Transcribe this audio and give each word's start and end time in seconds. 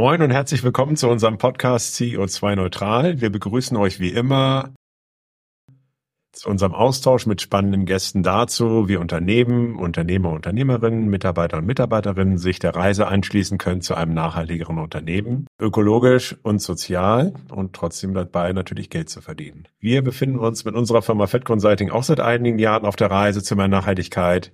Moin 0.00 0.22
und 0.22 0.30
herzlich 0.30 0.62
willkommen 0.62 0.96
zu 0.96 1.10
unserem 1.10 1.36
Podcast 1.36 1.94
CO2 1.96 2.56
Neutral. 2.56 3.20
Wir 3.20 3.28
begrüßen 3.28 3.76
euch 3.76 4.00
wie 4.00 4.08
immer 4.08 4.72
zu 6.40 6.48
unserem 6.48 6.74
Austausch 6.74 7.26
mit 7.26 7.42
spannenden 7.42 7.84
Gästen 7.84 8.22
dazu, 8.22 8.88
wie 8.88 8.96
Unternehmen, 8.96 9.76
Unternehmer, 9.76 10.30
Unternehmerinnen, 10.30 11.10
Mitarbeiter 11.10 11.58
und 11.58 11.66
Mitarbeiterinnen 11.66 12.38
sich 12.38 12.58
der 12.58 12.74
Reise 12.74 13.08
anschließen 13.08 13.58
können 13.58 13.82
zu 13.82 13.94
einem 13.94 14.14
nachhaltigeren 14.14 14.78
Unternehmen, 14.78 15.46
ökologisch 15.60 16.34
und 16.42 16.62
sozial 16.62 17.34
und 17.50 17.74
trotzdem 17.74 18.14
dabei 18.14 18.54
natürlich 18.54 18.88
Geld 18.88 19.10
zu 19.10 19.20
verdienen. 19.20 19.68
Wir 19.80 20.00
befinden 20.00 20.38
uns 20.38 20.64
mit 20.64 20.74
unserer 20.74 21.02
Firma 21.02 21.26
Fed 21.26 21.44
Consulting 21.44 21.90
auch 21.90 22.04
seit 22.04 22.20
einigen 22.20 22.58
Jahren 22.58 22.86
auf 22.86 22.96
der 22.96 23.10
Reise 23.10 23.42
zu 23.42 23.54
mehr 23.54 23.68
Nachhaltigkeit. 23.68 24.50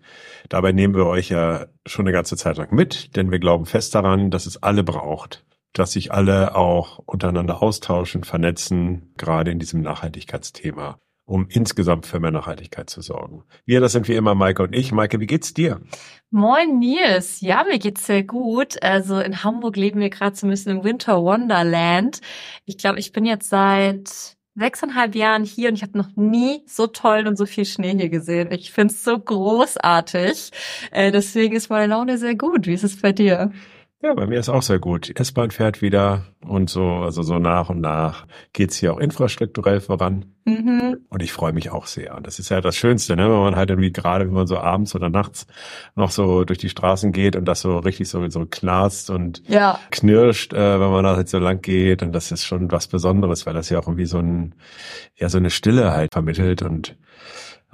Dabei 0.48 0.72
nehmen 0.72 0.96
wir 0.96 1.06
euch 1.06 1.28
ja 1.28 1.66
schon 1.86 2.04
eine 2.04 2.12
ganze 2.12 2.36
Zeit 2.36 2.56
lang 2.56 2.74
mit, 2.74 3.14
denn 3.14 3.30
wir 3.30 3.38
glauben 3.38 3.64
fest 3.64 3.94
daran, 3.94 4.32
dass 4.32 4.46
es 4.46 4.60
alle 4.60 4.82
braucht 4.82 5.44
dass 5.72 5.92
sich 5.92 6.10
alle 6.10 6.56
auch 6.56 7.00
untereinander 7.00 7.62
austauschen, 7.62 8.24
vernetzen, 8.24 9.12
gerade 9.18 9.50
in 9.50 9.58
diesem 9.58 9.82
Nachhaltigkeitsthema 9.82 10.98
um 11.26 11.46
insgesamt 11.50 12.06
für 12.06 12.20
mehr 12.20 12.30
Nachhaltigkeit 12.30 12.88
zu 12.88 13.02
sorgen. 13.02 13.42
Wir, 13.64 13.80
das 13.80 13.92
sind 13.92 14.08
wie 14.08 14.14
immer 14.14 14.34
Maike 14.34 14.62
und 14.62 14.74
ich. 14.74 14.92
Maike, 14.92 15.20
wie 15.20 15.26
geht's 15.26 15.52
dir? 15.52 15.80
Moin 16.30 16.78
Nils, 16.78 17.40
ja, 17.40 17.64
mir 17.64 17.78
geht's 17.78 18.06
sehr 18.06 18.22
gut. 18.22 18.82
Also 18.82 19.18
in 19.18 19.44
Hamburg 19.44 19.76
leben 19.76 20.00
wir 20.00 20.10
gerade 20.10 20.36
so 20.36 20.46
ein 20.46 20.50
bisschen 20.50 20.78
im 20.78 20.84
Winter 20.84 21.22
Wonderland. 21.22 22.20
Ich 22.64 22.78
glaube, 22.78 23.00
ich 23.00 23.12
bin 23.12 23.26
jetzt 23.26 23.50
seit 23.50 24.36
sechseinhalb 24.54 25.14
Jahren 25.14 25.44
hier 25.44 25.68
und 25.68 25.74
ich 25.74 25.82
habe 25.82 25.98
noch 25.98 26.16
nie 26.16 26.62
so 26.66 26.86
toll 26.86 27.26
und 27.26 27.36
so 27.36 27.44
viel 27.44 27.66
Schnee 27.66 27.94
hier 27.94 28.08
gesehen. 28.08 28.50
Ich 28.52 28.72
find's 28.72 29.04
so 29.04 29.18
großartig. 29.18 30.50
Äh, 30.92 31.12
deswegen 31.12 31.54
ist 31.56 31.68
meine 31.68 31.88
Laune 31.88 32.18
sehr 32.18 32.36
gut. 32.36 32.66
Wie 32.66 32.72
ist 32.72 32.84
es 32.84 33.00
bei 33.00 33.12
dir? 33.12 33.52
Ja, 34.02 34.12
bei 34.12 34.26
mir 34.26 34.38
ist 34.38 34.50
auch 34.50 34.60
sehr 34.60 34.78
gut. 34.78 35.08
Die 35.08 35.16
S-Bahn 35.16 35.50
fährt 35.50 35.80
wieder 35.80 36.26
und 36.46 36.68
so, 36.68 36.84
also 36.86 37.22
so 37.22 37.38
nach 37.38 37.70
und 37.70 37.80
nach 37.80 38.26
geht's 38.52 38.76
hier 38.76 38.92
auch 38.92 38.98
infrastrukturell 38.98 39.80
voran. 39.80 40.34
Mhm. 40.44 40.98
Und 41.08 41.22
ich 41.22 41.32
freue 41.32 41.54
mich 41.54 41.70
auch 41.70 41.86
sehr. 41.86 42.14
Und 42.14 42.26
das 42.26 42.38
ist 42.38 42.50
ja 42.50 42.60
das 42.60 42.76
Schönste, 42.76 43.16
ne? 43.16 43.24
wenn 43.24 43.40
man 43.40 43.56
halt 43.56 43.70
irgendwie 43.70 43.92
gerade, 43.92 44.26
wenn 44.26 44.34
man 44.34 44.46
so 44.46 44.58
abends 44.58 44.94
oder 44.94 45.08
nachts 45.08 45.46
noch 45.94 46.10
so 46.10 46.44
durch 46.44 46.58
die 46.58 46.68
Straßen 46.68 47.10
geht 47.12 47.36
und 47.36 47.46
das 47.46 47.62
so 47.62 47.78
richtig 47.78 48.10
so, 48.10 48.28
so 48.28 48.44
knarzt 48.44 49.08
und 49.08 49.42
ja. 49.48 49.80
knirscht, 49.90 50.52
äh, 50.52 50.78
wenn 50.78 50.90
man 50.90 51.02
da 51.02 51.16
halt 51.16 51.30
so 51.30 51.38
lang 51.38 51.62
geht. 51.62 52.02
Und 52.02 52.12
das 52.12 52.30
ist 52.30 52.44
schon 52.44 52.70
was 52.70 52.88
Besonderes, 52.88 53.46
weil 53.46 53.54
das 53.54 53.70
ja 53.70 53.78
auch 53.78 53.86
irgendwie 53.86 54.06
so 54.06 54.18
ein, 54.18 54.54
ja, 55.16 55.30
so 55.30 55.38
eine 55.38 55.50
Stille 55.50 55.92
halt 55.92 56.12
vermittelt 56.12 56.60
und 56.60 56.96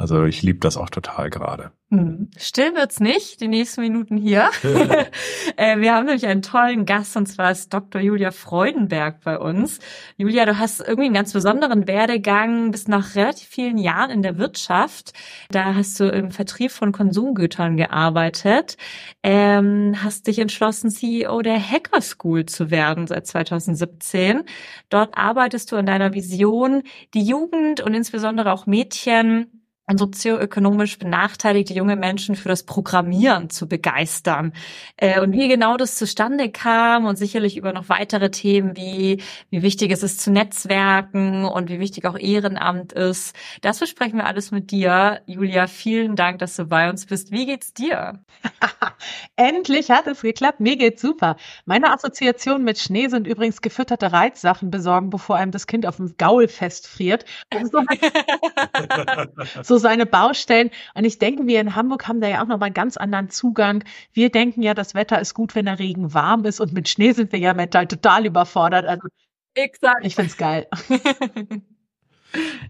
also 0.02 0.24
ich 0.24 0.42
liebe 0.42 0.58
das 0.58 0.76
auch 0.76 0.90
total 0.90 1.30
gerade. 1.30 1.70
Hm. 1.90 2.28
Still 2.36 2.74
wird's 2.74 2.98
nicht, 2.98 3.40
die 3.40 3.46
nächsten 3.46 3.82
Minuten 3.82 4.16
hier. 4.16 4.50
äh, 5.56 5.78
wir 5.78 5.94
haben 5.94 6.06
nämlich 6.06 6.26
einen 6.26 6.42
tollen 6.42 6.86
Gast 6.86 7.16
und 7.16 7.26
zwar 7.26 7.52
ist 7.52 7.72
Dr. 7.72 8.00
Julia 8.00 8.32
Freudenberg 8.32 9.20
bei 9.22 9.38
uns. 9.38 9.78
Julia, 10.16 10.44
du 10.44 10.58
hast 10.58 10.80
irgendwie 10.80 11.04
einen 11.04 11.14
ganz 11.14 11.32
besonderen 11.32 11.86
Werdegang, 11.86 12.72
bist 12.72 12.88
nach 12.88 13.14
relativ 13.14 13.46
vielen 13.46 13.78
Jahren 13.78 14.10
in 14.10 14.22
der 14.22 14.38
Wirtschaft. 14.38 15.12
Da 15.52 15.76
hast 15.76 16.00
du 16.00 16.08
im 16.08 16.32
Vertrieb 16.32 16.72
von 16.72 16.90
Konsumgütern 16.90 17.76
gearbeitet, 17.76 18.78
ähm, 19.22 19.94
hast 20.02 20.26
dich 20.26 20.40
entschlossen, 20.40 20.90
CEO 20.90 21.42
der 21.42 21.60
Hacker 21.60 22.00
School 22.00 22.46
zu 22.46 22.72
werden 22.72 23.06
seit 23.06 23.28
2017. 23.28 24.42
Dort 24.88 25.16
arbeitest 25.16 25.70
du 25.70 25.76
an 25.76 25.86
deiner 25.86 26.12
Vision, 26.12 26.82
die 27.14 27.22
Jugend 27.22 27.80
und 27.80 27.94
insbesondere 27.94 28.52
auch 28.52 28.66
Mädchen 28.66 29.61
sozioökonomisch 29.90 30.98
benachteiligte 30.98 31.74
junge 31.74 31.96
Menschen 31.96 32.36
für 32.36 32.48
das 32.48 32.62
Programmieren 32.64 33.50
zu 33.50 33.68
begeistern. 33.68 34.52
Äh, 34.96 35.20
und 35.20 35.32
wie 35.32 35.48
genau 35.48 35.76
das 35.76 35.96
zustande 35.96 36.50
kam 36.50 37.04
und 37.04 37.16
sicherlich 37.16 37.56
über 37.56 37.72
noch 37.72 37.88
weitere 37.88 38.30
Themen 38.30 38.76
wie, 38.76 39.22
wie 39.50 39.62
wichtig 39.62 39.90
es 39.90 40.02
ist 40.02 40.20
zu 40.20 40.30
Netzwerken 40.30 41.44
und 41.44 41.68
wie 41.68 41.80
wichtig 41.80 42.06
auch 42.06 42.16
Ehrenamt 42.16 42.92
ist, 42.92 43.36
das 43.60 43.80
besprechen 43.80 44.18
wir 44.18 44.26
alles 44.26 44.50
mit 44.50 44.70
dir. 44.70 45.20
Julia, 45.26 45.66
vielen 45.66 46.16
Dank, 46.16 46.38
dass 46.38 46.56
du 46.56 46.64
bei 46.64 46.88
uns 46.88 47.06
bist. 47.06 47.32
Wie 47.32 47.46
geht's 47.46 47.74
dir? 47.74 48.20
Endlich 49.36 49.90
hat 49.90 50.06
es 50.06 50.22
geklappt. 50.22 50.60
Mir 50.60 50.76
geht's 50.76 51.02
super. 51.02 51.36
Meine 51.64 51.92
Assoziationen 51.92 52.64
mit 52.64 52.78
Schnee 52.78 53.08
sind 53.08 53.26
übrigens 53.26 53.60
gefütterte 53.60 54.12
Reizsachen 54.12 54.70
besorgen, 54.70 55.10
bevor 55.10 55.36
einem 55.36 55.50
das 55.50 55.66
Kind 55.66 55.86
auf 55.86 55.96
dem 55.96 56.16
Gaul 56.16 56.48
festfriert. 56.48 57.24
So, 57.70 57.82
so 59.72 59.78
seine 59.78 60.04
Baustellen. 60.04 60.70
Und 60.94 61.04
ich 61.04 61.18
denke, 61.18 61.46
wir 61.46 61.60
in 61.60 61.74
Hamburg 61.74 62.06
haben 62.06 62.20
da 62.20 62.28
ja 62.28 62.42
auch 62.42 62.46
noch 62.46 62.58
mal 62.58 62.66
einen 62.66 62.74
ganz 62.74 62.98
anderen 62.98 63.30
Zugang. 63.30 63.84
Wir 64.12 64.30
denken 64.30 64.62
ja, 64.62 64.74
das 64.74 64.94
Wetter 64.94 65.18
ist 65.20 65.32
gut, 65.32 65.54
wenn 65.54 65.64
der 65.64 65.78
Regen 65.78 66.12
warm 66.12 66.44
ist. 66.44 66.60
Und 66.60 66.74
mit 66.74 66.88
Schnee 66.88 67.12
sind 67.12 67.32
wir 67.32 67.38
ja 67.38 67.54
mental 67.54 67.86
total 67.86 68.26
überfordert. 68.26 68.84
Also, 68.84 69.08
Exakt. 69.54 70.04
ich 70.04 70.14
find's 70.14 70.36
geil. 70.36 70.66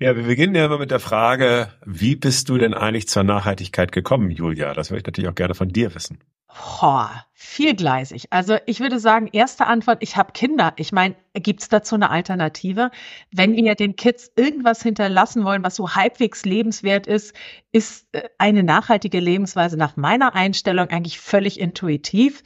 Ja, 0.00 0.16
wir 0.16 0.24
beginnen 0.24 0.56
ja 0.56 0.66
immer 0.66 0.78
mit 0.78 0.90
der 0.90 0.98
Frage, 0.98 1.68
wie 1.86 2.16
bist 2.16 2.48
du 2.48 2.58
denn 2.58 2.74
eigentlich 2.74 3.06
zur 3.06 3.22
Nachhaltigkeit 3.22 3.92
gekommen, 3.92 4.30
Julia? 4.30 4.74
Das 4.74 4.90
würde 4.90 4.98
ich 4.98 5.06
natürlich 5.06 5.30
auch 5.30 5.36
gerne 5.36 5.54
von 5.54 5.68
dir 5.68 5.94
wissen. 5.94 6.18
Oh, 6.54 7.06
vielgleisig. 7.32 8.26
Also 8.30 8.56
ich 8.66 8.80
würde 8.80 8.98
sagen, 8.98 9.28
erste 9.32 9.66
Antwort, 9.66 9.98
ich 10.02 10.16
habe 10.16 10.32
Kinder. 10.32 10.74
Ich 10.76 10.92
meine, 10.92 11.14
gibt 11.34 11.62
es 11.62 11.68
dazu 11.68 11.94
eine 11.94 12.10
Alternative? 12.10 12.90
Wenn 13.30 13.54
wir 13.54 13.74
den 13.74 13.96
Kids 13.96 14.30
irgendwas 14.36 14.82
hinterlassen 14.82 15.44
wollen, 15.44 15.64
was 15.64 15.76
so 15.76 15.94
halbwegs 15.94 16.44
lebenswert 16.44 17.06
ist, 17.06 17.34
ist 17.72 18.06
äh, 18.12 18.28
eine 18.38 18.62
nachhaltige 18.62 19.20
Lebensweise 19.20 19.76
nach 19.78 19.96
meiner 19.96 20.34
Einstellung 20.34 20.88
eigentlich 20.88 21.18
völlig 21.20 21.58
intuitiv. 21.58 22.42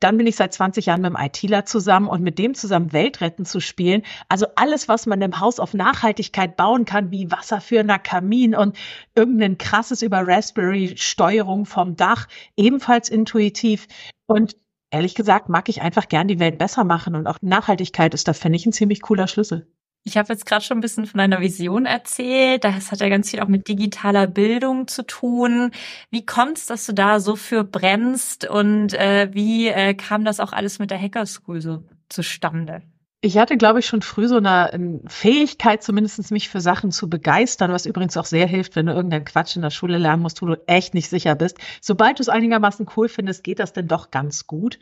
Dann 0.00 0.16
bin 0.18 0.26
ich 0.26 0.36
seit 0.36 0.52
20 0.52 0.86
Jahren 0.86 1.02
mit 1.02 1.14
einem 1.14 1.26
ITler 1.26 1.64
zusammen 1.64 2.08
und 2.08 2.22
mit 2.22 2.38
dem 2.38 2.54
zusammen 2.54 2.92
Weltretten 2.92 3.44
zu 3.44 3.60
spielen. 3.60 4.02
Also 4.28 4.46
alles, 4.56 4.88
was 4.88 5.06
man 5.06 5.20
im 5.22 5.40
Haus 5.40 5.60
auf 5.60 5.74
Nachhaltigkeit 5.74 6.56
bauen 6.56 6.84
kann, 6.84 7.10
wie 7.10 7.30
wasserführender 7.30 7.98
Kamin 7.98 8.54
und 8.54 8.76
irgendein 9.14 9.58
krasses 9.58 10.02
über 10.02 10.26
Raspberry-Steuerung 10.26 11.66
vom 11.66 11.96
Dach, 11.96 12.28
ebenfalls 12.56 13.08
intuitiv. 13.08 13.86
Und 14.26 14.56
ehrlich 14.90 15.14
gesagt 15.14 15.48
mag 15.48 15.68
ich 15.68 15.82
einfach 15.82 16.08
gern 16.08 16.28
die 16.28 16.38
Welt 16.38 16.58
besser 16.58 16.84
machen 16.84 17.14
und 17.14 17.26
auch 17.26 17.38
Nachhaltigkeit 17.40 18.14
ist 18.14 18.28
da, 18.28 18.32
finde 18.32 18.56
ich, 18.56 18.66
ein 18.66 18.72
ziemlich 18.72 19.02
cooler 19.02 19.28
Schlüssel. 19.28 19.66
Ich 20.06 20.18
habe 20.18 20.30
jetzt 20.32 20.44
gerade 20.44 20.62
schon 20.62 20.78
ein 20.78 20.82
bisschen 20.82 21.06
von 21.06 21.16
deiner 21.16 21.40
Vision 21.40 21.86
erzählt. 21.86 22.64
Das 22.64 22.92
hat 22.92 23.00
ja 23.00 23.08
ganz 23.08 23.30
viel 23.30 23.40
auch 23.40 23.48
mit 23.48 23.68
digitaler 23.68 24.26
Bildung 24.26 24.86
zu 24.86 25.02
tun. 25.06 25.70
Wie 26.10 26.26
kommt 26.26 26.58
es, 26.58 26.66
dass 26.66 26.84
du 26.84 26.92
da 26.92 27.20
so 27.20 27.36
für 27.36 27.64
brennst 27.64 28.48
und 28.48 28.92
äh, 28.92 29.30
wie 29.32 29.68
äh, 29.68 29.94
kam 29.94 30.26
das 30.26 30.40
auch 30.40 30.52
alles 30.52 30.78
mit 30.78 30.90
der 30.90 31.00
Hacker 31.00 31.24
School 31.24 31.62
so 31.62 31.82
zustande? 32.10 32.82
Ich 33.22 33.38
hatte, 33.38 33.56
glaube 33.56 33.78
ich, 33.78 33.86
schon 33.86 34.02
früh 34.02 34.28
so 34.28 34.36
eine, 34.36 34.70
eine 34.74 35.00
Fähigkeit, 35.06 35.82
zumindest 35.82 36.30
mich 36.30 36.50
für 36.50 36.60
Sachen 36.60 36.92
zu 36.92 37.08
begeistern, 37.08 37.72
was 37.72 37.86
übrigens 37.86 38.18
auch 38.18 38.26
sehr 38.26 38.46
hilft, 38.46 38.76
wenn 38.76 38.84
du 38.84 38.92
irgendeinen 38.92 39.24
Quatsch 39.24 39.56
in 39.56 39.62
der 39.62 39.70
Schule 39.70 39.96
lernen 39.96 40.20
musst, 40.20 40.42
wo 40.42 40.46
du 40.46 40.62
echt 40.66 40.92
nicht 40.92 41.08
sicher 41.08 41.34
bist. 41.34 41.56
Sobald 41.80 42.18
du 42.18 42.22
es 42.22 42.28
einigermaßen 42.28 42.86
cool 42.94 43.08
findest, 43.08 43.42
geht 43.42 43.60
das 43.60 43.72
denn 43.72 43.88
doch 43.88 44.10
ganz 44.10 44.46
gut. 44.46 44.78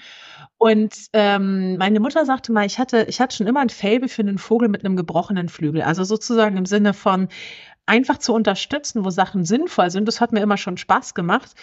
Und 0.62 0.94
ähm, 1.12 1.76
meine 1.76 1.98
Mutter 1.98 2.24
sagte 2.24 2.52
mal, 2.52 2.64
ich 2.64 2.78
hatte, 2.78 3.06
ich 3.08 3.20
hatte 3.20 3.34
schon 3.34 3.48
immer 3.48 3.58
ein 3.58 3.68
Faible 3.68 4.08
für 4.08 4.22
einen 4.22 4.38
Vogel 4.38 4.68
mit 4.68 4.84
einem 4.84 4.94
gebrochenen 4.94 5.48
Flügel. 5.48 5.82
Also 5.82 6.04
sozusagen 6.04 6.56
im 6.56 6.66
Sinne 6.66 6.94
von, 6.94 7.26
einfach 7.84 8.18
zu 8.18 8.32
unterstützen, 8.32 9.04
wo 9.04 9.10
Sachen 9.10 9.44
sinnvoll 9.44 9.90
sind. 9.90 10.06
Das 10.06 10.20
hat 10.20 10.30
mir 10.30 10.38
immer 10.38 10.56
schon 10.56 10.76
Spaß 10.76 11.14
gemacht. 11.14 11.54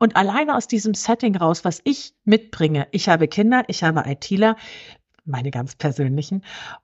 Und 0.00 0.16
alleine 0.16 0.56
aus 0.56 0.66
diesem 0.66 0.94
Setting 0.94 1.36
raus, 1.36 1.64
was 1.64 1.80
ich 1.84 2.14
mitbringe, 2.24 2.88
ich 2.90 3.08
habe 3.08 3.28
Kinder, 3.28 3.62
ich 3.68 3.84
habe 3.84 4.02
ITler, 4.10 4.56
meine 5.24 5.52
ganz 5.52 5.76
persönlichen, 5.76 6.42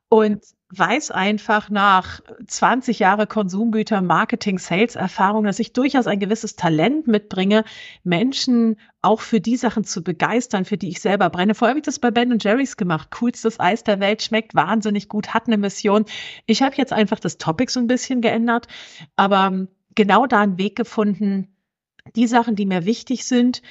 und 0.09 0.45
weiß 0.79 1.11
einfach 1.11 1.71
nach 1.71 2.21
20 2.47 2.99
Jahre 2.99 3.27
Konsumgüter, 3.27 4.01
Marketing, 4.03 4.59
Sales 4.59 4.97
Erfahrung, 4.97 5.45
dass 5.45 5.59
ich 5.59 5.73
durchaus 5.73 6.07
ein 6.07 6.19
gewisses 6.19 6.57
Talent 6.57 7.07
mitbringe, 7.07 7.65
Menschen 8.03 8.77
auch 9.03 9.21
für 9.21 9.41
die 9.41 9.57
Sachen 9.57 9.85
zu 9.85 10.03
begeistern, 10.03 10.65
für 10.65 10.77
die 10.77 10.89
ich 10.89 11.01
selber 11.01 11.31
brenne. 11.31 11.55
Vorher 11.55 11.71
habe 11.71 11.81
ich 11.81 11.85
das 11.85 11.99
bei 11.99 12.11
Ben 12.11 12.39
Jerry's 12.41 12.77
gemacht. 12.77 13.11
Coolstes 13.11 13.61
Eis 13.61 13.85
der 13.85 14.01
Welt, 14.01 14.23
schmeckt 14.23 14.55
wahnsinnig 14.55 15.09
gut, 15.09 15.35
hat 15.35 15.47
eine 15.47 15.59
Mission. 15.59 16.05
Ich 16.47 16.63
habe 16.63 16.77
jetzt 16.77 16.93
einfach 16.93 17.21
das 17.21 17.39
Topic 17.39 17.71
so 17.71 17.81
ein 17.81 17.87
bisschen 17.87 18.21
geändert, 18.21 18.67
aber 19.17 19.67
genau 19.95 20.27
da 20.27 20.41
einen 20.41 20.59
Weg 20.59 20.77
gefunden, 20.77 21.49
die 22.17 22.27
Sachen, 22.27 22.57
die 22.57 22.67
mir 22.67 22.85
wichtig 22.85 23.25
sind, 23.25 23.63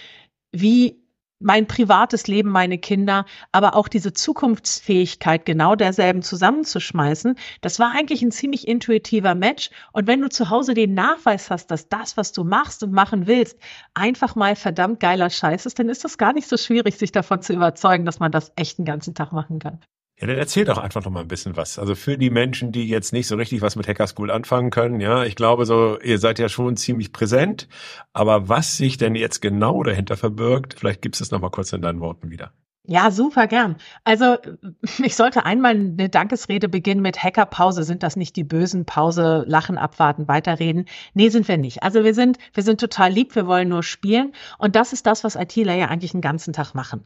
wie 0.52 1.03
mein 1.44 1.68
privates 1.68 2.28
Leben, 2.28 2.50
meine 2.50 2.78
Kinder, 2.78 3.26
aber 3.52 3.76
auch 3.76 3.88
diese 3.88 4.14
Zukunftsfähigkeit 4.14 5.46
genau 5.46 5.76
derselben 5.76 6.22
zusammenzuschmeißen, 6.22 7.36
das 7.62 7.80
war 7.80 7.92
eigentlich 7.92 8.22
ein 8.22 8.32
ziemlich 8.32 8.68
intuitiver 8.68 9.36
Match. 9.36 9.70
Und 9.92 10.08
wenn 10.08 10.22
du 10.22 10.30
zu 10.30 10.50
Hause 10.50 10.74
den 10.74 10.94
Nachweis 10.94 11.50
hast, 11.50 11.72
dass 11.72 11.90
das, 11.90 12.18
was 12.18 12.32
du 12.32 12.44
machst 12.44 12.84
und 12.84 12.92
machen 12.92 13.28
willst, 13.28 13.60
einfach 13.94 14.36
mal 14.36 14.56
verdammt 14.56 15.00
geiler 15.00 15.30
Scheiß 15.30 15.66
ist, 15.66 15.80
dann 15.80 15.90
ist 15.90 16.04
das 16.04 16.18
gar 16.18 16.34
nicht 16.34 16.48
so 16.48 16.58
schwierig, 16.58 16.98
sich 16.98 17.12
davon 17.12 17.42
zu 17.42 17.54
überzeugen, 17.54 18.06
dass 18.06 18.20
man 18.20 18.32
das 18.32 18.52
echt 18.56 18.78
den 18.78 18.86
ganzen 18.86 19.14
Tag 19.14 19.32
machen 19.32 19.60
kann. 19.60 19.80
Ja, 20.24 20.28
dann 20.28 20.38
erzähl 20.38 20.64
doch 20.64 20.78
einfach 20.78 21.04
noch 21.04 21.12
mal 21.12 21.20
ein 21.20 21.28
bisschen 21.28 21.58
was. 21.58 21.78
Also 21.78 21.96
für 21.96 22.18
die 22.18 22.30
Menschen, 22.30 22.72
die 22.72 22.88
jetzt 22.88 23.12
nicht 23.12 23.28
so 23.28 23.36
richtig 23.36 23.62
was 23.62 23.76
mit 23.76 23.90
Hacker 23.90 24.08
School 24.08 24.32
anfangen 24.32 24.70
können, 24.70 25.02
ja, 25.02 25.26
ich 25.26 25.36
glaube 25.36 25.66
so, 25.66 26.00
ihr 26.00 26.18
seid 26.18 26.40
ja 26.40 26.48
schon 26.48 26.78
ziemlich 26.78 27.12
präsent, 27.12 27.68
aber 28.14 28.48
was 28.48 28.78
sich 28.78 28.98
denn 28.98 29.16
jetzt 29.16 29.42
genau 29.42 29.84
dahinter 29.84 30.16
verbirgt, 30.16 30.76
vielleicht 30.80 31.02
gibst 31.02 31.20
du 31.20 31.26
es 31.26 31.32
noch 31.32 31.42
mal 31.42 31.50
kurz 31.50 31.74
in 31.74 31.82
deinen 31.82 32.00
Worten 32.00 32.32
wieder. 32.32 32.54
Ja, 32.86 33.12
super 33.12 33.48
gern. 33.48 33.76
Also 34.06 34.38
ich 35.04 35.18
sollte 35.18 35.46
einmal 35.46 35.72
eine 35.76 36.08
Dankesrede 36.08 36.70
beginnen 36.70 37.02
mit 37.02 37.22
Hackerpause. 37.22 37.84
Sind 37.84 38.02
das 38.02 38.16
nicht 38.16 38.38
die 38.38 38.46
bösen 38.46 38.86
Pause, 38.86 39.44
lachen, 39.46 39.78
abwarten, 39.78 40.30
weiterreden? 40.30 40.86
Nee, 41.14 41.28
sind 41.30 41.50
wir 41.50 41.58
nicht. 41.58 41.84
Also 41.84 42.06
wir 42.06 42.14
sind, 42.14 42.38
wir 42.54 42.64
sind 42.64 42.80
total 42.80 43.12
lieb, 43.12 43.36
wir 43.36 43.46
wollen 43.46 43.68
nur 43.68 43.84
spielen. 43.84 44.34
Und 44.58 44.78
das 44.78 44.94
ist 44.94 45.06
das, 45.06 45.26
was 45.26 45.36
ITler 45.36 45.76
ja 45.76 45.88
eigentlich 45.88 46.12
den 46.14 46.22
ganzen 46.22 46.54
Tag 46.54 46.74
machen 46.76 47.04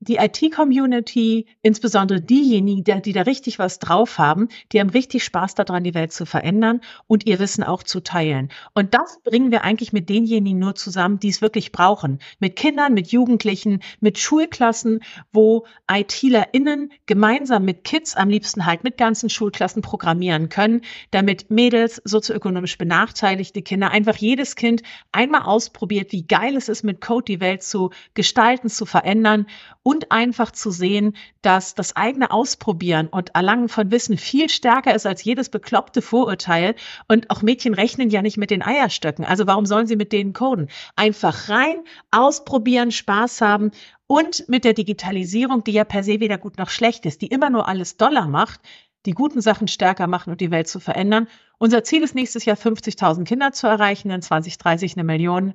die 0.00 0.16
IT-Community, 0.16 1.46
insbesondere 1.60 2.22
diejenigen, 2.22 2.84
die, 2.84 3.02
die, 3.02 3.12
da 3.12 3.22
richtig 3.22 3.58
was 3.58 3.78
drauf 3.78 4.16
haben, 4.16 4.48
die 4.72 4.80
haben 4.80 4.88
richtig 4.88 5.24
Spaß 5.24 5.54
daran, 5.54 5.84
die 5.84 5.94
Welt 5.94 6.12
zu 6.12 6.24
verändern 6.24 6.80
und 7.06 7.26
ihr 7.26 7.38
Wissen 7.38 7.62
auch 7.62 7.82
zu 7.82 8.00
teilen. 8.00 8.50
Und 8.72 8.94
das 8.94 9.20
bringen 9.22 9.50
wir 9.50 9.62
eigentlich 9.62 9.92
mit 9.92 10.08
denjenigen 10.08 10.58
nur 10.58 10.74
zusammen, 10.74 11.18
die 11.18 11.28
es 11.28 11.42
wirklich 11.42 11.70
brauchen. 11.70 12.18
Mit 12.38 12.56
Kindern, 12.56 12.94
mit 12.94 13.08
Jugendlichen, 13.08 13.80
mit 14.00 14.18
Schulklassen, 14.18 15.00
wo 15.32 15.66
ITlerInnen 15.90 16.92
gemeinsam 17.04 17.66
mit 17.66 17.84
Kids, 17.84 18.16
am 18.16 18.30
liebsten 18.30 18.64
halt 18.64 18.84
mit 18.84 18.96
ganzen 18.96 19.28
Schulklassen 19.28 19.82
programmieren 19.82 20.48
können, 20.48 20.80
damit 21.10 21.50
Mädels, 21.50 22.00
sozioökonomisch 22.04 22.78
benachteiligte 22.78 23.60
Kinder, 23.60 23.90
einfach 23.90 24.16
jedes 24.16 24.56
Kind 24.56 24.82
einmal 25.12 25.42
ausprobiert, 25.42 26.12
wie 26.12 26.26
geil 26.26 26.56
es 26.56 26.70
ist, 26.70 26.84
mit 26.84 27.02
Code 27.02 27.24
die 27.24 27.40
Welt 27.40 27.62
zu 27.62 27.90
gestalten, 28.14 28.70
zu 28.70 28.86
verändern 28.86 29.46
und 29.90 30.12
einfach 30.12 30.52
zu 30.52 30.70
sehen, 30.70 31.16
dass 31.42 31.74
das 31.74 31.96
eigene 31.96 32.30
Ausprobieren 32.30 33.08
und 33.08 33.34
Erlangen 33.34 33.68
von 33.68 33.90
Wissen 33.90 34.18
viel 34.18 34.48
stärker 34.48 34.94
ist 34.94 35.04
als 35.04 35.24
jedes 35.24 35.48
bekloppte 35.48 36.00
Vorurteil. 36.00 36.76
Und 37.08 37.28
auch 37.28 37.42
Mädchen 37.42 37.74
rechnen 37.74 38.08
ja 38.08 38.22
nicht 38.22 38.36
mit 38.36 38.52
den 38.52 38.62
Eierstöcken. 38.62 39.24
Also 39.24 39.48
warum 39.48 39.66
sollen 39.66 39.88
sie 39.88 39.96
mit 39.96 40.12
denen 40.12 40.32
coden? 40.32 40.68
Einfach 40.94 41.48
rein, 41.48 41.78
ausprobieren, 42.12 42.92
Spaß 42.92 43.40
haben 43.40 43.72
und 44.06 44.48
mit 44.48 44.64
der 44.64 44.74
Digitalisierung, 44.74 45.64
die 45.64 45.72
ja 45.72 45.82
per 45.82 46.04
se 46.04 46.20
weder 46.20 46.38
gut 46.38 46.56
noch 46.56 46.70
schlecht 46.70 47.04
ist, 47.04 47.20
die 47.20 47.26
immer 47.26 47.50
nur 47.50 47.66
alles 47.66 47.96
Dollar 47.96 48.28
macht, 48.28 48.60
die 49.06 49.12
guten 49.12 49.40
Sachen 49.40 49.66
stärker 49.66 50.06
machen 50.06 50.30
und 50.30 50.40
die 50.40 50.52
Welt 50.52 50.68
zu 50.68 50.78
verändern. 50.78 51.26
Unser 51.58 51.82
Ziel 51.82 52.04
ist 52.04 52.14
nächstes 52.14 52.44
Jahr 52.44 52.56
50.000 52.56 53.24
Kinder 53.24 53.50
zu 53.50 53.66
erreichen, 53.66 54.12
in 54.12 54.22
2030 54.22 54.94
eine 54.94 55.02
Million. 55.02 55.54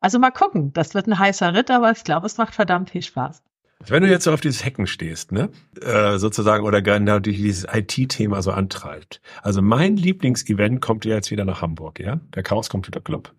Also 0.00 0.18
mal 0.18 0.32
gucken, 0.32 0.72
das 0.72 0.94
wird 0.94 1.06
ein 1.06 1.20
heißer 1.20 1.54
Ritt, 1.54 1.70
aber 1.70 1.92
ich 1.92 2.02
glaube, 2.02 2.26
es 2.26 2.36
macht 2.36 2.56
verdammt 2.56 2.90
viel 2.90 3.02
Spaß. 3.02 3.44
Wenn 3.84 4.02
du 4.02 4.08
jetzt 4.08 4.24
so 4.24 4.32
auf 4.32 4.40
dieses 4.40 4.64
Hacken 4.64 4.86
stehst, 4.86 5.32
ne, 5.32 5.50
äh, 5.80 6.18
sozusagen, 6.18 6.64
oder 6.64 6.82
genau 6.82 7.18
dieses 7.18 7.66
IT-Thema 7.70 8.42
so 8.42 8.50
antreibt. 8.50 9.20
Also 9.42 9.62
mein 9.62 9.96
Lieblingsevent 9.96 10.80
kommt 10.80 11.04
ja 11.04 11.14
jetzt 11.14 11.30
wieder 11.30 11.44
nach 11.44 11.62
Hamburg, 11.62 12.00
ja, 12.00 12.20
der 12.34 12.42
Chaos 12.42 12.70
Computer 12.70 13.00
Club. 13.00 13.32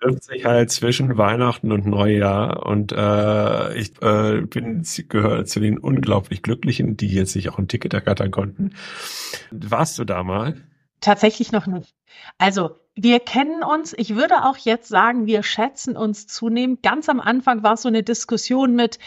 Trifft 0.00 0.24
sich 0.24 0.44
halt 0.44 0.70
zwischen 0.70 1.16
Weihnachten 1.16 1.72
und 1.72 1.86
Neujahr 1.86 2.66
und 2.66 2.92
äh, 2.92 3.74
ich 3.74 4.00
äh, 4.00 4.42
bin 4.42 4.84
gehöre 5.08 5.44
zu 5.44 5.58
den 5.58 5.78
unglaublich 5.78 6.42
Glücklichen, 6.42 6.96
die 6.96 7.08
jetzt 7.08 7.32
sich 7.32 7.48
auch 7.48 7.58
ein 7.58 7.68
Ticket 7.68 7.94
ergattern 7.94 8.30
konnten. 8.30 8.74
Warst 9.50 9.98
du 9.98 10.04
da 10.04 10.22
mal? 10.22 10.54
Tatsächlich 11.00 11.50
noch 11.50 11.66
nicht. 11.66 11.94
Also 12.38 12.78
wir 12.94 13.20
kennen 13.20 13.62
uns. 13.62 13.94
Ich 13.96 14.16
würde 14.16 14.44
auch 14.44 14.56
jetzt 14.56 14.88
sagen, 14.88 15.26
wir 15.26 15.42
schätzen 15.42 15.96
uns 15.96 16.26
zunehmend. 16.26 16.82
Ganz 16.82 17.08
am 17.08 17.20
Anfang 17.20 17.62
war 17.62 17.74
es 17.74 17.82
so 17.82 17.88
eine 17.88 18.02
Diskussion 18.02 18.74
mit, 18.74 18.98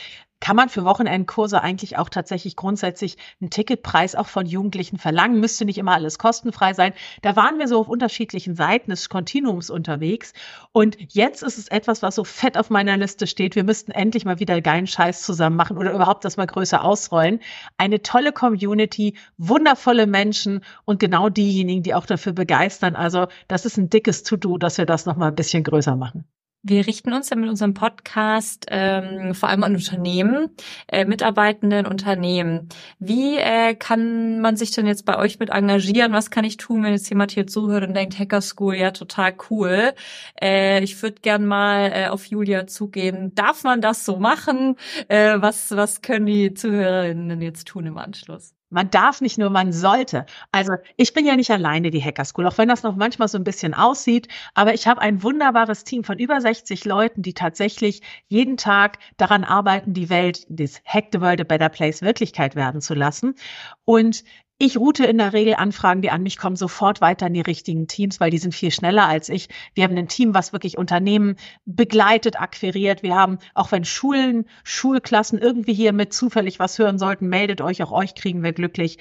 kann 0.42 0.56
man 0.56 0.68
für 0.68 0.84
Wochenendkurse 0.84 1.62
eigentlich 1.62 1.98
auch 1.98 2.10
tatsächlich 2.10 2.56
grundsätzlich 2.56 3.16
einen 3.40 3.52
Ticketpreis 3.52 4.16
auch 4.16 4.28
von 4.28 4.46
Jugendlichen 4.46 4.98
verlangen? 4.98 5.40
Müsste 5.40 5.64
nicht 5.64 5.78
immer 5.78 5.94
alles 5.94 6.18
kostenfrei 6.18 6.74
sein. 6.74 6.94
Da 7.22 7.36
waren 7.36 7.60
wir 7.60 7.68
so 7.68 7.80
auf 7.80 7.88
unterschiedlichen 7.88 8.56
Seiten 8.56 8.90
des 8.90 9.08
Kontinuums 9.08 9.70
unterwegs. 9.70 10.34
Und 10.74 10.98
jetzt 11.14 11.44
ist 11.44 11.60
es 11.60 11.68
etwas, 11.68 12.02
was 12.02 12.16
so 12.16 12.24
fett 12.24 12.58
auf 12.58 12.70
meiner 12.70 12.98
Liste 12.98 13.28
steht. 13.28 13.56
Wir 13.56 13.64
müssten 13.64 13.92
endlich 13.92 14.26
mal 14.26 14.40
wieder 14.40 14.60
geilen 14.62 14.88
Scheiß 14.88 15.22
zusammen 15.22 15.56
machen 15.56 15.78
oder 15.78 15.94
überhaupt 15.94 16.26
das 16.26 16.38
mal 16.38 16.48
größer 16.48 16.84
ausrollen. 16.84 17.40
Eine 17.78 18.02
tolle 18.02 18.34
Community, 18.34 19.16
wundervolle 19.38 20.08
Menschen 20.08 20.64
und 20.86 21.00
genau 21.00 21.30
diejenigen, 21.30 21.84
die 21.84 21.94
auch 21.94 22.08
dafür 22.08 22.34
begeistern. 22.34 22.96
Also 22.96 23.28
das 23.48 23.66
ist 23.66 23.78
ein 23.78 23.90
dickes 23.90 24.24
To-Do, 24.24 24.58
dass 24.58 24.80
wir 24.80 24.88
das 24.88 25.06
noch 25.06 25.16
mal 25.16 25.28
ein 25.28 25.36
bisschen 25.36 25.64
größer 25.64 25.96
machen. 25.96 26.26
Wir 26.64 26.86
richten 26.86 27.12
uns 27.12 27.30
ja 27.32 27.36
mit 27.36 27.50
unserem 27.50 27.74
Podcast 27.74 28.68
ähm, 28.70 29.34
vor 29.34 29.50
allem 29.50 29.64
an 29.64 29.74
Unternehmen, 29.74 30.56
äh, 30.88 31.06
mitarbeitenden 31.06 31.88
Unternehmen. 31.88 32.70
Wie 33.00 33.38
äh, 33.38 33.74
kann 33.74 34.42
man 34.42 34.58
sich 34.58 34.70
denn 34.70 34.86
jetzt 34.86 35.06
bei 35.06 35.18
euch 35.18 35.40
mit 35.40 35.50
engagieren? 35.50 36.14
Was 36.14 36.30
kann 36.30 36.46
ich 36.46 36.58
tun, 36.58 36.84
wenn 36.84 36.94
jetzt 36.94 37.10
jemand 37.10 37.32
hier 37.32 37.48
zuhört 37.48 37.84
und 37.88 37.96
denkt, 37.96 38.20
Hacker 38.20 38.42
School, 38.42 38.76
ja, 38.76 38.92
total 38.92 39.34
cool. 39.50 39.94
Äh, 40.40 40.84
ich 40.84 41.02
würde 41.02 41.22
gern 41.22 41.48
mal 41.48 41.92
äh, 41.94 42.08
auf 42.10 42.26
Julia 42.28 42.68
zugehen. 42.68 43.34
Darf 43.34 43.64
man 43.64 43.82
das 43.82 44.06
so 44.06 44.18
machen? 44.18 44.76
Äh, 45.08 45.42
was, 45.42 45.72
was 45.72 46.04
können 46.04 46.28
die 46.28 46.54
Zuhörerinnen 46.54 47.42
jetzt 47.42 47.68
tun 47.70 47.88
im 47.88 47.98
Anschluss? 47.98 48.54
Man 48.72 48.90
darf 48.90 49.22
nicht 49.22 49.38
nur, 49.38 49.50
man 49.50 49.74
sollte. 49.74 50.26
Also 50.52 50.74
ich 50.96 51.14
bin 51.14 51.26
ja 51.26 51.36
nicht 51.36 51.52
alleine 51.52 51.92
die 51.92 52.02
Hacker 52.02 52.26
School, 52.26 52.48
auch 52.48 52.58
wenn 52.58 52.70
das 52.70 52.84
noch 52.84 52.96
manchmal 52.96 53.28
so 53.28 53.38
ein 53.38 53.44
bisschen 53.44 53.74
aussieht. 53.74 54.30
Aber 54.54 54.74
ich 54.74 54.88
habe 54.88 55.02
ein 55.02 55.22
wunderbares 55.24 55.84
Team 55.84 56.04
von 56.06 56.18
über 56.18 56.40
60 56.40 56.86
Leuten, 56.86 57.22
die 57.22 57.34
tatsächlich 57.34 58.02
jeden 58.30 58.56
Tag 58.56 58.98
daran 59.18 59.44
arbeiten, 59.44 59.94
die 59.94 60.10
Welt, 60.10 60.46
das 60.50 60.82
Hack 60.86 61.10
the 61.12 61.20
World 61.20 61.42
a 61.42 61.44
Better 61.44 61.70
Place 61.70 62.02
Wirklichkeit 62.02 62.56
werden 62.56 62.80
zu 62.82 62.94
lassen. 62.94 63.36
Und 63.84 64.24
ich 64.62 64.78
route 64.78 65.06
in 65.06 65.18
der 65.18 65.34
Regel 65.34 65.56
Anfragen, 65.56 66.04
die 66.04 66.12
an 66.12 66.22
mich 66.22 66.38
kommen, 66.38 66.56
sofort 66.56 67.02
weiter 67.02 67.26
in 67.26 67.34
die 67.34 67.42
richtigen 67.42 67.88
Teams, 67.88 68.20
weil 68.20 68.30
die 68.30 68.38
sind 68.38 68.54
viel 68.54 68.70
schneller 68.70 69.08
als 69.08 69.28
ich. 69.28 69.50
Wir 69.74 69.84
haben 69.84 69.98
ein 69.98 70.08
Team, 70.08 70.36
was 70.36 70.54
wirklich 70.54 70.78
Unternehmen 70.78 71.36
begleitet, 71.66 72.40
akquiriert. 72.40 73.02
Wir 73.02 73.16
haben, 73.16 73.40
auch 73.56 73.72
wenn 73.72 73.86
Schulen, 73.86 74.46
Schulklassen 74.64 75.40
irgendwie 75.40 75.74
hier 75.74 75.94
mit 75.94 76.14
zufällig 76.14 76.60
was 76.60 76.78
hören 76.78 77.00
sollten, 77.00 77.28
meldet 77.28 77.60
euch, 77.60 77.82
auch 77.82 77.92
euch 77.92 78.14
kriegen 78.14 78.44
wir 78.44 78.54
glücklich. 78.54 79.00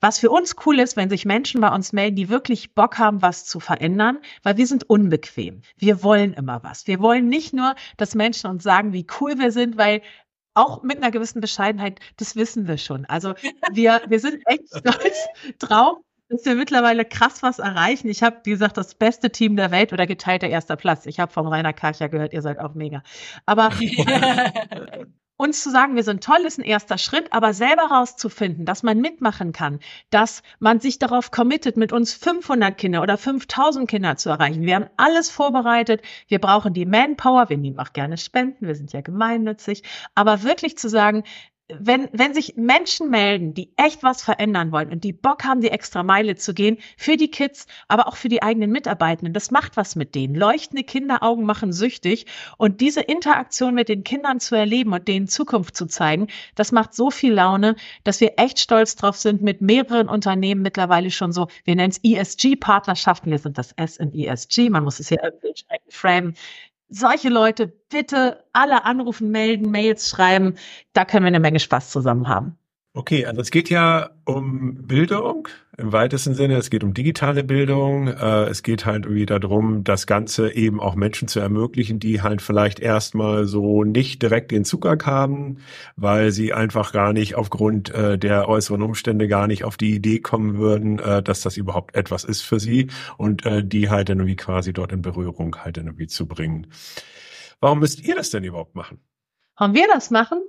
Was 0.00 0.18
für 0.18 0.30
uns 0.30 0.56
cool 0.64 0.80
ist, 0.80 0.96
wenn 0.96 1.10
sich 1.10 1.26
Menschen 1.26 1.60
bei 1.60 1.68
uns 1.68 1.92
melden, 1.92 2.16
die 2.16 2.30
wirklich 2.30 2.74
Bock 2.74 2.98
haben, 2.98 3.20
was 3.20 3.44
zu 3.44 3.60
verändern, 3.60 4.18
weil 4.42 4.56
wir 4.56 4.66
sind 4.66 4.88
unbequem. 4.88 5.60
Wir 5.76 6.02
wollen 6.02 6.32
immer 6.32 6.64
was. 6.64 6.86
Wir 6.86 7.00
wollen 7.00 7.28
nicht 7.28 7.52
nur, 7.52 7.74
dass 7.98 8.14
Menschen 8.14 8.50
uns 8.50 8.62
sagen, 8.62 8.94
wie 8.94 9.06
cool 9.20 9.38
wir 9.38 9.52
sind, 9.52 9.76
weil 9.76 10.00
auch 10.54 10.82
mit 10.82 10.98
einer 10.98 11.10
gewissen 11.10 11.40
Bescheidenheit, 11.40 12.00
das 12.16 12.36
wissen 12.36 12.66
wir 12.66 12.78
schon. 12.78 13.04
Also 13.06 13.34
wir, 13.72 14.02
wir 14.08 14.20
sind 14.20 14.42
echt 14.46 14.68
stolz 14.76 15.26
drauf, 15.58 15.98
dass 16.28 16.44
wir 16.44 16.54
mittlerweile 16.54 17.04
krass 17.04 17.42
was 17.42 17.58
erreichen. 17.58 18.08
Ich 18.08 18.22
habe, 18.22 18.38
wie 18.44 18.50
gesagt, 18.50 18.76
das 18.76 18.94
beste 18.94 19.30
Team 19.30 19.56
der 19.56 19.70
Welt 19.70 19.92
oder 19.92 20.06
geteilter 20.06 20.48
erster 20.48 20.76
Platz. 20.76 21.06
Ich 21.06 21.18
habe 21.20 21.32
vom 21.32 21.46
Rainer 21.46 21.72
Karcher 21.72 22.08
gehört, 22.08 22.32
ihr 22.32 22.42
seid 22.42 22.58
auch 22.58 22.74
mega. 22.74 23.02
Aber 23.46 23.70
uns 25.40 25.62
zu 25.62 25.70
sagen, 25.70 25.96
wir 25.96 26.04
sind 26.04 26.22
toll, 26.22 26.40
ist 26.46 26.58
ein 26.58 26.64
erster 26.64 26.98
Schritt, 26.98 27.32
aber 27.32 27.54
selber 27.54 27.84
rauszufinden, 27.84 28.66
dass 28.66 28.82
man 28.82 29.00
mitmachen 29.00 29.52
kann, 29.52 29.80
dass 30.10 30.42
man 30.58 30.80
sich 30.80 30.98
darauf 30.98 31.30
committet, 31.30 31.78
mit 31.78 31.92
uns 31.92 32.12
500 32.12 32.76
Kinder 32.76 33.00
oder 33.00 33.16
5000 33.16 33.88
Kinder 33.88 34.16
zu 34.16 34.28
erreichen. 34.28 34.62
Wir 34.62 34.74
haben 34.74 34.90
alles 34.98 35.30
vorbereitet. 35.30 36.02
Wir 36.28 36.40
brauchen 36.40 36.74
die 36.74 36.84
Manpower. 36.84 37.48
Wir 37.48 37.56
nehmen 37.56 37.78
auch 37.78 37.94
gerne 37.94 38.18
Spenden. 38.18 38.66
Wir 38.66 38.74
sind 38.74 38.92
ja 38.92 39.00
gemeinnützig. 39.00 39.82
Aber 40.14 40.42
wirklich 40.42 40.76
zu 40.76 40.90
sagen, 40.90 41.24
wenn, 41.78 42.08
wenn 42.12 42.34
sich 42.34 42.56
Menschen 42.56 43.10
melden, 43.10 43.54
die 43.54 43.70
echt 43.76 44.02
was 44.02 44.22
verändern 44.22 44.72
wollen 44.72 44.90
und 44.90 45.04
die 45.04 45.12
Bock 45.12 45.44
haben, 45.44 45.60
die 45.60 45.70
extra 45.70 46.02
Meile 46.02 46.36
zu 46.36 46.54
gehen, 46.54 46.78
für 46.96 47.16
die 47.16 47.30
Kids, 47.30 47.66
aber 47.88 48.08
auch 48.08 48.16
für 48.16 48.28
die 48.28 48.42
eigenen 48.42 48.70
Mitarbeitenden, 48.70 49.32
das 49.32 49.50
macht 49.50 49.76
was 49.76 49.96
mit 49.96 50.14
denen. 50.14 50.34
Leuchtende 50.34 50.84
Kinderaugen 50.84 51.44
machen 51.44 51.72
süchtig 51.72 52.26
und 52.56 52.80
diese 52.80 53.00
Interaktion 53.00 53.74
mit 53.74 53.88
den 53.88 54.04
Kindern 54.04 54.40
zu 54.40 54.54
erleben 54.54 54.92
und 54.92 55.08
denen 55.08 55.28
Zukunft 55.28 55.76
zu 55.76 55.86
zeigen, 55.86 56.28
das 56.54 56.72
macht 56.72 56.94
so 56.94 57.10
viel 57.10 57.32
Laune, 57.32 57.76
dass 58.04 58.20
wir 58.20 58.34
echt 58.38 58.58
stolz 58.58 58.96
drauf 58.96 59.16
sind, 59.16 59.42
mit 59.42 59.60
mehreren 59.60 60.08
Unternehmen 60.08 60.62
mittlerweile 60.62 61.10
schon 61.10 61.32
so, 61.32 61.48
wir 61.64 61.76
nennen 61.76 61.90
es 61.90 62.00
ESG-Partnerschaften, 62.02 63.30
wir 63.30 63.38
sind 63.38 63.58
das 63.58 63.72
S 63.72 63.96
in 63.96 64.12
ESG, 64.12 64.70
man 64.70 64.84
muss 64.84 65.00
es 65.00 65.08
hier 65.08 65.22
irgendwie 65.22 65.54
framen, 65.88 66.34
solche 66.90 67.28
Leute 67.28 67.66
bitte 67.66 68.44
alle 68.52 68.84
anrufen, 68.84 69.30
melden, 69.30 69.70
Mails 69.70 70.10
schreiben. 70.10 70.56
Da 70.92 71.04
können 71.04 71.24
wir 71.24 71.28
eine 71.28 71.40
Menge 71.40 71.60
Spaß 71.60 71.90
zusammen 71.90 72.28
haben. 72.28 72.58
Okay, 72.92 73.24
also 73.24 73.40
es 73.40 73.52
geht 73.52 73.70
ja 73.70 74.10
um 74.24 74.88
Bildung 74.88 75.46
im 75.78 75.92
weitesten 75.92 76.34
Sinne. 76.34 76.56
Es 76.56 76.70
geht 76.70 76.82
um 76.82 76.92
digitale 76.92 77.44
Bildung. 77.44 78.08
Äh, 78.08 78.46
es 78.46 78.64
geht 78.64 78.84
halt 78.84 79.04
irgendwie 79.04 79.26
darum, 79.26 79.84
das 79.84 80.08
Ganze 80.08 80.52
eben 80.52 80.80
auch 80.80 80.96
Menschen 80.96 81.28
zu 81.28 81.38
ermöglichen, 81.38 82.00
die 82.00 82.20
halt 82.20 82.42
vielleicht 82.42 82.80
erstmal 82.80 83.44
so 83.46 83.84
nicht 83.84 84.22
direkt 84.22 84.50
den 84.50 84.64
Zugang 84.64 85.06
haben, 85.06 85.58
weil 85.94 86.32
sie 86.32 86.52
einfach 86.52 86.92
gar 86.92 87.12
nicht 87.12 87.36
aufgrund 87.36 87.94
äh, 87.94 88.18
der 88.18 88.48
äußeren 88.48 88.82
Umstände 88.82 89.28
gar 89.28 89.46
nicht 89.46 89.62
auf 89.62 89.76
die 89.76 89.94
Idee 89.94 90.18
kommen 90.18 90.58
würden, 90.58 90.98
äh, 90.98 91.22
dass 91.22 91.42
das 91.42 91.56
überhaupt 91.56 91.94
etwas 91.94 92.24
ist 92.24 92.42
für 92.42 92.58
sie 92.58 92.88
und 93.16 93.44
die 93.62 93.88
halt 93.88 94.08
dann 94.08 94.18
irgendwie 94.18 94.36
quasi 94.36 94.72
dort 94.72 94.90
in 94.90 95.00
Berührung 95.00 95.56
halt 95.62 95.76
dann 95.76 95.86
irgendwie 95.86 96.08
zu 96.08 96.26
bringen. 96.26 96.66
Warum 97.60 97.78
müsst 97.78 98.00
ihr 98.02 98.16
das 98.16 98.30
denn 98.30 98.42
überhaupt 98.42 98.74
machen? 98.74 98.98
Warum 99.56 99.74
wir 99.74 99.86
das 99.86 100.10
machen? 100.10 100.40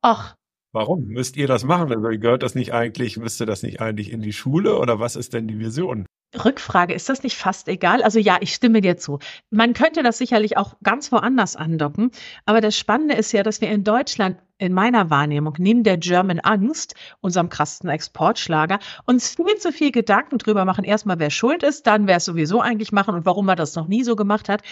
Ach, 0.00 0.36
Warum 0.72 1.04
müsst 1.04 1.36
ihr 1.36 1.46
das 1.46 1.64
machen? 1.64 1.92
Also 1.92 2.18
gehört 2.18 2.42
das 2.42 2.54
nicht 2.54 2.72
eigentlich, 2.72 3.18
müsste 3.18 3.44
das 3.44 3.62
nicht 3.62 3.80
eigentlich 3.80 4.10
in 4.10 4.22
die 4.22 4.32
Schule 4.32 4.78
oder 4.78 4.98
was 4.98 5.16
ist 5.16 5.34
denn 5.34 5.46
die 5.46 5.58
Vision? 5.58 6.06
Rückfrage, 6.34 6.94
ist 6.94 7.10
das 7.10 7.22
nicht 7.22 7.36
fast 7.36 7.68
egal? 7.68 8.02
Also 8.02 8.18
ja, 8.18 8.38
ich 8.40 8.54
stimme 8.54 8.80
dir 8.80 8.96
zu. 8.96 9.18
Man 9.50 9.74
könnte 9.74 10.02
das 10.02 10.16
sicherlich 10.16 10.56
auch 10.56 10.76
ganz 10.82 11.12
woanders 11.12 11.56
andocken, 11.56 12.10
aber 12.46 12.62
das 12.62 12.76
Spannende 12.76 13.14
ist 13.14 13.32
ja, 13.32 13.42
dass 13.42 13.60
wir 13.60 13.70
in 13.70 13.84
Deutschland 13.84 14.38
in 14.56 14.72
meiner 14.72 15.10
Wahrnehmung 15.10 15.54
neben 15.58 15.82
der 15.82 15.98
German 15.98 16.40
Angst, 16.40 16.94
unserem 17.20 17.50
krassen 17.50 17.90
Exportschlager, 17.90 18.78
uns 19.04 19.34
viel 19.34 19.56
zu 19.58 19.72
viel 19.72 19.92
Gedanken 19.92 20.38
drüber 20.38 20.64
machen, 20.64 20.84
erstmal 20.84 21.18
wer 21.18 21.30
schuld 21.30 21.62
ist, 21.62 21.86
dann 21.86 22.06
wer 22.06 22.16
es 22.16 22.24
sowieso 22.24 22.62
eigentlich 22.62 22.92
machen 22.92 23.14
und 23.14 23.26
warum 23.26 23.44
man 23.44 23.58
das 23.58 23.74
noch 23.74 23.88
nie 23.88 24.04
so 24.04 24.16
gemacht 24.16 24.48
hat. 24.48 24.62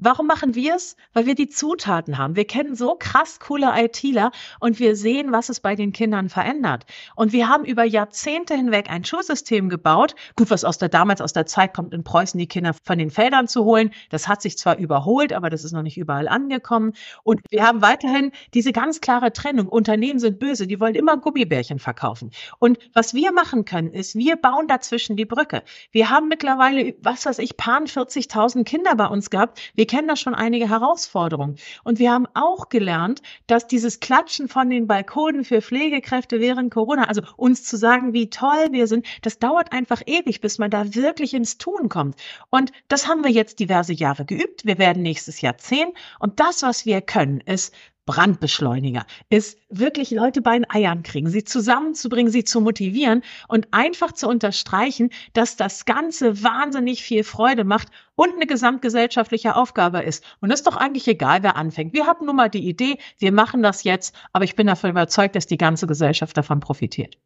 Warum 0.00 0.28
machen 0.28 0.54
wir 0.54 0.76
es? 0.76 0.94
Weil 1.12 1.26
wir 1.26 1.34
die 1.34 1.48
Zutaten 1.48 2.18
haben. 2.18 2.36
Wir 2.36 2.46
kennen 2.46 2.76
so 2.76 2.94
krass 2.96 3.40
coole 3.40 3.72
ITler 3.76 4.30
und 4.60 4.78
wir 4.78 4.94
sehen, 4.94 5.32
was 5.32 5.48
es 5.48 5.58
bei 5.58 5.74
den 5.74 5.90
Kindern 5.92 6.28
verändert. 6.28 6.86
Und 7.16 7.32
wir 7.32 7.48
haben 7.48 7.64
über 7.64 7.82
Jahrzehnte 7.82 8.54
hinweg 8.54 8.88
ein 8.90 9.04
Schulsystem 9.04 9.68
gebaut. 9.68 10.14
Gut, 10.36 10.50
was 10.50 10.64
aus 10.64 10.78
der 10.78 10.88
damals 10.88 11.20
aus 11.20 11.32
der 11.32 11.46
Zeit 11.46 11.74
kommt, 11.74 11.92
in 11.92 12.04
Preußen 12.04 12.38
die 12.38 12.46
Kinder 12.46 12.74
von 12.84 12.96
den 12.96 13.10
Feldern 13.10 13.48
zu 13.48 13.64
holen. 13.64 13.90
Das 14.10 14.28
hat 14.28 14.40
sich 14.40 14.56
zwar 14.56 14.78
überholt, 14.78 15.32
aber 15.32 15.50
das 15.50 15.64
ist 15.64 15.72
noch 15.72 15.82
nicht 15.82 15.98
überall 15.98 16.28
angekommen. 16.28 16.92
Und 17.24 17.40
wir 17.50 17.66
haben 17.66 17.82
weiterhin 17.82 18.30
diese 18.54 18.70
ganz 18.70 19.00
klare 19.00 19.32
Trennung. 19.32 19.66
Unternehmen 19.66 20.20
sind 20.20 20.38
böse, 20.38 20.68
die 20.68 20.78
wollen 20.78 20.94
immer 20.94 21.16
Gummibärchen 21.16 21.80
verkaufen. 21.80 22.30
Und 22.60 22.78
was 22.94 23.14
wir 23.14 23.32
machen 23.32 23.64
können, 23.64 23.92
ist, 23.92 24.14
wir 24.14 24.36
bauen 24.36 24.68
dazwischen 24.68 25.16
die 25.16 25.24
Brücke. 25.24 25.64
Wir 25.90 26.08
haben 26.08 26.28
mittlerweile, 26.28 26.94
was 27.02 27.26
weiß 27.26 27.40
ich, 27.40 27.56
paar 27.56 27.80
40.000 27.80 28.62
Kinder 28.62 28.94
bei 28.94 29.06
uns 29.06 29.30
gehabt. 29.30 29.60
Wir 29.74 29.87
kennen 29.88 30.06
da 30.06 30.14
schon 30.14 30.36
einige 30.36 30.68
Herausforderungen. 30.68 31.56
Und 31.82 31.98
wir 31.98 32.12
haben 32.12 32.26
auch 32.34 32.68
gelernt, 32.68 33.22
dass 33.48 33.66
dieses 33.66 33.98
Klatschen 33.98 34.46
von 34.46 34.70
den 34.70 34.86
Balkonen 34.86 35.44
für 35.44 35.60
Pflegekräfte 35.60 36.38
während 36.38 36.72
Corona, 36.72 37.04
also 37.04 37.22
uns 37.36 37.64
zu 37.64 37.76
sagen, 37.76 38.12
wie 38.12 38.30
toll 38.30 38.68
wir 38.70 38.86
sind, 38.86 39.04
das 39.22 39.40
dauert 39.40 39.72
einfach 39.72 40.02
ewig, 40.06 40.40
bis 40.40 40.58
man 40.58 40.70
da 40.70 40.94
wirklich 40.94 41.34
ins 41.34 41.58
Tun 41.58 41.88
kommt. 41.88 42.14
Und 42.50 42.70
das 42.86 43.08
haben 43.08 43.24
wir 43.24 43.32
jetzt 43.32 43.58
diverse 43.58 43.92
Jahre 43.92 44.24
geübt. 44.24 44.64
Wir 44.64 44.78
werden 44.78 45.02
nächstes 45.02 45.40
Jahr 45.40 45.58
zehn. 45.58 45.88
Und 46.20 46.38
das, 46.38 46.62
was 46.62 46.86
wir 46.86 47.00
können, 47.00 47.40
ist 47.40 47.74
Brandbeschleuniger 48.08 49.04
ist 49.28 49.58
wirklich 49.68 50.10
Leute 50.12 50.40
bei 50.40 50.54
den 50.54 50.70
Eiern 50.70 51.02
kriegen, 51.02 51.28
sie 51.28 51.44
zusammenzubringen, 51.44 52.32
sie 52.32 52.42
zu 52.42 52.62
motivieren 52.62 53.22
und 53.48 53.68
einfach 53.72 54.12
zu 54.12 54.26
unterstreichen, 54.28 55.10
dass 55.34 55.56
das 55.56 55.84
Ganze 55.84 56.42
wahnsinnig 56.42 57.02
viel 57.02 57.22
Freude 57.22 57.64
macht 57.64 57.88
und 58.18 58.34
eine 58.34 58.46
gesamtgesellschaftliche 58.46 59.54
Aufgabe 59.54 60.00
ist. 60.00 60.24
Und 60.40 60.50
es 60.50 60.60
ist 60.60 60.66
doch 60.66 60.76
eigentlich 60.76 61.06
egal, 61.06 61.44
wer 61.44 61.54
anfängt. 61.54 61.92
Wir 61.92 62.06
hatten 62.06 62.26
nun 62.26 62.34
mal 62.34 62.50
die 62.50 62.68
Idee, 62.68 62.98
wir 63.18 63.30
machen 63.30 63.62
das 63.62 63.84
jetzt, 63.84 64.12
aber 64.32 64.44
ich 64.44 64.56
bin 64.56 64.66
davon 64.66 64.90
überzeugt, 64.90 65.36
dass 65.36 65.46
die 65.46 65.56
ganze 65.56 65.86
Gesellschaft 65.86 66.36
davon 66.36 66.58
profitiert. 66.58 67.16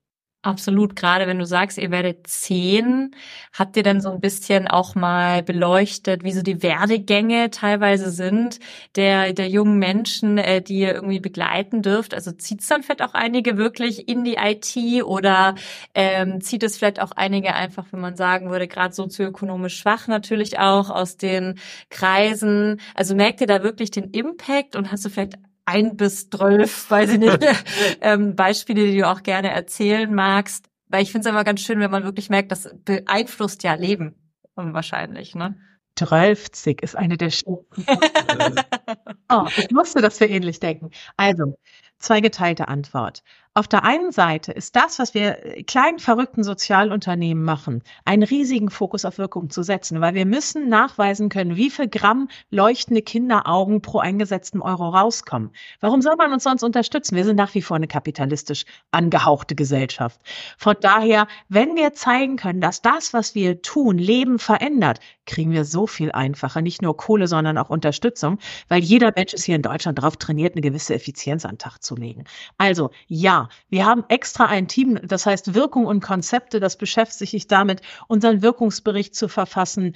Absolut, 0.44 0.96
gerade 0.96 1.28
wenn 1.28 1.38
du 1.38 1.46
sagst, 1.46 1.78
ihr 1.78 1.92
werdet 1.92 2.26
zehn, 2.26 3.14
habt 3.52 3.76
ihr 3.76 3.84
dann 3.84 4.00
so 4.00 4.10
ein 4.10 4.18
bisschen 4.20 4.66
auch 4.66 4.96
mal 4.96 5.44
beleuchtet, 5.44 6.24
wie 6.24 6.32
so 6.32 6.42
die 6.42 6.64
Werdegänge 6.64 7.50
teilweise 7.50 8.10
sind 8.10 8.58
der, 8.96 9.34
der 9.34 9.48
jungen 9.48 9.78
Menschen, 9.78 10.38
äh, 10.38 10.60
die 10.60 10.80
ihr 10.80 10.94
irgendwie 10.94 11.20
begleiten 11.20 11.80
dürft? 11.82 12.12
Also 12.12 12.32
zieht 12.32 12.60
es 12.60 12.66
dann 12.66 12.82
vielleicht 12.82 13.02
auch 13.02 13.14
einige 13.14 13.56
wirklich 13.56 14.08
in 14.08 14.24
die 14.24 14.34
IT 14.34 15.04
oder 15.04 15.54
ähm, 15.94 16.40
zieht 16.40 16.64
es 16.64 16.76
vielleicht 16.76 17.00
auch 17.00 17.12
einige 17.12 17.54
einfach, 17.54 17.86
wenn 17.92 18.00
man 18.00 18.16
sagen 18.16 18.50
würde, 18.50 18.66
gerade 18.66 18.92
sozioökonomisch 18.92 19.78
schwach 19.78 20.08
natürlich 20.08 20.58
auch 20.58 20.90
aus 20.90 21.16
den 21.16 21.60
Kreisen? 21.88 22.80
Also 22.96 23.14
merkt 23.14 23.40
ihr 23.42 23.46
da 23.46 23.62
wirklich 23.62 23.92
den 23.92 24.10
Impact 24.10 24.74
und 24.74 24.90
hast 24.90 25.04
du 25.04 25.08
vielleicht 25.08 25.34
ein 25.64 25.96
bis 25.96 26.28
zwölf, 26.28 26.90
weiß 26.90 27.10
ich 27.12 27.18
nicht, 27.18 27.38
ähm, 28.00 28.34
Beispiele, 28.36 28.86
die 28.86 28.98
du 28.98 29.08
auch 29.08 29.22
gerne 29.22 29.50
erzählen 29.50 30.12
magst. 30.12 30.68
Weil 30.88 31.02
ich 31.02 31.12
finde 31.12 31.28
es 31.28 31.32
immer 31.32 31.44
ganz 31.44 31.60
schön, 31.60 31.80
wenn 31.80 31.90
man 31.90 32.04
wirklich 32.04 32.28
merkt, 32.28 32.52
das 32.52 32.68
beeinflusst 32.84 33.62
ja 33.62 33.74
Leben 33.74 34.14
wahrscheinlich, 34.54 35.34
ne? 35.34 35.56
12 35.96 36.48
ist 36.82 36.96
eine 36.96 37.16
der 37.16 37.30
Sch 37.30 37.44
Oh, 39.28 39.46
ich 39.56 39.74
wusste, 39.74 40.00
dass 40.00 40.20
wir 40.20 40.30
ähnlich 40.30 40.60
denken. 40.60 40.90
Also, 41.16 41.56
zweigeteilte 41.98 42.68
Antwort. 42.68 43.22
Auf 43.54 43.68
der 43.68 43.84
einen 43.84 44.12
Seite 44.12 44.50
ist 44.50 44.76
das, 44.76 44.98
was 44.98 45.12
wir 45.12 45.44
äh, 45.44 45.62
kleinen 45.62 45.98
verrückten 45.98 46.42
Sozialunternehmen 46.42 47.44
machen, 47.44 47.82
einen 48.06 48.22
riesigen 48.22 48.70
Fokus 48.70 49.04
auf 49.04 49.18
Wirkung 49.18 49.50
zu 49.50 49.62
setzen, 49.62 50.00
weil 50.00 50.14
wir 50.14 50.24
müssen 50.24 50.70
nachweisen 50.70 51.28
können, 51.28 51.54
wie 51.54 51.68
viel 51.68 51.86
Gramm 51.86 52.28
leuchtende 52.48 53.02
Kinderaugen 53.02 53.82
pro 53.82 53.98
eingesetzten 53.98 54.62
Euro 54.62 54.88
rauskommen. 54.88 55.50
Warum 55.80 56.00
soll 56.00 56.16
man 56.16 56.32
uns 56.32 56.44
sonst 56.44 56.62
unterstützen? 56.62 57.14
Wir 57.14 57.26
sind 57.26 57.36
nach 57.36 57.54
wie 57.54 57.60
vor 57.60 57.76
eine 57.76 57.88
kapitalistisch 57.88 58.64
angehauchte 58.90 59.54
Gesellschaft. 59.54 60.18
Von 60.56 60.76
daher, 60.80 61.26
wenn 61.50 61.76
wir 61.76 61.92
zeigen 61.92 62.36
können, 62.36 62.62
dass 62.62 62.80
das, 62.80 63.12
was 63.12 63.34
wir 63.34 63.60
tun, 63.60 63.98
Leben 63.98 64.38
verändert, 64.38 64.98
kriegen 65.26 65.52
wir 65.52 65.66
so 65.66 65.86
viel 65.86 66.10
einfacher, 66.10 66.62
nicht 66.62 66.80
nur 66.80 66.96
Kohle, 66.96 67.26
sondern 67.26 67.58
auch 67.58 67.68
Unterstützung, 67.70 68.38
weil 68.68 68.82
jeder 68.82 69.12
Mensch 69.14 69.34
ist 69.34 69.44
hier 69.44 69.56
in 69.56 69.62
Deutschland 69.62 69.98
darauf 69.98 70.16
trainiert, 70.16 70.54
eine 70.54 70.62
gewisse 70.62 70.94
Effizienz 70.94 71.44
an 71.44 71.52
den 71.52 71.58
Tag 71.58 71.82
zu 71.82 71.94
legen. 71.94 72.24
Also, 72.56 72.90
ja, 73.06 73.41
wir 73.68 73.86
haben 73.86 74.04
extra 74.08 74.46
ein 74.46 74.68
Team, 74.68 74.98
das 75.02 75.26
heißt 75.26 75.54
Wirkung 75.54 75.86
und 75.86 76.00
Konzepte, 76.00 76.60
das 76.60 76.76
beschäftigt 76.76 77.30
sich 77.30 77.46
damit, 77.46 77.82
unseren 78.08 78.42
Wirkungsbericht 78.42 79.14
zu 79.14 79.28
verfassen, 79.28 79.94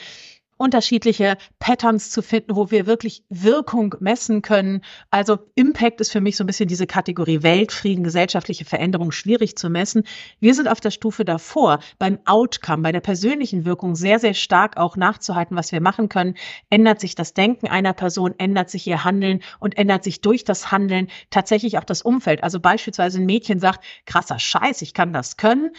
unterschiedliche 0.57 1.37
Patterns 1.59 2.11
zu 2.11 2.23
finden, 2.23 2.57
wo 2.57 2.71
wir 2.71 2.87
wirklich 2.87 3.25
Wirkung 3.29 3.95
messen 4.01 4.43
können. 4.43 4.83
Also 5.11 5.39
Impact 5.55 6.01
ist 6.01 6.13
für 6.13 6.21
mich 6.21 6.37
so 6.37 6.45
ein 6.45 6.47
bisschen 6.47 6.69
diese 6.69 6.87
Kategorie 6.87 7.43
Weltfrieden, 7.43 8.05
gesellschaftliche 8.05 8.65
Veränderung 8.65 9.13
schwierig 9.13 9.57
zu 9.57 9.69
messen. 9.69 10.05
Wir 10.41 10.55
sind 10.55 10.69
auf 10.69 10.81
der 10.81 10.91
Stufe 10.91 11.25
davor, 11.25 11.81
beim 11.99 12.19
Outcome, 12.25 12.83
bei 12.83 12.93
der 12.93 13.01
persönlichen 13.01 13.65
Wirkung 13.65 13.95
sehr, 13.95 14.19
sehr 14.19 14.35
stark 14.35 14.77
auch 14.77 14.97
nachzuhalten, 14.97 15.57
was 15.57 15.73
wir 15.73 15.81
machen 15.81 16.09
können. 16.09 16.35
Ändert 16.71 17.01
sich 17.01 17.15
das 17.15 17.35
Denken 17.35 17.69
einer 17.69 17.93
Person, 17.93 18.35
ändert 18.39 18.71
sich 18.71 18.87
ihr 18.87 19.05
Handeln 19.05 19.43
und 19.61 19.77
ändert 19.77 20.05
sich 20.05 20.21
durch 20.21 20.45
das 20.45 20.73
Handeln 20.73 21.09
tatsächlich 21.31 21.79
auch 21.79 21.85
das 21.85 22.03
Umfeld. 22.03 22.43
Also 22.43 22.61
beispielsweise 22.61 23.19
ein 23.19 23.27
Mädchen 23.27 23.61
sagt, 23.61 23.85
krasser 24.07 24.39
Scheiß, 24.39 24.83
ich 24.83 24.95
kann 24.95 25.13
das 25.13 25.37
können. 25.37 25.71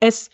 Es 0.00 0.30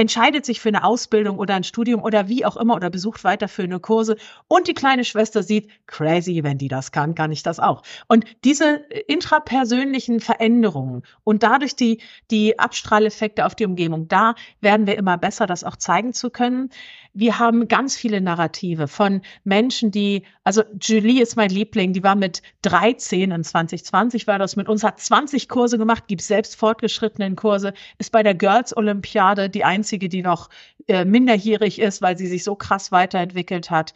entscheidet 0.00 0.46
sich 0.46 0.60
für 0.60 0.70
eine 0.70 0.82
Ausbildung 0.82 1.38
oder 1.38 1.54
ein 1.54 1.62
Studium 1.62 2.02
oder 2.02 2.26
wie 2.26 2.46
auch 2.46 2.56
immer 2.56 2.74
oder 2.74 2.88
besucht 2.88 3.22
weiterführende 3.22 3.80
Kurse 3.80 4.16
und 4.48 4.66
die 4.66 4.72
kleine 4.72 5.04
Schwester 5.04 5.42
sieht, 5.42 5.68
crazy, 5.86 6.42
wenn 6.42 6.56
die 6.56 6.68
das 6.68 6.90
kann, 6.90 7.14
kann 7.14 7.30
ich 7.32 7.42
das 7.42 7.60
auch. 7.60 7.82
Und 8.08 8.24
diese 8.42 8.76
intrapersönlichen 9.08 10.20
Veränderungen 10.20 11.02
und 11.22 11.42
dadurch 11.42 11.76
die, 11.76 12.00
die 12.30 12.58
Abstrahleffekte 12.58 13.44
auf 13.44 13.54
die 13.54 13.66
Umgebung, 13.66 14.08
da 14.08 14.36
werden 14.62 14.86
wir 14.86 14.96
immer 14.96 15.18
besser, 15.18 15.46
das 15.46 15.64
auch 15.64 15.76
zeigen 15.76 16.14
zu 16.14 16.30
können. 16.30 16.70
Wir 17.12 17.38
haben 17.38 17.66
ganz 17.68 17.96
viele 17.96 18.20
Narrative 18.20 18.86
von 18.86 19.22
Menschen, 19.44 19.90
die, 19.90 20.24
also 20.44 20.62
Julie 20.80 21.22
ist 21.22 21.36
mein 21.36 21.50
Liebling, 21.50 21.92
die 21.92 22.02
war 22.02 22.14
mit 22.14 22.42
13 22.62 23.32
in 23.32 23.44
2020 23.44 24.26
war 24.26 24.38
das 24.38 24.56
mit 24.56 24.68
uns, 24.68 24.84
hat 24.84 25.00
20 25.00 25.48
Kurse 25.48 25.78
gemacht, 25.78 26.06
gibt 26.06 26.22
selbst 26.22 26.56
fortgeschrittenen 26.56 27.36
Kurse, 27.36 27.72
ist 27.98 28.12
bei 28.12 28.22
der 28.22 28.34
Girls 28.34 28.76
Olympiade 28.76 29.50
die 29.50 29.64
einzige, 29.64 30.08
die 30.08 30.22
noch 30.22 30.50
äh, 30.86 31.04
minderjährig 31.04 31.80
ist, 31.80 32.00
weil 32.02 32.16
sie 32.16 32.26
sich 32.26 32.44
so 32.44 32.54
krass 32.54 32.92
weiterentwickelt 32.92 33.70
hat. 33.70 33.94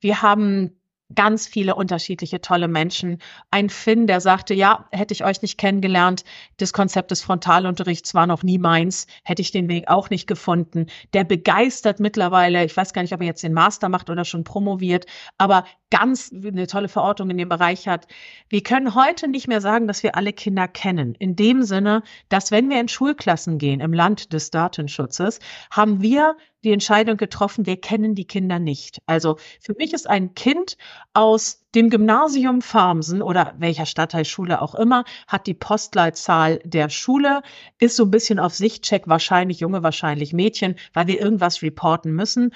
Wir 0.00 0.22
haben 0.22 0.72
ganz 1.14 1.46
viele 1.46 1.74
unterschiedliche 1.74 2.40
tolle 2.40 2.68
Menschen. 2.68 3.18
Ein 3.50 3.68
Finn, 3.68 4.06
der 4.06 4.20
sagte, 4.20 4.54
ja, 4.54 4.88
hätte 4.90 5.12
ich 5.12 5.24
euch 5.24 5.42
nicht 5.42 5.58
kennengelernt, 5.58 6.24
das 6.56 6.72
Konzept 6.72 7.10
des 7.10 7.22
Frontalunterrichts 7.22 8.14
war 8.14 8.26
noch 8.26 8.42
nie 8.42 8.58
meins, 8.58 9.06
hätte 9.22 9.42
ich 9.42 9.52
den 9.52 9.68
Weg 9.68 9.88
auch 9.88 10.10
nicht 10.10 10.26
gefunden. 10.26 10.86
Der 11.12 11.24
begeistert 11.24 12.00
mittlerweile, 12.00 12.64
ich 12.64 12.76
weiß 12.76 12.92
gar 12.92 13.02
nicht, 13.02 13.12
ob 13.12 13.20
er 13.20 13.26
jetzt 13.26 13.42
den 13.42 13.52
Master 13.52 13.88
macht 13.88 14.08
oder 14.10 14.24
schon 14.24 14.44
promoviert, 14.44 15.06
aber 15.36 15.64
ganz 15.90 16.32
eine 16.32 16.66
tolle 16.66 16.88
Verortung 16.88 17.30
in 17.30 17.38
dem 17.38 17.48
Bereich 17.48 17.86
hat. 17.86 18.06
Wir 18.48 18.62
können 18.62 18.94
heute 18.94 19.28
nicht 19.28 19.46
mehr 19.46 19.60
sagen, 19.60 19.86
dass 19.86 20.02
wir 20.02 20.16
alle 20.16 20.32
Kinder 20.32 20.66
kennen. 20.66 21.14
In 21.18 21.36
dem 21.36 21.62
Sinne, 21.62 22.02
dass 22.28 22.50
wenn 22.50 22.68
wir 22.70 22.80
in 22.80 22.88
Schulklassen 22.88 23.58
gehen 23.58 23.80
im 23.80 23.92
Land 23.92 24.32
des 24.32 24.50
Datenschutzes, 24.50 25.38
haben 25.70 26.02
wir 26.02 26.36
die 26.64 26.72
Entscheidung 26.72 27.16
getroffen, 27.16 27.66
wir 27.66 27.80
kennen 27.80 28.14
die 28.14 28.26
Kinder 28.26 28.58
nicht. 28.58 29.00
Also 29.06 29.36
für 29.60 29.74
mich 29.74 29.92
ist 29.92 30.08
ein 30.08 30.34
Kind 30.34 30.76
aus 31.12 31.64
dem 31.74 31.90
Gymnasium 31.90 32.62
Farmsen 32.62 33.22
oder 33.22 33.54
welcher 33.58 33.86
Stadtteilschule 33.86 34.62
auch 34.62 34.74
immer, 34.74 35.04
hat 35.26 35.46
die 35.46 35.54
Postleitzahl 35.54 36.60
der 36.64 36.88
Schule, 36.88 37.42
ist 37.78 37.96
so 37.96 38.04
ein 38.04 38.10
bisschen 38.10 38.38
auf 38.38 38.54
Sichtcheck, 38.54 39.04
wahrscheinlich 39.06 39.60
Junge, 39.60 39.82
wahrscheinlich 39.82 40.32
Mädchen, 40.32 40.76
weil 40.92 41.06
wir 41.06 41.20
irgendwas 41.20 41.62
reporten 41.62 42.12
müssen 42.12 42.52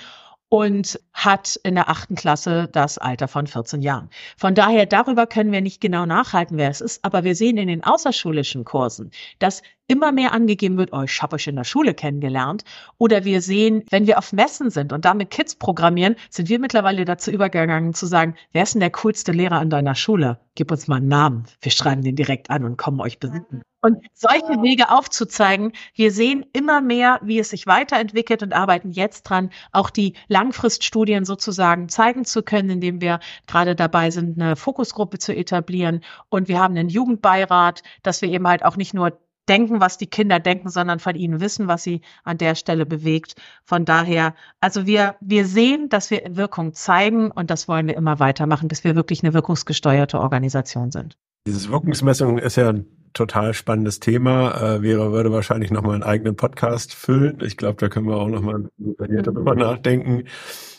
und 0.49 0.99
hat 1.13 1.59
in 1.63 1.75
der 1.75 1.89
achten 1.89 2.15
Klasse 2.15 2.69
das 2.73 2.99
Alter 2.99 3.29
von 3.29 3.47
14 3.47 3.83
Jahren. 3.83 4.09
Von 4.37 4.55
daher, 4.55 4.87
darüber 4.87 5.27
können 5.27 5.53
wir 5.53 5.61
nicht 5.61 5.81
genau 5.81 6.07
nachhalten, 6.07 6.57
wer 6.57 6.71
es 6.71 6.81
ist, 6.81 7.05
aber 7.05 7.25
wir 7.25 7.35
sehen 7.35 7.59
in 7.59 7.69
den 7.69 7.85
außerschulischen 7.85 8.65
Kursen, 8.65 9.11
dass 9.39 9.63
immer 9.89 10.13
mehr 10.13 10.33
angegeben 10.33 10.77
wird, 10.77 10.93
oh, 10.93 11.03
ich 11.03 11.23
habe 11.23 11.37
euch 11.37 11.47
in 11.47 11.57
der 11.57 11.65
Schule 11.65 11.95
kennengelernt. 11.95 12.63
Oder 12.99 13.25
wir 13.25 13.41
sehen, 13.41 13.85
wenn 13.91 14.07
wir 14.07 14.19
auf 14.19 14.33
Messen 14.33 14.71
sind 14.71 14.93
und 14.93 15.05
damit 15.05 15.31
Kids 15.31 15.57
programmieren, 15.57 16.15
sind 16.31 16.49
wir 16.49 16.59
mittlerweile 16.59 17.05
dazu 17.05 17.31
übergegangen 17.31 17.95
zu 17.95 18.07
sagen, 18.07 18.35
wer 18.53 18.63
ist 18.65 18.75
denn 18.75 18.81
der 18.81 18.91
coolste 18.91 19.33
Lehrer 19.33 19.59
an 19.59 19.71
deiner 19.71 19.95
Schule? 19.95 20.39
Gib 20.55 20.71
uns 20.71 20.89
mal 20.89 20.97
einen 20.97 21.09
Namen. 21.09 21.45
Wir 21.63 21.73
schreiben 21.73 22.03
den 22.03 22.17
direkt 22.17 22.51
an 22.51 22.65
und 22.65 22.77
kommen 22.77 23.01
euch 23.01 23.19
besuchen. 23.19 23.63
Und 23.89 24.05
solche 24.13 24.61
Wege 24.61 24.91
aufzuzeigen, 24.91 25.73
wir 25.95 26.13
sehen 26.13 26.45
immer 26.53 26.83
mehr, 26.83 27.21
wie 27.23 27.39
es 27.39 27.49
sich 27.49 27.67
weiterentwickelt 27.67 28.43
und 28.43 28.53
arbeiten 28.53 28.91
jetzt 28.91 29.23
dran, 29.23 29.49
auch 29.73 29.89
die 29.89 30.13
Langfriststudien 30.29 31.25
sozusagen 31.25 31.89
zeigen 31.89 32.27
zu 32.27 32.43
können, 32.43 32.69
indem 32.69 33.01
wir 33.01 33.19
gerade 33.47 33.75
dabei 33.75 34.11
sind, 34.11 34.39
eine 34.39 34.57
Fokusgruppe 34.57 35.19
zu 35.19 35.35
etablieren. 35.35 36.03
Und 36.29 36.49
wir 36.49 36.59
haben 36.59 36.77
einen 36.77 36.91
Jugendbeirat, 36.91 37.83
dass 38.03 38.21
wir 38.21 38.29
eben 38.29 38.47
halt 38.47 38.63
auch 38.63 38.77
nicht 38.77 38.93
nur 38.93 39.19
denken, 39.49 39.81
was 39.81 39.97
die 39.97 40.07
Kinder 40.07 40.39
denken, 40.39 40.69
sondern 40.69 40.99
von 40.99 41.15
ihnen 41.17 41.41
wissen, 41.41 41.67
was 41.67 41.83
sie 41.83 42.03
an 42.25 42.37
der 42.37 42.57
Stelle 42.57 42.85
bewegt. 42.85 43.37
Von 43.65 43.87
daher, 43.87 44.35
also 44.61 44.85
wir, 44.85 45.17
wir 45.21 45.47
sehen, 45.47 45.89
dass 45.89 46.11
wir 46.11 46.25
Wirkung 46.37 46.75
zeigen 46.75 47.31
und 47.31 47.49
das 47.51 47.69
wollen 47.69 47.87
wir 47.87 47.97
immer 47.97 48.21
weitermachen, 48.21 48.69
bis 48.69 48.85
wir 48.85 48.97
wirklich 48.97 49.25
eine 49.25 49.33
wirkungsgesteuerte 49.33 50.21
Organisation 50.21 50.91
sind. 50.91 51.17
Dieses 51.47 51.71
Wirkungsmessung 51.71 52.39
ist 52.39 52.57
ja 52.57 52.69
ein 52.71 52.87
total 53.15 53.55
spannendes 53.55 54.01
Thema. 54.01 54.77
Äh, 54.77 54.83
wäre, 54.83 55.13
würde 55.13 55.33
wahrscheinlich 55.33 55.71
nochmal 55.71 55.95
einen 55.95 56.03
eigenen 56.03 56.37
Podcast 56.37 56.95
füllen. 56.95 57.39
Ich 57.43 57.57
glaube, 57.57 57.77
da 57.79 57.89
können 57.89 58.07
wir 58.07 58.17
auch 58.17 58.29
nochmal 58.29 58.69
darüber 58.79 59.55
nachdenken. 59.55 60.25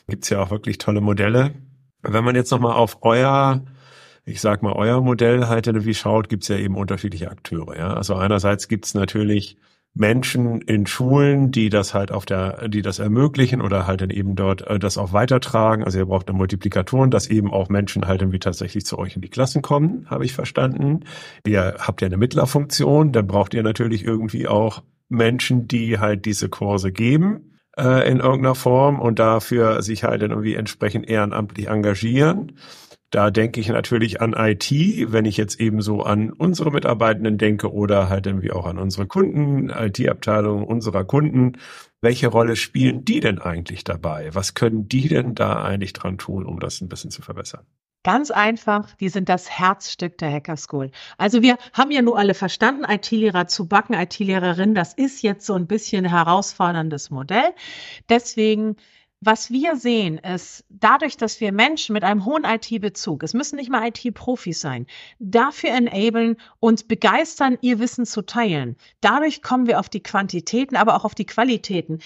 Gibt's 0.08 0.30
ja 0.30 0.42
auch 0.42 0.52
wirklich 0.52 0.78
tolle 0.78 1.02
Modelle. 1.02 1.52
Wenn 2.02 2.24
man 2.24 2.36
jetzt 2.36 2.52
nochmal 2.52 2.74
auf 2.74 3.00
euer 3.02 3.64
ich 4.30 4.42
sag 4.42 4.62
mal, 4.62 4.74
euer 4.74 5.02
Modell 5.02 5.48
halt 5.48 5.68
irgendwie 5.68 5.94
schaut, 5.94 6.30
gibt's 6.30 6.48
ja 6.48 6.58
eben 6.58 6.76
unterschiedliche 6.76 7.32
Akteure. 7.32 7.76
Ja? 7.78 7.94
Also 7.94 8.16
einerseits 8.16 8.68
gibt's 8.68 8.94
natürlich 8.94 9.58
Menschen 9.94 10.62
in 10.62 10.86
Schulen, 10.86 11.52
die 11.52 11.70
das 11.70 11.94
halt 11.94 12.12
auf 12.12 12.26
der, 12.26 12.68
die 12.70 12.82
das 12.82 13.00
ermöglichen 13.00 13.62
oder 13.62 13.88
halt 13.88 14.02
dann 14.02 14.10
eben 14.10 14.36
dort 14.36 14.66
äh, 14.68 14.80
das 14.80 14.98
auch 14.98 15.14
weitertragen. 15.14 15.84
Also 15.84 15.98
ihr 15.98 16.06
braucht 16.06 16.30
eine 16.30 16.38
Multiplikatoren, 16.38 17.12
dass 17.12 17.28
eben 17.28 17.52
auch 17.52 17.70
Menschen 17.70 18.08
halt 18.08 18.22
irgendwie 18.22 18.40
tatsächlich 18.40 18.86
zu 18.86 18.98
euch 18.98 19.16
in 19.16 19.22
die 19.22 19.30
Klassen 19.30 19.62
kommen, 19.62 20.06
habe 20.10 20.26
ich 20.26 20.34
verstanden. 20.34 21.02
Ihr 21.46 21.76
habt 21.80 22.02
ja 22.02 22.06
eine 22.06 22.18
Mittlerfunktion, 22.18 23.12
dann 23.12 23.28
braucht 23.28 23.54
ihr 23.54 23.64
natürlich 23.64 24.06
irgendwie 24.06 24.48
auch 24.48 24.84
Menschen, 25.10 25.68
die 25.68 26.00
halt 26.00 26.26
diese 26.26 26.50
Kurse 26.50 26.92
geben 26.92 27.58
äh, 27.78 28.10
in 28.10 28.20
irgendeiner 28.20 28.56
Form 28.56 29.00
und 29.00 29.20
dafür 29.20 29.82
sich 29.82 30.04
halt 30.04 30.22
dann 30.22 30.32
irgendwie 30.32 30.56
entsprechend 30.56 31.10
ehrenamtlich 31.10 31.68
engagieren. 31.68 32.54
Da 33.12 33.32
denke 33.32 33.60
ich 33.60 33.70
natürlich 33.70 34.22
an 34.22 34.34
IT, 34.34 34.70
wenn 34.72 35.26
ich 35.26 35.38
jetzt 35.38 35.60
eben 35.60 35.82
so 35.82 36.04
an 36.04 36.32
unsere 36.32 36.72
Mitarbeitenden 36.72 37.38
denke 37.40 37.74
oder 37.74 38.08
halt 38.08 38.28
irgendwie 38.28 38.52
auch 38.52 38.66
an 38.66 38.78
unsere 38.78 39.08
Kunden, 39.08 39.70
IT-Abteilung 39.70 40.64
unserer 40.64 41.04
Kunden. 41.06 41.54
Welche 42.02 42.28
Rolle 42.28 42.56
spielen 42.56 43.04
die 43.04 43.20
denn 43.20 43.40
eigentlich 43.40 43.84
dabei? 43.84 44.30
Was 44.34 44.54
können 44.54 44.88
die 44.88 45.08
denn 45.08 45.34
da 45.34 45.64
eigentlich 45.64 45.94
dran 45.94 46.18
tun, 46.18 46.46
um 46.46 46.60
das 46.60 46.82
ein 46.82 46.90
bisschen 46.90 47.10
zu 47.10 47.22
verbessern? 47.22 47.66
Ganz 48.04 48.32
einfach, 48.32 48.96
die 48.96 49.10
sind 49.10 49.28
das 49.28 49.50
Herzstück 49.50 50.18
der 50.20 50.32
Hacker 50.32 50.56
School. 50.56 50.90
Also 51.18 51.42
wir 51.42 51.58
haben 51.74 51.92
ja 51.92 52.02
nur 52.02 52.18
alle 52.18 52.34
verstanden, 52.34 52.86
IT-Lehrer 52.88 53.48
zu 53.48 53.68
backen, 53.68 53.94
IT-Lehrerin, 53.94 54.74
das 54.74 54.94
ist 54.94 55.22
jetzt 55.22 55.46
so 55.46 55.56
ein 55.56 55.68
bisschen 55.68 56.06
herausforderndes 56.06 57.10
Modell. 57.10 57.54
Deswegen 58.08 58.78
was 59.22 59.52
wir 59.52 59.76
sehen, 59.76 60.18
ist, 60.18 60.64
dadurch, 60.70 61.18
dass 61.18 61.42
wir 61.42 61.52
Menschen 61.52 61.94
mit 61.94 62.04
einem 62.04 62.24
hohen 62.26 62.46
IT-Bezug, 62.46 63.24
es 63.24 63.34
müssen 63.34 63.58
nicht 63.58 63.70
mal 63.70 63.88
IT-Profis 63.88 64.62
sein, 64.62 64.88
dafür 65.20 65.72
enablen, 65.72 66.38
uns 66.60 66.84
begeistern, 66.84 67.58
ihr 67.62 67.80
Wissen 67.80 68.06
zu 68.06 68.22
teilen. 68.22 68.78
Dadurch 69.02 69.42
kommen 69.42 69.68
wir 69.68 69.80
auf 69.80 69.90
die 69.90 70.04
Quantitäten, 70.04 70.78
aber 70.78 70.96
auch 70.96 71.04
auf 71.04 71.16
die 71.16 71.26
Qualitäten. 71.26 72.00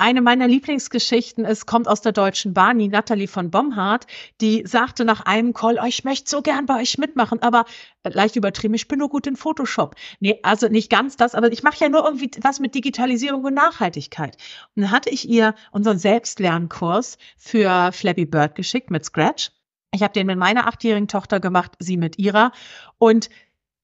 Eine 0.00 0.22
meiner 0.22 0.48
Lieblingsgeschichten 0.48 1.44
ist, 1.44 1.66
kommt 1.66 1.86
aus 1.86 2.00
der 2.00 2.12
Deutschen 2.12 2.54
Bahn, 2.54 2.78
die 2.78 2.88
Natalie 2.88 3.28
von 3.28 3.50
Bomhardt, 3.50 4.06
die 4.40 4.62
sagte 4.66 5.04
nach 5.04 5.26
einem 5.26 5.52
Call, 5.52 5.78
oh, 5.78 5.86
ich 5.86 6.04
möchte 6.04 6.30
so 6.30 6.40
gern 6.40 6.64
bei 6.64 6.80
euch 6.80 6.96
mitmachen, 6.96 7.42
aber 7.42 7.66
leicht 8.02 8.34
übertrieben, 8.34 8.72
ich 8.72 8.88
bin 8.88 9.00
nur 9.00 9.10
gut 9.10 9.26
in 9.26 9.36
Photoshop. 9.36 9.96
Nee, 10.18 10.40
also 10.42 10.68
nicht 10.68 10.88
ganz 10.88 11.18
das, 11.18 11.34
aber 11.34 11.52
ich 11.52 11.62
mache 11.62 11.84
ja 11.84 11.90
nur 11.90 12.02
irgendwie 12.06 12.30
was 12.40 12.60
mit 12.60 12.74
Digitalisierung 12.74 13.44
und 13.44 13.52
Nachhaltigkeit. 13.52 14.38
Und 14.74 14.84
dann 14.84 14.90
hatte 14.90 15.10
ich 15.10 15.28
ihr 15.28 15.54
unseren 15.70 15.98
Selbstlernkurs 15.98 17.18
für 17.36 17.92
Flappy 17.92 18.24
Bird 18.24 18.54
geschickt 18.54 18.90
mit 18.90 19.04
Scratch. 19.04 19.50
Ich 19.92 20.02
habe 20.02 20.14
den 20.14 20.26
mit 20.26 20.38
meiner 20.38 20.66
achtjährigen 20.66 21.08
Tochter 21.08 21.40
gemacht, 21.40 21.72
sie 21.78 21.98
mit 21.98 22.18
ihrer. 22.18 22.52
Und 22.96 23.28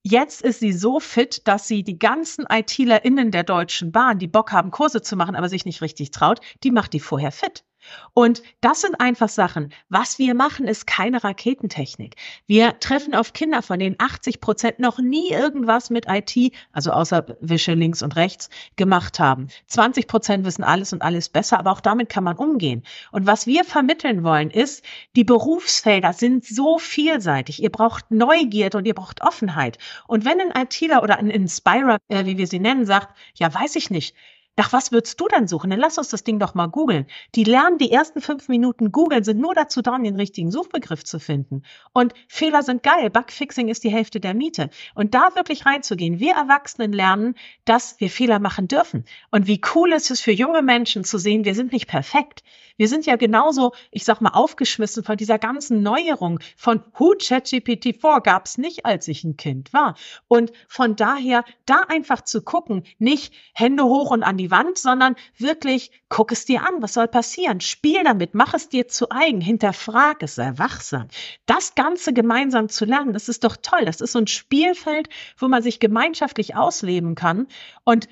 Jetzt 0.09 0.41
ist 0.41 0.61
sie 0.61 0.71
so 0.71 1.01
fit, 1.01 1.45
dass 1.49 1.67
sie 1.67 1.83
die 1.83 1.99
ganzen 1.99 2.45
ITlerInnen 2.49 3.29
der 3.29 3.43
Deutschen 3.43 3.91
Bahn, 3.91 4.19
die 4.19 4.27
Bock 4.27 4.53
haben, 4.53 4.71
Kurse 4.71 5.01
zu 5.01 5.17
machen, 5.17 5.35
aber 5.35 5.49
sich 5.49 5.65
nicht 5.65 5.81
richtig 5.81 6.11
traut, 6.11 6.39
die 6.63 6.71
macht 6.71 6.93
die 6.93 7.01
vorher 7.01 7.33
fit. 7.33 7.65
Und 8.13 8.41
das 8.61 8.81
sind 8.81 8.99
einfach 8.99 9.29
Sachen. 9.29 9.73
Was 9.89 10.19
wir 10.19 10.33
machen, 10.33 10.67
ist 10.67 10.87
keine 10.87 11.23
Raketentechnik. 11.23 12.15
Wir 12.45 12.79
treffen 12.79 13.13
auf 13.13 13.33
Kinder, 13.33 13.61
von 13.61 13.79
denen 13.79 13.95
80 13.99 14.41
Prozent 14.41 14.79
noch 14.79 14.99
nie 14.99 15.29
irgendwas 15.29 15.89
mit 15.89 16.05
IT, 16.09 16.53
also 16.71 16.91
außer 16.91 17.37
Wische 17.41 17.73
links 17.73 18.01
und 18.01 18.15
rechts, 18.15 18.49
gemacht 18.75 19.19
haben. 19.19 19.47
20 19.67 20.07
Prozent 20.07 20.45
wissen 20.45 20.63
alles 20.63 20.93
und 20.93 21.01
alles 21.01 21.29
besser, 21.29 21.59
aber 21.59 21.71
auch 21.71 21.81
damit 21.81 22.09
kann 22.09 22.23
man 22.23 22.37
umgehen. 22.37 22.83
Und 23.11 23.27
was 23.27 23.47
wir 23.47 23.63
vermitteln 23.63 24.23
wollen, 24.23 24.49
ist, 24.49 24.83
die 25.15 25.23
Berufsfelder 25.23 26.13
sind 26.13 26.45
so 26.45 26.77
vielseitig. 26.79 27.61
Ihr 27.61 27.71
braucht 27.71 28.11
Neugierde 28.11 28.77
und 28.77 28.85
ihr 28.85 28.95
braucht 28.95 29.21
Offenheit. 29.21 29.77
Und 30.07 30.25
wenn 30.25 30.41
ein 30.41 30.63
ITler 30.63 31.03
oder 31.03 31.17
ein 31.17 31.29
Inspirer, 31.29 31.97
äh, 32.07 32.25
wie 32.25 32.37
wir 32.37 32.47
sie 32.47 32.59
nennen, 32.59 32.85
sagt, 32.85 33.15
ja, 33.35 33.53
weiß 33.53 33.75
ich 33.75 33.89
nicht, 33.89 34.15
nach 34.57 34.73
was 34.73 34.91
würdest 34.91 35.21
du 35.21 35.27
dann 35.27 35.47
suchen? 35.47 35.69
Dann 35.69 35.79
lass 35.79 35.99
uns 35.99 36.09
das 36.09 36.23
Ding 36.23 36.39
doch 36.39 36.55
mal 36.55 36.65
googeln. 36.65 37.05
Die 37.35 37.43
lernen 37.43 37.77
die 37.77 37.91
ersten 37.91 38.21
fünf 38.21 38.49
Minuten 38.49 38.91
googeln, 38.91 39.23
sind 39.23 39.39
nur 39.39 39.53
dazu 39.53 39.83
da, 39.83 39.97
den 39.97 40.15
richtigen 40.15 40.51
Suchbegriff 40.51 41.03
zu 41.03 41.19
finden. 41.19 41.63
Und 41.93 42.13
Fehler 42.27 42.63
sind 42.63 42.81
geil. 42.81 43.11
Bugfixing 43.11 43.67
ist 43.67 43.83
die 43.83 43.91
Hälfte 43.91 44.19
der 44.19 44.33
Miete. 44.33 44.71
Und 44.95 45.13
da 45.13 45.35
wirklich 45.35 45.65
reinzugehen. 45.65 46.19
Wir 46.19 46.33
Erwachsenen 46.33 46.91
lernen, 46.91 47.35
dass 47.65 47.99
wir 47.99 48.09
Fehler 48.09 48.39
machen 48.39 48.67
dürfen. 48.67 49.05
Und 49.29 49.45
wie 49.45 49.61
cool 49.75 49.93
ist 49.93 50.09
es 50.09 50.21
für 50.21 50.31
junge 50.31 50.63
Menschen 50.63 51.03
zu 51.03 51.19
sehen, 51.19 51.45
wir 51.45 51.53
sind 51.53 51.71
nicht 51.71 51.87
perfekt. 51.87 52.43
Wir 52.77 52.87
sind 52.87 53.05
ja 53.05 53.15
genauso, 53.15 53.73
ich 53.91 54.05
sag 54.05 54.21
mal, 54.21 54.31
aufgeschmissen 54.31 55.03
von 55.03 55.17
dieser 55.17 55.39
ganzen 55.39 55.81
Neuerung 55.81 56.39
von 56.55 56.83
Who 56.97 57.15
ChatGPT 57.19 57.99
4 57.99 58.21
gab's 58.21 58.57
nicht, 58.57 58.85
als 58.85 59.07
ich 59.07 59.23
ein 59.23 59.35
Kind 59.35 59.73
war. 59.73 59.95
Und 60.27 60.51
von 60.67 60.95
daher 60.95 61.43
da 61.65 61.81
einfach 61.87 62.21
zu 62.21 62.41
gucken, 62.41 62.83
nicht 62.99 63.33
Hände 63.53 63.83
hoch 63.83 64.11
und 64.11 64.23
an 64.23 64.37
die 64.37 64.51
Wand, 64.51 64.77
sondern 64.77 65.15
wirklich 65.37 65.91
guck 66.09 66.31
es 66.31 66.45
dir 66.45 66.61
an, 66.61 66.81
was 66.81 66.93
soll 66.93 67.07
passieren? 67.07 67.59
Spiel 67.59 68.03
damit, 68.03 68.33
mach 68.33 68.53
es 68.53 68.69
dir 68.69 68.87
zu 68.87 69.11
eigen, 69.11 69.41
hinterfrag 69.41 70.23
es, 70.23 70.35
sei 70.35 70.53
wachsam. 70.57 71.07
Das 71.45 71.75
Ganze 71.75 72.13
gemeinsam 72.13 72.69
zu 72.69 72.85
lernen, 72.85 73.13
das 73.13 73.27
ist 73.27 73.43
doch 73.43 73.57
toll. 73.57 73.85
Das 73.85 74.01
ist 74.01 74.13
so 74.13 74.19
ein 74.19 74.27
Spielfeld, 74.27 75.09
wo 75.37 75.47
man 75.47 75.63
sich 75.63 75.79
gemeinschaftlich 75.79 76.55
ausleben 76.55 77.15
kann. 77.15 77.47
Und 77.83 78.07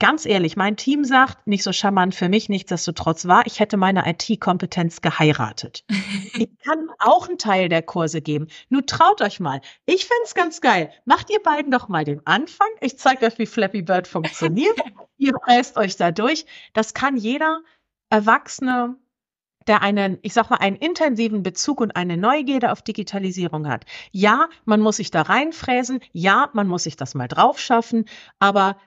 ganz 0.00 0.26
ehrlich, 0.26 0.56
mein 0.56 0.76
Team 0.76 1.04
sagt, 1.04 1.46
nicht 1.46 1.62
so 1.62 1.72
charmant 1.72 2.14
für 2.14 2.28
mich, 2.28 2.48
nichtsdestotrotz 2.48 3.26
war, 3.26 3.46
ich 3.46 3.60
hätte 3.60 3.76
meine 3.76 4.04
IT-Kompetenz 4.10 5.00
geheiratet. 5.02 5.84
ich 6.34 6.48
kann 6.64 6.88
auch 6.98 7.28
einen 7.28 7.38
Teil 7.38 7.68
der 7.68 7.82
Kurse 7.82 8.20
geben. 8.20 8.48
Nur 8.68 8.84
traut 8.84 9.22
euch 9.22 9.38
mal. 9.38 9.60
Ich 9.86 10.06
find's 10.06 10.34
ganz 10.34 10.60
geil. 10.60 10.90
Macht 11.04 11.30
ihr 11.30 11.40
beiden 11.40 11.70
doch 11.70 11.88
mal 11.88 12.04
den 12.04 12.26
Anfang. 12.26 12.68
Ich 12.80 12.98
zeige 12.98 13.26
euch, 13.26 13.38
wie 13.38 13.46
Flappy 13.46 13.82
Bird 13.82 14.08
funktioniert. 14.08 14.76
ihr 15.18 15.34
presst 15.34 15.76
euch 15.76 15.96
da 15.96 16.10
durch. 16.10 16.46
Das 16.72 16.94
kann 16.94 17.16
jeder 17.16 17.60
Erwachsene 18.08 18.96
der 19.66 19.82
einen, 19.82 20.18
ich 20.22 20.32
sag 20.32 20.48
mal, 20.50 20.56
einen 20.56 20.76
intensiven 20.76 21.42
Bezug 21.42 21.80
und 21.80 21.94
eine 21.94 22.16
Neugierde 22.16 22.72
auf 22.72 22.82
Digitalisierung 22.82 23.68
hat. 23.68 23.84
Ja, 24.10 24.48
man 24.64 24.80
muss 24.80 24.96
sich 24.96 25.10
da 25.10 25.22
reinfräsen. 25.22 26.00
Ja, 26.12 26.48
man 26.54 26.66
muss 26.66 26.84
sich 26.84 26.96
das 26.96 27.14
mal 27.14 27.28
drauf 27.28 27.60
schaffen. 27.60 28.06
Aber 28.38 28.78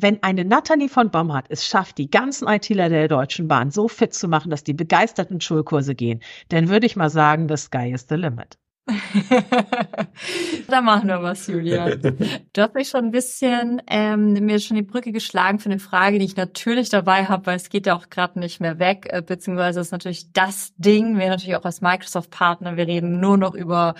wenn 0.00 0.22
eine 0.22 0.44
Nathalie 0.44 0.88
von 0.88 1.10
Bomhardt 1.10 1.46
es 1.48 1.66
schafft, 1.66 1.98
die 1.98 2.10
ganzen 2.10 2.48
ITler 2.48 2.88
der 2.88 3.08
Deutschen 3.08 3.48
Bahn 3.48 3.70
so 3.70 3.88
fit 3.88 4.14
zu 4.14 4.28
machen, 4.28 4.50
dass 4.50 4.64
die 4.64 4.74
begeisterten 4.74 5.40
Schulkurse 5.40 5.94
gehen, 5.94 6.20
dann 6.48 6.68
würde 6.68 6.86
ich 6.86 6.96
mal 6.96 7.10
sagen, 7.10 7.48
the 7.48 7.56
sky 7.56 7.90
is 7.92 8.06
the 8.08 8.14
limit. 8.14 8.58
da 10.68 10.80
machen 10.80 11.08
wir 11.08 11.22
was, 11.22 11.46
Julia. 11.46 11.90
Du 12.52 12.62
hast 12.62 12.74
mich 12.74 12.88
schon 12.88 13.06
ein 13.06 13.10
bisschen 13.10 13.82
ähm, 13.86 14.32
mir 14.32 14.58
schon 14.58 14.76
die 14.76 14.82
Brücke 14.82 15.12
geschlagen 15.12 15.58
für 15.58 15.68
eine 15.68 15.78
Frage, 15.78 16.18
die 16.18 16.24
ich 16.24 16.36
natürlich 16.36 16.88
dabei 16.88 17.26
habe, 17.26 17.46
weil 17.46 17.56
es 17.56 17.68
geht 17.68 17.86
ja 17.86 17.94
auch 17.94 18.08
gerade 18.08 18.38
nicht 18.38 18.60
mehr 18.60 18.78
weg, 18.78 19.06
äh, 19.10 19.20
beziehungsweise 19.22 19.80
ist 19.80 19.92
natürlich 19.92 20.32
das 20.32 20.72
Ding, 20.76 21.18
wir 21.18 21.28
natürlich 21.28 21.56
auch 21.56 21.64
als 21.64 21.82
Microsoft-Partner, 21.82 22.76
wir 22.76 22.86
reden 22.86 23.20
nur 23.20 23.36
noch 23.36 23.54
über 23.54 23.94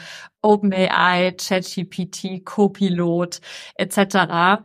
OpenAI, 0.49 1.33
ChatGPT, 1.33 2.45
Copilot 2.45 3.41
etc. 3.77 4.63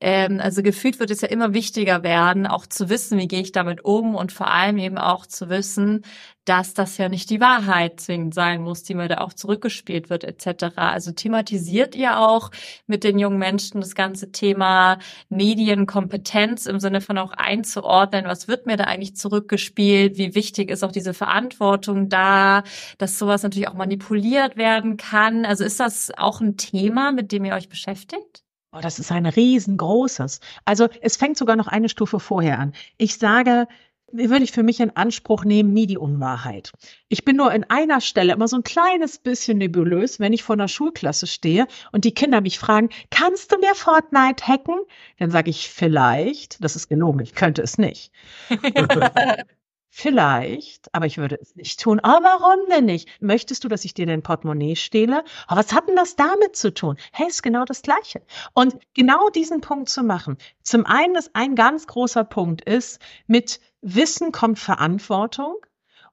Ähm, 0.00 0.40
also 0.40 0.62
gefühlt 0.62 0.98
wird 0.98 1.10
es 1.10 1.20
ja 1.20 1.28
immer 1.28 1.52
wichtiger 1.54 2.02
werden, 2.02 2.46
auch 2.46 2.66
zu 2.66 2.88
wissen, 2.88 3.18
wie 3.18 3.28
gehe 3.28 3.40
ich 3.40 3.52
damit 3.52 3.84
um 3.84 4.14
und 4.14 4.32
vor 4.32 4.50
allem 4.50 4.78
eben 4.78 4.98
auch 4.98 5.26
zu 5.26 5.48
wissen, 5.48 6.02
dass 6.46 6.74
das 6.74 6.96
ja 6.96 7.08
nicht 7.08 7.28
die 7.30 7.40
Wahrheit 7.40 8.00
zwingend 8.00 8.32
sein 8.32 8.62
muss, 8.62 8.84
die 8.84 8.94
mir 8.94 9.08
da 9.08 9.18
auch 9.18 9.32
zurückgespielt 9.32 10.10
wird 10.10 10.22
etc. 10.22 10.76
Also 10.76 11.10
thematisiert 11.10 11.96
ihr 11.96 12.20
auch 12.20 12.50
mit 12.86 13.02
den 13.04 13.18
jungen 13.18 13.38
Menschen 13.38 13.80
das 13.80 13.96
ganze 13.96 14.30
Thema 14.30 14.98
Medienkompetenz 15.28 16.66
im 16.66 16.78
Sinne 16.78 17.00
von 17.00 17.18
auch 17.18 17.32
einzuordnen, 17.32 18.26
was 18.26 18.46
wird 18.46 18.66
mir 18.66 18.76
da 18.76 18.84
eigentlich 18.84 19.16
zurückgespielt, 19.16 20.18
wie 20.18 20.36
wichtig 20.36 20.70
ist 20.70 20.84
auch 20.84 20.92
diese 20.92 21.14
Verantwortung 21.14 22.08
da, 22.08 22.62
dass 22.98 23.18
sowas 23.18 23.42
natürlich 23.42 23.68
auch 23.68 23.74
manipuliert 23.74 24.56
werden 24.56 24.96
kann. 24.96 25.25
Also 25.44 25.64
ist 25.64 25.80
das 25.80 26.12
auch 26.16 26.40
ein 26.40 26.56
Thema, 26.56 27.12
mit 27.12 27.32
dem 27.32 27.44
ihr 27.44 27.54
euch 27.54 27.68
beschäftigt? 27.68 28.44
Oh, 28.72 28.80
das 28.80 28.98
ist 28.98 29.10
ein 29.12 29.26
riesengroßes. 29.26 30.40
Also 30.64 30.88
es 31.00 31.16
fängt 31.16 31.38
sogar 31.38 31.56
noch 31.56 31.68
eine 31.68 31.88
Stufe 31.88 32.20
vorher 32.20 32.58
an. 32.58 32.74
Ich 32.98 33.16
sage, 33.16 33.68
würde 34.12 34.44
ich 34.44 34.52
für 34.52 34.62
mich 34.62 34.80
in 34.80 34.96
Anspruch 34.96 35.44
nehmen, 35.44 35.72
nie 35.72 35.86
die 35.86 35.98
Unwahrheit. 35.98 36.72
Ich 37.08 37.24
bin 37.24 37.36
nur 37.36 37.52
in 37.52 37.64
einer 37.64 38.00
Stelle 38.00 38.32
immer 38.32 38.48
so 38.48 38.56
ein 38.56 38.62
kleines 38.62 39.18
bisschen 39.18 39.58
nebulös, 39.58 40.20
wenn 40.20 40.32
ich 40.32 40.42
vor 40.42 40.54
einer 40.54 40.68
Schulklasse 40.68 41.26
stehe 41.26 41.66
und 41.92 42.04
die 42.04 42.14
Kinder 42.14 42.40
mich 42.40 42.58
fragen, 42.58 42.90
kannst 43.10 43.50
du 43.52 43.58
mir 43.58 43.74
Fortnite 43.74 44.46
hacken? 44.46 44.76
Dann 45.18 45.30
sage 45.30 45.50
ich 45.50 45.68
vielleicht, 45.68 46.62
das 46.62 46.76
ist 46.76 46.88
gelogen, 46.88 47.20
ich 47.20 47.34
könnte 47.34 47.62
es 47.62 47.78
nicht. 47.78 48.12
Vielleicht, 49.98 50.94
aber 50.94 51.06
ich 51.06 51.16
würde 51.16 51.38
es 51.40 51.56
nicht 51.56 51.80
tun. 51.80 52.00
Aber 52.00 52.22
warum 52.22 52.68
denn 52.68 52.84
nicht? 52.84 53.08
Möchtest 53.22 53.64
du, 53.64 53.68
dass 53.68 53.86
ich 53.86 53.94
dir 53.94 54.04
dein 54.04 54.22
Portemonnaie 54.22 54.76
stehle? 54.76 55.24
Aber 55.46 55.60
was 55.60 55.72
hat 55.72 55.88
denn 55.88 55.96
das 55.96 56.16
damit 56.16 56.54
zu 56.54 56.74
tun? 56.74 56.98
Hey, 57.12 57.28
ist 57.28 57.42
genau 57.42 57.64
das 57.64 57.80
Gleiche. 57.80 58.20
Und 58.52 58.76
genau 58.92 59.30
diesen 59.30 59.62
Punkt 59.62 59.88
zu 59.88 60.02
machen. 60.02 60.36
Zum 60.62 60.84
einen 60.84 61.14
ist 61.14 61.30
ein 61.32 61.54
ganz 61.54 61.86
großer 61.86 62.24
Punkt 62.24 62.60
ist, 62.60 63.00
mit 63.26 63.58
Wissen 63.80 64.32
kommt 64.32 64.58
Verantwortung. 64.58 65.56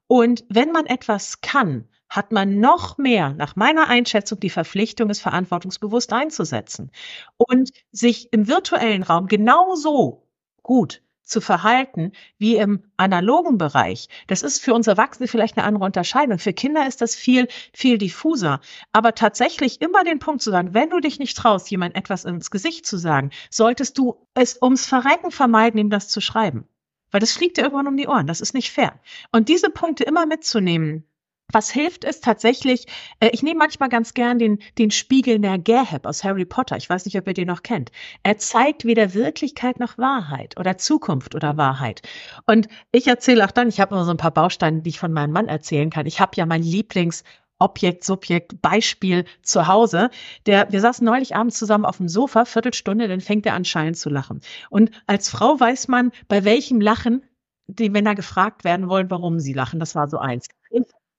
Und 0.06 0.46
wenn 0.48 0.72
man 0.72 0.86
etwas 0.86 1.42
kann, 1.42 1.86
hat 2.08 2.32
man 2.32 2.60
noch 2.60 2.96
mehr, 2.96 3.34
nach 3.34 3.54
meiner 3.54 3.88
Einschätzung, 3.90 4.40
die 4.40 4.48
Verpflichtung, 4.48 5.10
es 5.10 5.20
verantwortungsbewusst 5.20 6.10
einzusetzen 6.14 6.90
und 7.36 7.70
sich 7.92 8.32
im 8.32 8.48
virtuellen 8.48 9.02
Raum 9.02 9.26
genauso 9.26 10.26
gut 10.62 11.03
zu 11.24 11.40
verhalten 11.40 12.12
wie 12.38 12.56
im 12.56 12.84
analogen 12.96 13.58
Bereich. 13.58 14.08
Das 14.26 14.42
ist 14.42 14.62
für 14.62 14.74
uns 14.74 14.86
Erwachsene 14.86 15.26
vielleicht 15.26 15.56
eine 15.56 15.66
andere 15.66 15.84
Unterscheidung. 15.84 16.38
Für 16.38 16.52
Kinder 16.52 16.86
ist 16.86 17.00
das 17.00 17.14
viel, 17.14 17.48
viel 17.72 17.98
diffuser. 17.98 18.60
Aber 18.92 19.14
tatsächlich 19.14 19.80
immer 19.80 20.04
den 20.04 20.18
Punkt 20.18 20.42
zu 20.42 20.50
sagen, 20.50 20.74
wenn 20.74 20.90
du 20.90 21.00
dich 21.00 21.18
nicht 21.18 21.36
traust, 21.36 21.70
jemand 21.70 21.96
etwas 21.96 22.24
ins 22.24 22.50
Gesicht 22.50 22.86
zu 22.86 22.96
sagen, 22.96 23.30
solltest 23.50 23.98
du 23.98 24.26
es 24.34 24.60
ums 24.60 24.86
Verrecken 24.86 25.30
vermeiden, 25.30 25.78
ihm 25.80 25.90
das 25.90 26.08
zu 26.08 26.20
schreiben. 26.20 26.68
Weil 27.10 27.20
das 27.20 27.32
fliegt 27.32 27.56
dir 27.56 27.62
irgendwann 27.62 27.86
um 27.86 27.96
die 27.96 28.08
Ohren. 28.08 28.26
Das 28.26 28.40
ist 28.40 28.54
nicht 28.54 28.72
fair. 28.72 28.98
Und 29.30 29.48
diese 29.48 29.70
Punkte 29.70 30.04
immer 30.04 30.26
mitzunehmen, 30.26 31.04
was 31.54 31.70
hilft 31.70 32.04
ist 32.04 32.24
tatsächlich, 32.24 32.86
äh, 33.20 33.30
ich 33.32 33.42
nehme 33.42 33.58
manchmal 33.58 33.88
ganz 33.88 34.14
gern 34.14 34.38
den, 34.38 34.58
den 34.78 34.90
Spiegel 34.90 35.38
der 35.38 35.58
Gahab 35.58 36.06
aus 36.06 36.24
Harry 36.24 36.44
Potter. 36.44 36.76
Ich 36.76 36.90
weiß 36.90 37.04
nicht, 37.06 37.16
ob 37.16 37.26
ihr 37.26 37.34
den 37.34 37.48
noch 37.48 37.62
kennt. 37.62 37.90
Er 38.22 38.38
zeigt 38.38 38.84
weder 38.84 39.14
Wirklichkeit 39.14 39.78
noch 39.80 39.96
Wahrheit 39.96 40.58
oder 40.58 40.76
Zukunft 40.76 41.34
oder 41.34 41.56
Wahrheit. 41.56 42.02
Und 42.46 42.68
ich 42.92 43.06
erzähle 43.06 43.44
auch 43.44 43.50
dann, 43.50 43.68
ich 43.68 43.80
habe 43.80 43.94
immer 43.94 44.04
so 44.04 44.10
ein 44.10 44.16
paar 44.16 44.32
Bausteine, 44.32 44.82
die 44.82 44.90
ich 44.90 44.98
von 44.98 45.12
meinem 45.12 45.32
Mann 45.32 45.48
erzählen 45.48 45.90
kann. 45.90 46.06
Ich 46.06 46.20
habe 46.20 46.32
ja 46.36 46.46
mein 46.46 46.62
Lieblings 46.62 47.24
Objekt, 47.60 48.04
Subjekt, 48.04 48.60
Beispiel 48.60 49.24
zu 49.42 49.68
Hause. 49.68 50.10
Der, 50.46 50.70
wir 50.72 50.80
saßen 50.80 51.04
neulich 51.04 51.36
abends 51.36 51.56
zusammen 51.56 51.84
auf 51.84 51.98
dem 51.98 52.08
Sofa, 52.08 52.44
Viertelstunde, 52.44 53.06
dann 53.06 53.20
fängt 53.20 53.46
er 53.46 53.54
an, 53.54 53.64
schallend 53.64 53.96
zu 53.96 54.10
lachen. 54.10 54.40
Und 54.70 54.90
als 55.06 55.30
Frau 55.30 55.58
weiß 55.58 55.88
man, 55.88 56.10
bei 56.28 56.44
welchem 56.44 56.80
Lachen 56.80 57.22
die 57.66 57.88
Männer 57.88 58.14
gefragt 58.14 58.64
werden 58.64 58.88
wollen, 58.88 59.10
warum 59.10 59.40
sie 59.40 59.52
lachen. 59.52 59.80
Das 59.80 59.94
war 59.94 60.08
so 60.08 60.18
eins 60.18 60.48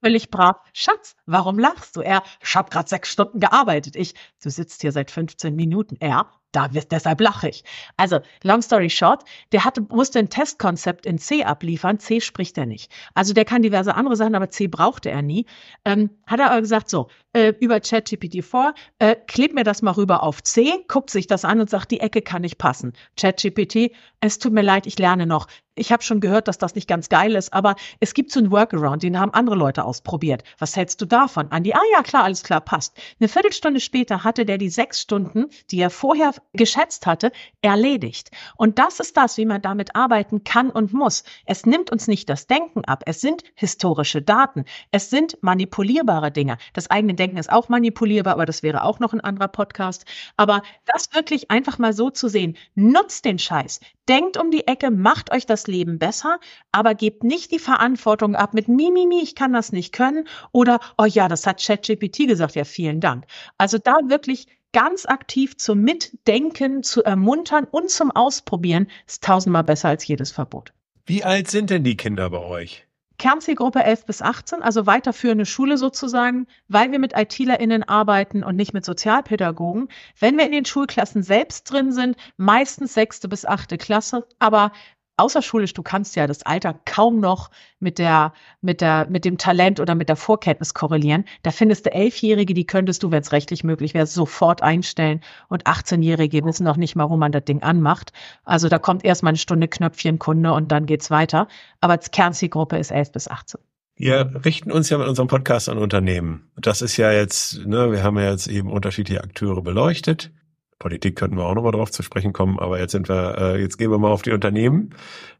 völlig 0.05 0.29
brav, 0.29 0.57
Schatz, 0.71 1.15
warum 1.25 1.57
lachst 1.57 1.95
du? 1.95 2.01
Er, 2.01 2.21
ich 2.39 2.55
habe 2.55 2.69
gerade 2.69 2.87
sechs 2.87 3.11
Stunden 3.11 3.39
gearbeitet. 3.39 3.95
Ich, 3.95 4.13
du 4.43 4.51
sitzt 4.51 4.81
hier 4.81 4.91
seit 4.91 5.09
15 5.09 5.55
Minuten. 5.55 5.97
Er, 5.99 6.29
da 6.51 6.75
wird, 6.75 6.91
deshalb 6.91 7.21
lache 7.21 7.49
ich. 7.49 7.63
Also, 7.97 8.19
long 8.43 8.61
story 8.61 8.91
short, 8.91 9.23
der 9.51 9.65
hatte, 9.65 9.81
musste 9.81 10.19
ein 10.19 10.29
Testkonzept 10.29 11.07
in 11.07 11.17
C 11.17 11.43
abliefern. 11.43 11.97
C 11.97 12.21
spricht 12.21 12.55
er 12.59 12.67
nicht. 12.67 12.91
Also 13.15 13.33
der 13.33 13.45
kann 13.45 13.63
diverse 13.63 13.95
andere 13.95 14.15
Sachen, 14.15 14.35
aber 14.35 14.51
C 14.51 14.67
brauchte 14.67 15.09
er 15.09 15.23
nie. 15.23 15.47
Ähm, 15.85 16.11
hat 16.27 16.39
er 16.39 16.51
aber 16.51 16.61
gesagt, 16.61 16.87
so, 16.87 17.09
äh, 17.33 17.53
über 17.59 17.79
ChatGPT 17.79 18.45
4, 18.45 18.75
äh, 18.99 19.15
kleb 19.27 19.55
mir 19.55 19.63
das 19.63 19.81
mal 19.81 19.91
rüber 19.91 20.21
auf 20.21 20.43
C, 20.43 20.85
guckt 20.87 21.09
sich 21.09 21.25
das 21.25 21.45
an 21.45 21.59
und 21.59 21.71
sagt, 21.71 21.89
die 21.89 21.99
Ecke 21.99 22.21
kann 22.21 22.43
nicht 22.43 22.59
passen. 22.59 22.93
ChatGPT, 23.19 23.91
es 24.21 24.37
tut 24.37 24.53
mir 24.53 24.61
leid, 24.61 24.85
ich 24.85 24.99
lerne 24.99 25.25
noch. 25.25 25.47
Ich 25.77 25.91
habe 25.91 26.03
schon 26.03 26.21
gehört, 26.21 26.47
dass 26.47 26.57
das 26.57 26.73
nicht 26.73 26.87
ganz 26.87 27.09
geil 27.09 27.35
ist, 27.35 27.51
aber 27.53 27.75
es 27.99 28.13
gibt 28.13 28.31
so 28.31 28.39
einen 28.39 28.49
Workaround, 28.49 29.03
den 29.03 29.19
haben 29.19 29.33
andere 29.33 29.57
Leute 29.57 29.83
ausprobiert. 29.83 30.41
Was 30.57 30.77
hältst 30.77 31.01
du 31.01 31.05
davon? 31.05 31.51
Andi, 31.51 31.73
ah 31.73 31.81
ja, 31.91 32.01
klar, 32.01 32.23
alles 32.23 32.43
klar, 32.43 32.61
passt. 32.61 32.97
Eine 33.19 33.27
Viertelstunde 33.27 33.81
später 33.81 34.23
hatte 34.23 34.45
der 34.45 34.57
die 34.57 34.69
sechs 34.69 35.01
Stunden, 35.01 35.47
die 35.71 35.79
er 35.79 35.89
vorher 35.89 36.33
geschätzt 36.53 37.05
hatte, 37.05 37.33
erledigt. 37.61 38.31
Und 38.55 38.79
das 38.79 39.01
ist 39.01 39.17
das, 39.17 39.37
wie 39.37 39.45
man 39.45 39.61
damit 39.61 39.97
arbeiten 39.97 40.45
kann 40.45 40.69
und 40.69 40.93
muss. 40.93 41.25
Es 41.45 41.65
nimmt 41.65 41.91
uns 41.91 42.07
nicht 42.07 42.29
das 42.29 42.47
Denken 42.47 42.85
ab. 42.85 43.03
Es 43.05 43.19
sind 43.19 43.43
historische 43.55 44.21
Daten. 44.21 44.63
Es 44.91 45.09
sind 45.09 45.37
manipulierbare 45.41 46.31
Dinge. 46.31 46.57
Das 46.71 46.89
eigene 46.89 47.15
Denken 47.15 47.37
ist 47.37 47.51
auch 47.51 47.67
manipulierbar, 47.67 48.33
aber 48.33 48.45
das 48.45 48.63
wäre 48.63 48.83
auch 48.83 48.99
noch 48.99 49.11
ein 49.11 49.21
anderer 49.21 49.49
Podcast. 49.49 50.05
Aber 50.37 50.61
das 50.85 51.13
wirklich 51.13 51.51
einfach 51.51 51.79
mal 51.79 51.91
so 51.91 52.09
zu 52.09 52.29
sehen, 52.29 52.55
nutzt 52.75 53.25
den 53.25 53.39
Scheiß. 53.39 53.81
Denkt 54.07 54.37
um 54.37 54.51
die 54.51 54.67
Ecke, 54.67 54.91
macht 54.91 55.31
euch 55.31 55.45
das 55.45 55.64
Leben 55.67 55.99
besser, 55.99 56.39
aber 56.71 56.95
gebt 56.95 57.23
nicht 57.23 57.51
die 57.51 57.59
Verantwortung 57.59 58.35
ab 58.35 58.53
mit 58.53 58.67
Mimimi, 58.67 59.21
ich 59.21 59.35
kann 59.35 59.53
das 59.53 59.71
nicht 59.71 59.93
können 59.93 60.27
oder, 60.51 60.79
oh 60.97 61.05
ja, 61.05 61.27
das 61.27 61.45
hat 61.47 61.63
ChatGPT 61.63 62.27
gesagt, 62.27 62.55
ja, 62.55 62.63
vielen 62.63 62.99
Dank. 62.99 63.25
Also 63.57 63.77
da 63.77 63.95
wirklich 64.07 64.47
ganz 64.73 65.05
aktiv 65.05 65.57
zum 65.57 65.81
Mitdenken, 65.81 66.83
zu 66.83 67.03
ermuntern 67.03 67.65
und 67.71 67.89
zum 67.89 68.11
Ausprobieren 68.11 68.87
ist 69.07 69.23
tausendmal 69.23 69.63
besser 69.63 69.89
als 69.89 70.05
jedes 70.05 70.31
Verbot. 70.31 70.73
Wie 71.05 71.23
alt 71.23 71.49
sind 71.49 71.69
denn 71.69 71.83
die 71.83 71.95
Kinder 71.95 72.29
bei 72.29 72.39
euch? 72.39 72.85
Kernzielgruppe 73.17 73.83
11 73.83 74.05
bis 74.05 74.21
18, 74.21 74.61
also 74.61 74.85
weiterführende 74.85 75.45
Schule 75.45 75.77
sozusagen, 75.77 76.47
weil 76.67 76.91
wir 76.91 76.99
mit 76.99 77.17
ITlerInnen 77.17 77.83
arbeiten 77.83 78.43
und 78.43 78.57
nicht 78.57 78.73
mit 78.73 78.83
Sozialpädagogen. 78.83 79.87
Wenn 80.19 80.37
wir 80.37 80.45
in 80.45 80.51
den 80.51 80.65
Schulklassen 80.65 81.23
selbst 81.23 81.71
drin 81.71 81.93
sind, 81.93 82.17
meistens 82.35 82.93
sechste 82.93 83.29
bis 83.29 83.45
achte 83.45 83.77
Klasse, 83.77 84.27
aber 84.39 84.73
außerschulisch, 85.17 85.73
du 85.73 85.83
kannst 85.83 86.15
ja 86.15 86.27
das 86.27 86.43
Alter 86.43 86.75
kaum 86.85 87.19
noch 87.19 87.49
mit 87.79 87.99
der, 87.99 88.33
mit 88.61 88.81
der, 88.81 89.07
mit 89.09 89.25
dem 89.25 89.37
Talent 89.37 89.79
oder 89.79 89.95
mit 89.95 90.09
der 90.09 90.15
Vorkenntnis 90.15 90.73
korrelieren. 90.73 91.25
Da 91.43 91.51
findest 91.51 91.85
du 91.85 91.93
Elfjährige, 91.93 92.53
die 92.53 92.65
könntest 92.65 93.03
du, 93.03 93.11
wenn 93.11 93.21
es 93.21 93.31
rechtlich 93.31 93.63
möglich 93.63 93.93
wäre, 93.93 94.07
sofort 94.07 94.61
einstellen. 94.61 95.21
Und 95.47 95.65
18-Jährige 95.65 96.43
wissen 96.43 96.63
noch 96.63 96.77
nicht 96.77 96.95
mal, 96.95 97.09
wo 97.09 97.17
man 97.17 97.31
das 97.31 97.45
Ding 97.45 97.61
anmacht. 97.61 98.11
Also 98.43 98.69
da 98.69 98.79
kommt 98.79 99.05
erstmal 99.05 99.31
eine 99.31 99.37
Stunde 99.37 99.67
Knöpfchen 99.67 100.19
Kunde 100.19 100.53
und 100.53 100.71
dann 100.71 100.85
geht's 100.85 101.09
weiter. 101.11 101.47
Aber 101.81 101.97
die 101.97 102.09
Kernzielgruppe 102.09 102.77
ist 102.77 102.91
11 102.91 103.11
bis 103.11 103.27
18. 103.27 103.61
Wir 103.97 104.43
richten 104.43 104.73
uns 104.73 104.89
ja 104.89 104.97
mit 104.97 105.07
unserem 105.07 105.29
Podcast 105.29 105.69
an 105.69 105.77
Unternehmen. 105.77 106.51
Das 106.57 106.81
ist 106.81 106.97
ja 106.97 107.13
jetzt, 107.13 107.65
ne, 107.65 107.93
wir 107.93 108.03
haben 108.03 108.17
ja 108.17 108.29
jetzt 108.29 108.47
eben 108.47 108.69
unterschiedliche 108.69 109.23
Akteure 109.23 109.61
beleuchtet. 109.61 110.31
Politik 110.79 111.15
könnten 111.15 111.37
wir 111.37 111.45
auch 111.45 111.55
nochmal 111.55 111.71
drauf 111.71 111.91
zu 111.91 112.03
sprechen 112.03 112.33
kommen, 112.33 112.59
aber 112.59 112.79
jetzt 112.79 112.91
sind 112.91 113.07
wir, 113.07 113.37
äh, 113.37 113.61
jetzt 113.61 113.77
gehen 113.77 113.91
wir 113.91 113.97
mal 113.97 114.11
auf 114.11 114.23
die 114.23 114.31
Unternehmen. 114.31 114.89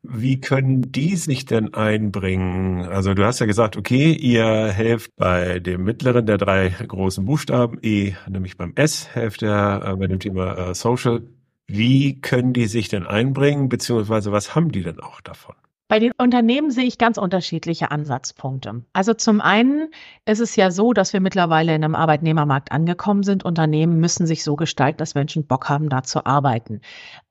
Wie 0.02 0.40
können 0.40 0.92
die 0.92 1.18
sich 1.18 1.46
denn 1.46 1.74
einbringen? 1.74 2.86
Also 2.86 3.14
du 3.14 3.26
hast 3.26 3.40
ja 3.40 3.46
gesagt, 3.46 3.76
okay, 3.76 4.14
ihr 4.14 4.68
helft 4.68 5.12
bei 5.18 5.60
dem 5.60 5.84
mittleren 5.84 6.26
der 6.26 6.38
drei 6.38 6.70
großen 6.70 7.26
Buchstaben, 7.26 7.80
E, 7.82 8.14
nämlich 8.30 8.58
beim 8.58 8.74
S, 8.76 9.10
helft 9.14 9.42
ihr 9.42 9.82
äh, 9.86 9.96
bei 9.96 10.08
dem 10.08 10.20
Thema 10.20 10.70
äh, 10.70 10.74
Social. 10.74 11.24
Wie 11.68 12.22
können 12.22 12.54
die 12.54 12.68
sich 12.68 12.90
denn 12.90 13.06
einbringen, 13.06 13.70
beziehungsweise 13.70 14.32
was 14.32 14.56
haben 14.56 14.72
die 14.72 14.84
denn 14.84 15.00
auch 15.00 15.20
davon? 15.22 15.56
Bei 15.88 16.00
den 16.00 16.14
Unternehmen 16.18 16.72
sehe 16.72 16.86
ich 16.86 16.98
ganz 16.98 17.20
unterschiedliche 17.20 17.92
Ansatzpunkte. 17.92 18.84
Also 18.94 19.14
zum 19.14 19.40
einen 19.40 19.90
ist 20.26 20.40
es 20.40 20.56
ja 20.56 20.72
so, 20.72 20.94
dass 20.94 21.14
wir 21.14 21.20
mittlerweile 21.20 21.76
in 21.76 21.84
einem 21.84 21.94
Arbeitnehmermarkt 21.94 22.72
angekommen 22.72 23.22
sind. 23.22 23.46
Unternehmen 23.46 24.00
müssen 24.00 24.26
sich 24.26 24.44
so 24.44 24.56
gestalten, 24.56 24.98
dass 24.98 25.14
Menschen 25.14 25.46
Bock 25.46 25.70
haben, 25.70 25.90
da 25.90 26.02
zu 26.02 26.26
arbeiten. 26.26 26.82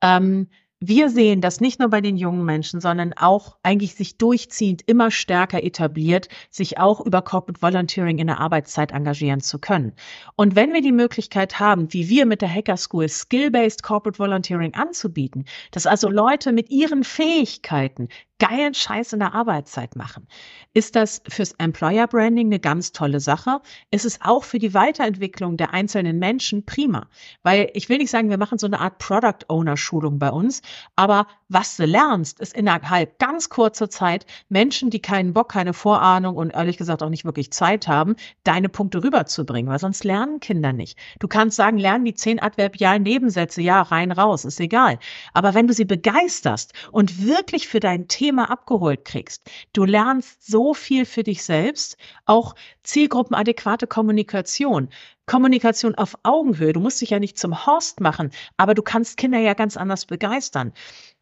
Ähm, 0.01 0.49
wir 0.87 1.09
sehen 1.09 1.41
das 1.41 1.61
nicht 1.61 1.81
nur 1.81 1.89
bei 1.89 2.03
den 2.03 2.17
jungen 2.17 2.45
Menschen, 2.45 2.81
sondern 2.81 3.15
auch 3.15 3.57
eigentlich 3.63 3.95
sich 3.95 4.19
durchziehend 4.19 4.83
immer 4.87 5.11
stärker 5.11 5.65
etabliert, 5.65 6.29
sich 6.51 6.79
auch 6.79 7.01
über 7.01 7.23
Corporate 7.23 7.63
Volunteering 7.63 8.19
in 8.19 8.27
der 8.27 8.39
Arbeitszeit 8.39 8.93
engagieren 8.93 9.41
zu 9.41 9.59
können. 9.59 9.95
Und 10.37 10.57
wenn 10.57 10.75
wir 10.75 10.83
die 10.83 10.93
Möglichkeit 10.93 11.59
haben, 11.59 11.93
wie 11.95 12.11
wir 12.11 12.27
mit 12.27 12.43
der 12.43 12.53
Hacker 12.53 12.77
School 12.77 13.09
Skill-Based 13.09 13.83
Corporate 13.83 14.19
Volunteering 14.19 14.75
anzubieten, 14.75 15.47
dass 15.71 15.87
also 15.87 16.11
Leute 16.11 16.53
mit 16.53 16.71
ihren 16.71 17.03
Fähigkeiten 17.03 18.09
geilen 18.39 18.75
Scheiß 18.75 19.13
in 19.13 19.21
der 19.21 19.35
Arbeitszeit 19.35 19.95
machen. 19.95 20.27
Ist 20.73 20.97
das 20.97 21.23
fürs 21.29 21.53
Employer 21.53 22.09
Branding 22.09 22.49
eine 22.49 22.59
ganz 22.59 22.91
tolle 22.91 23.21
Sache? 23.21 23.61
Ist 23.93 24.05
es 24.05 24.21
auch 24.21 24.43
für 24.43 24.59
die 24.59 24.75
Weiterentwicklung 24.75 25.57
der 25.57 25.73
einzelnen 25.73 26.19
Menschen 26.19 26.67
prima? 26.67 27.07
Weil 27.43 27.71
ich 27.75 27.89
will 27.89 27.99
nicht 27.99 28.11
sagen, 28.11 28.31
wir 28.31 28.39
machen 28.39 28.59
so 28.59 28.67
eine 28.67 28.81
Art 28.81 28.99
Product 28.99 29.47
Owner 29.49 29.77
Schulung 29.77 30.19
bei 30.19 30.31
uns, 30.31 30.63
aber 30.97 31.29
was 31.49 31.77
du 31.77 31.85
lernst, 31.85 32.41
ist 32.41 32.55
innerhalb 32.55 33.19
ganz 33.21 33.49
kurzer 33.49 33.89
Zeit 33.89 34.27
Menschen, 34.49 34.91
die 34.91 35.01
keinen 35.01 35.33
Bock, 35.33 35.53
keine 35.53 35.73
Vorahnung 35.73 36.37
und 36.37 36.51
ehrlich 36.51 36.77
gesagt 36.77 37.03
auch 37.03 37.11
nicht 37.11 37.25
wirklich 37.25 37.53
Zeit 37.53 37.87
haben, 37.87 38.17
deine 38.43 38.69
Punkte 38.69 39.05
rüberzubringen, 39.05 39.71
weil 39.71 39.79
sonst 39.79 40.03
lernen 40.03 40.41
Kinder 40.41 40.73
nicht. 40.73 40.99
Du 41.21 41.29
kannst 41.29 41.57
sagen, 41.57 41.79
lernen 41.79 42.05
die 42.05 42.15
zehn 42.15 42.43
adverbialen 42.43 43.05
Nebensätze, 43.05 43.63
ja, 43.63 43.81
rein, 43.83 44.11
raus, 44.11 44.45
ist 44.45 44.59
egal. 44.59 44.99
Aber 45.33 45.55
wenn 45.55 45.69
du 45.69 45.73
sie 45.73 45.85
begeisterst 45.85 46.73
und 46.91 47.25
wirklich 47.25 47.69
für 47.69 47.79
dein 47.79 48.09
Thema 48.09 48.24
abgeholt 48.33 49.05
kriegst, 49.05 49.51
du 49.73 49.85
lernst 49.85 50.47
so 50.47 50.75
viel 50.75 51.05
für 51.05 51.23
dich 51.23 51.45
selbst, 51.45 51.97
auch 52.27 52.55
zielgruppenadäquate 52.83 53.87
Kommunikation. 53.87 54.89
Kommunikation 55.27 55.95
auf 55.95 56.19
Augenhöhe. 56.23 56.75
Du 56.75 56.81
musst 56.81 57.01
dich 57.01 57.11
ja 57.11 57.19
nicht 57.19 57.39
zum 57.39 57.67
Horst 57.67 58.01
machen, 58.01 58.31
aber 58.57 58.75
du 58.75 58.83
kannst 58.83 59.17
Kinder 59.17 59.39
ja 59.39 59.55
ganz 59.55 59.77
anders 59.77 60.05
begeistern. 60.05 60.73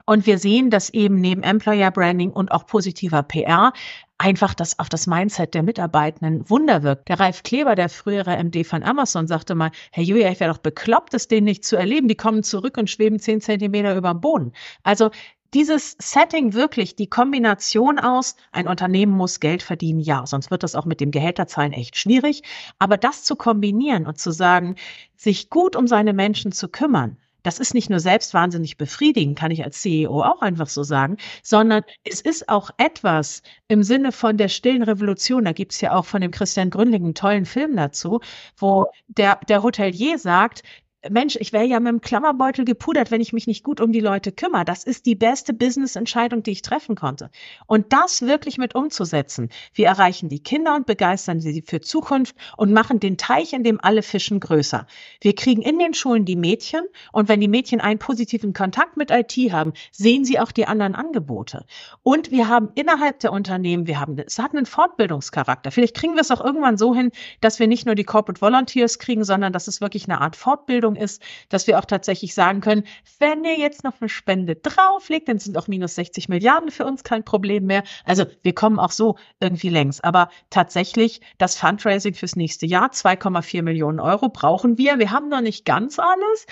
Und 0.04 0.26
wir 0.26 0.38
sehen, 0.38 0.70
dass 0.70 0.90
eben 0.90 1.20
neben 1.20 1.42
Employer 1.42 1.90
Branding 1.90 2.30
und 2.32 2.50
auch 2.50 2.66
positiver 2.66 3.22
PR 3.22 3.72
einfach 4.18 4.54
das 4.54 4.78
auf 4.78 4.88
das 4.88 5.06
Mindset 5.06 5.54
der 5.54 5.62
Mitarbeitenden 5.62 6.48
Wunder 6.48 6.82
wirkt. 6.82 7.08
Der 7.08 7.20
Ralf 7.20 7.42
Kleber, 7.42 7.74
der 7.74 7.88
frühere 7.88 8.36
MD 8.42 8.64
von 8.64 8.82
Amazon, 8.82 9.26
sagte 9.26 9.54
mal, 9.54 9.70
Herr 9.90 10.04
Julia, 10.04 10.30
ich 10.30 10.40
wäre 10.40 10.52
doch 10.52 10.58
bekloppt, 10.58 11.14
es 11.14 11.28
denen 11.28 11.44
nicht 11.44 11.64
zu 11.64 11.76
erleben. 11.76 12.08
Die 12.08 12.16
kommen 12.16 12.42
zurück 12.42 12.76
und 12.78 12.90
schweben 12.90 13.18
zehn 13.18 13.40
Zentimeter 13.40 13.96
über 13.96 14.12
dem 14.12 14.20
Boden. 14.20 14.52
Also 14.82 15.10
dieses 15.54 15.96
Setting 16.00 16.54
wirklich, 16.54 16.96
die 16.96 17.08
Kombination 17.08 17.98
aus, 17.98 18.36
ein 18.52 18.68
Unternehmen 18.68 19.12
muss 19.12 19.40
Geld 19.40 19.62
verdienen, 19.62 20.00
ja, 20.00 20.26
sonst 20.26 20.50
wird 20.50 20.62
das 20.62 20.74
auch 20.74 20.86
mit 20.86 21.00
dem 21.00 21.10
Gehälterzahlen 21.10 21.72
echt 21.72 21.96
schwierig. 21.96 22.42
Aber 22.78 22.96
das 22.96 23.24
zu 23.24 23.36
kombinieren 23.36 24.06
und 24.06 24.18
zu 24.18 24.30
sagen, 24.30 24.76
sich 25.16 25.50
gut 25.50 25.76
um 25.76 25.86
seine 25.86 26.12
Menschen 26.12 26.52
zu 26.52 26.68
kümmern, 26.68 27.18
das 27.42 27.58
ist 27.58 27.74
nicht 27.74 27.90
nur 27.90 28.00
selbst 28.00 28.34
wahnsinnig 28.34 28.76
befriedigend, 28.76 29.38
kann 29.38 29.50
ich 29.50 29.64
als 29.64 29.80
CEO 29.80 30.22
auch 30.22 30.42
einfach 30.42 30.68
so 30.68 30.82
sagen, 30.84 31.16
sondern 31.42 31.82
es 32.04 32.20
ist 32.20 32.48
auch 32.48 32.70
etwas 32.76 33.42
im 33.68 33.82
Sinne 33.82 34.12
von 34.12 34.36
der 34.36 34.48
stillen 34.48 34.82
Revolution. 34.82 35.44
Da 35.44 35.52
gibt's 35.52 35.80
ja 35.80 35.94
auch 35.94 36.04
von 36.04 36.20
dem 36.20 36.30
Christian 36.30 36.70
Gründling 36.70 37.04
einen 37.04 37.14
tollen 37.14 37.44
Film 37.44 37.76
dazu, 37.76 38.20
wo 38.56 38.86
der, 39.08 39.40
der 39.48 39.62
Hotelier 39.62 40.18
sagt, 40.18 40.62
Mensch, 41.10 41.36
ich 41.40 41.52
wäre 41.52 41.64
ja 41.64 41.80
mit 41.80 41.90
dem 41.90 42.00
Klammerbeutel 42.00 42.64
gepudert, 42.64 43.10
wenn 43.10 43.20
ich 43.20 43.32
mich 43.32 43.48
nicht 43.48 43.64
gut 43.64 43.80
um 43.80 43.90
die 43.90 44.00
Leute 44.00 44.30
kümmere. 44.30 44.64
Das 44.64 44.84
ist 44.84 45.04
die 45.04 45.16
beste 45.16 45.52
Business-Entscheidung, 45.52 46.44
die 46.44 46.52
ich 46.52 46.62
treffen 46.62 46.94
konnte. 46.94 47.30
Und 47.66 47.92
das 47.92 48.22
wirklich 48.22 48.56
mit 48.56 48.76
umzusetzen. 48.76 49.48
Wir 49.74 49.88
erreichen 49.88 50.28
die 50.28 50.40
Kinder 50.40 50.76
und 50.76 50.86
begeistern 50.86 51.40
sie 51.40 51.64
für 51.66 51.80
Zukunft 51.80 52.36
und 52.56 52.72
machen 52.72 53.00
den 53.00 53.16
Teich, 53.16 53.52
in 53.52 53.64
dem 53.64 53.80
alle 53.80 54.02
fischen, 54.02 54.38
größer. 54.38 54.86
Wir 55.20 55.34
kriegen 55.34 55.60
in 55.62 55.80
den 55.80 55.92
Schulen 55.92 56.24
die 56.24 56.36
Mädchen 56.36 56.82
und 57.10 57.28
wenn 57.28 57.40
die 57.40 57.48
Mädchen 57.48 57.80
einen 57.80 57.98
positiven 57.98 58.52
Kontakt 58.52 58.96
mit 58.96 59.10
IT 59.10 59.32
haben, 59.50 59.72
sehen 59.90 60.24
sie 60.24 60.38
auch 60.38 60.52
die 60.52 60.66
anderen 60.66 60.94
Angebote. 60.94 61.66
Und 62.04 62.30
wir 62.30 62.48
haben 62.48 62.68
innerhalb 62.76 63.18
der 63.18 63.32
Unternehmen, 63.32 63.88
wir 63.88 63.98
haben, 63.98 64.16
es 64.18 64.38
hat 64.38 64.54
einen 64.54 64.66
Fortbildungscharakter. 64.66 65.72
Vielleicht 65.72 65.96
kriegen 65.96 66.14
wir 66.14 66.20
es 66.20 66.30
auch 66.30 66.44
irgendwann 66.44 66.76
so 66.76 66.94
hin, 66.94 67.10
dass 67.40 67.58
wir 67.58 67.66
nicht 67.66 67.86
nur 67.86 67.96
die 67.96 68.04
Corporate 68.04 68.40
Volunteers 68.40 69.00
kriegen, 69.00 69.24
sondern 69.24 69.52
dass 69.52 69.66
es 69.66 69.80
wirklich 69.80 70.04
eine 70.04 70.20
Art 70.20 70.36
Fortbildung 70.36 70.91
Entwicklung 70.92 70.96
ist, 70.96 71.22
dass 71.48 71.66
wir 71.66 71.78
auch 71.78 71.84
tatsächlich 71.84 72.34
sagen 72.34 72.60
können, 72.60 72.84
wenn 73.18 73.44
ihr 73.44 73.58
jetzt 73.58 73.84
noch 73.84 74.00
eine 74.00 74.08
Spende 74.08 74.56
drauflegt, 74.56 75.28
dann 75.28 75.38
sind 75.38 75.56
auch 75.56 75.68
minus 75.68 75.94
60 75.94 76.28
Milliarden 76.28 76.70
für 76.70 76.84
uns 76.84 77.04
kein 77.04 77.24
Problem 77.24 77.66
mehr. 77.66 77.82
Also 78.04 78.24
wir 78.42 78.54
kommen 78.54 78.78
auch 78.78 78.90
so 78.90 79.16
irgendwie 79.40 79.68
längs. 79.68 80.00
Aber 80.00 80.28
tatsächlich 80.50 81.20
das 81.38 81.56
Fundraising 81.56 82.14
fürs 82.14 82.36
nächste 82.36 82.66
Jahr, 82.66 82.90
2,4 82.90 83.62
Millionen 83.62 84.00
Euro 84.00 84.28
brauchen 84.28 84.78
wir. 84.78 84.98
Wir 84.98 85.10
haben 85.10 85.28
noch 85.28 85.40
nicht 85.40 85.64
ganz 85.64 85.98
alles. 85.98 86.46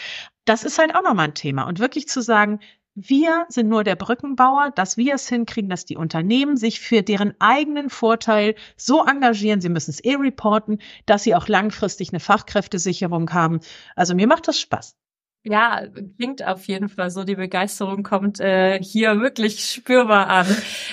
Das 0.45 0.65
ist 0.65 0.79
halt 0.79 0.95
auch 0.95 1.03
nochmal 1.03 1.29
ein 1.29 1.35
Thema. 1.35 1.65
Und 1.65 1.79
wirklich 1.79 2.09
zu 2.09 2.23
sagen, 2.23 2.61
wir 3.09 3.47
sind 3.49 3.69
nur 3.69 3.85
der 3.85 3.97
Brückenbauer, 3.97 4.73
dass 4.75 4.97
wir 4.97 5.15
es 5.15 5.29
hinkriegen, 5.29 5.71
dass 5.71 5.85
die 5.85 5.97
Unternehmen 5.97 6.57
sich 6.57 6.81
für 6.81 7.03
deren 7.03 7.35
eigenen 7.41 7.89
Vorteil 7.89 8.55
so 8.77 9.05
engagieren, 9.05 9.61
sie 9.61 9.69
müssen 9.69 9.91
es 9.91 10.05
eh 10.05 10.15
reporten, 10.15 10.79
dass 11.07 11.23
sie 11.23 11.35
auch 11.35 11.49
langfristig 11.49 12.11
eine 12.11 12.21
Fachkräftesicherung 12.21 13.33
haben. 13.33 13.61
Also 13.97 14.15
mir 14.15 14.27
macht 14.27 14.49
das 14.49 14.61
Spaß. 14.61 14.97
Ja, 15.43 15.87
klingt 16.19 16.47
auf 16.47 16.67
jeden 16.67 16.91
Fall 16.91 17.11
so. 17.11 17.25
Die 17.25 17.35
Begeisterung 17.35 18.03
kommt 18.03 18.41
äh, 18.41 18.79
hier 18.83 19.23
wirklich 19.23 19.65
spürbar 19.65 20.29
an. 20.29 20.47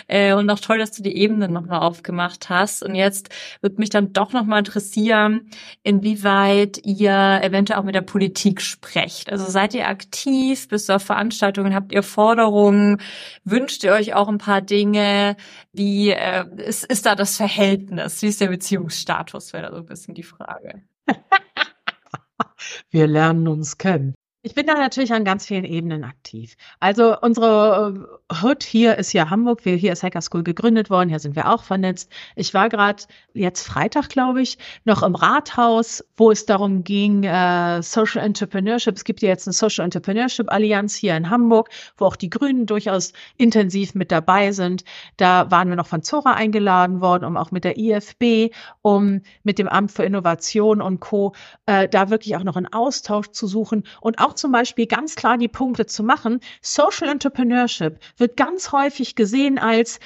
Äh, 0.08 0.34
und 0.36 0.50
auch 0.50 0.60
toll, 0.62 0.78
dass 0.78 0.92
du 0.92 1.04
die 1.04 1.18
Ebenen 1.18 1.52
nochmal 1.52 1.82
aufgemacht 1.82 2.48
hast. 2.48 2.82
Und 2.82 2.96
jetzt 2.96 3.28
würde 3.60 3.76
mich 3.78 3.90
dann 3.90 4.14
doch 4.14 4.32
nochmal 4.32 4.60
interessieren, 4.60 5.50
inwieweit 5.84 6.80
ihr 6.86 7.42
eventuell 7.44 7.78
auch 7.78 7.84
mit 7.84 7.94
der 7.94 8.02
Politik 8.02 8.62
sprecht. 8.62 9.30
Also 9.30 9.44
seid 9.52 9.74
ihr 9.74 9.90
aktiv, 9.90 10.70
bist 10.70 10.88
du 10.88 10.94
auf 10.94 11.04
Veranstaltungen, 11.04 11.76
habt 11.76 11.92
ihr 11.92 12.04
Forderungen, 12.04 13.02
wünscht 13.44 13.84
ihr 13.84 13.92
euch 13.92 14.14
auch 14.14 14.30
ein 14.30 14.38
paar 14.38 14.62
Dinge? 14.62 15.36
Wie 15.74 16.12
äh, 16.12 16.46
ist, 16.56 16.86
ist 16.86 17.06
da 17.06 17.16
das 17.16 17.36
Verhältnis? 17.36 18.22
Wie 18.22 18.28
ist 18.28 18.40
der 18.40 18.48
Beziehungsstatus? 18.48 19.52
Wäre 19.52 19.64
da 19.64 19.72
so 19.74 19.80
ein 19.80 19.86
bisschen 19.86 20.14
die 20.14 20.24
Frage. 20.24 20.84
Wir 22.90 23.08
lernen 23.08 23.50
uns 23.50 23.78
kennen. 23.78 24.16
Ich 24.48 24.56
bin 24.56 24.66
da 24.66 24.76
natürlich 24.76 25.12
an 25.12 25.26
ganz 25.26 25.46
vielen 25.46 25.66
Ebenen 25.66 26.06
aktiv. 26.06 26.56
Also 26.80 27.20
unsere 27.20 28.08
äh, 28.32 28.34
Hood 28.42 28.64
hier 28.64 28.98
ist 28.98 29.12
ja 29.12 29.30
Hamburg. 29.30 29.66
Wir, 29.66 29.76
hier 29.76 29.92
ist 29.92 30.04
Hacker 30.04 30.22
School 30.22 30.42
gegründet 30.42 30.90
worden. 30.90 31.10
Hier 31.10 31.20
sind 31.20 31.36
wir 31.36 31.52
auch 31.52 31.64
vernetzt. 31.64 32.10
Ich 32.38 32.54
war 32.54 32.70
gerade 32.70 33.04
jetzt 33.34 33.68
Freitag, 33.68 34.08
glaube 34.08 34.42
ich, 34.42 34.58
noch 34.86 35.04
im 35.04 35.16
Rathaus, 35.16 36.02
wo 36.16 36.32
es 36.32 36.46
darum 36.46 36.86
ging, 36.86 37.26
äh, 37.26 37.84
Social 37.84 38.24
Entrepreneurship. 38.24 38.96
Es 38.96 39.04
gibt 39.04 39.22
ja 39.22 39.28
jetzt 39.28 39.48
eine 39.48 39.54
Social 39.54 39.84
Entrepreneurship 39.84 40.50
Allianz 40.50 40.96
hier 40.96 41.18
in 41.18 41.30
Hamburg, 41.30 41.68
wo 41.98 42.06
auch 42.06 42.16
die 42.16 42.30
Grünen 42.30 42.68
durchaus 42.68 43.12
intensiv 43.36 43.96
mit 43.96 44.14
dabei 44.14 44.54
sind. 44.54 44.86
Da 45.18 45.52
waren 45.52 45.68
wir 45.68 45.76
noch 45.76 45.88
von 45.88 46.04
Zora 46.04 46.36
eingeladen 46.36 47.02
worden, 47.02 47.26
um 47.26 47.36
auch 47.36 47.52
mit 47.52 47.66
der 47.66 47.78
IFB, 47.78 48.56
um 48.82 49.24
mit 49.44 49.60
dem 49.60 49.68
Amt 49.68 49.92
für 49.92 50.06
Innovation 50.06 50.82
und 50.82 51.02
Co. 51.02 51.34
Äh, 51.66 51.90
da 51.90 52.10
wirklich 52.10 52.38
auch 52.38 52.46
noch 52.46 52.56
einen 52.56 52.72
Austausch 52.72 53.32
zu 53.32 53.46
suchen 53.46 53.84
und 54.00 54.20
auch 54.20 54.37
zum 54.38 54.52
Beispiel 54.52 54.88
ganz 54.88 55.16
klar 55.16 55.38
die 55.38 55.48
Punkte 55.48 55.86
zu 55.86 56.04
machen. 56.04 56.40
Social 56.62 57.10
Entrepreneurship 57.10 58.00
wird 58.18 58.38
ganz 58.38 58.72
häufig 58.72 59.16
gesehen 59.16 59.58
als 59.58 60.00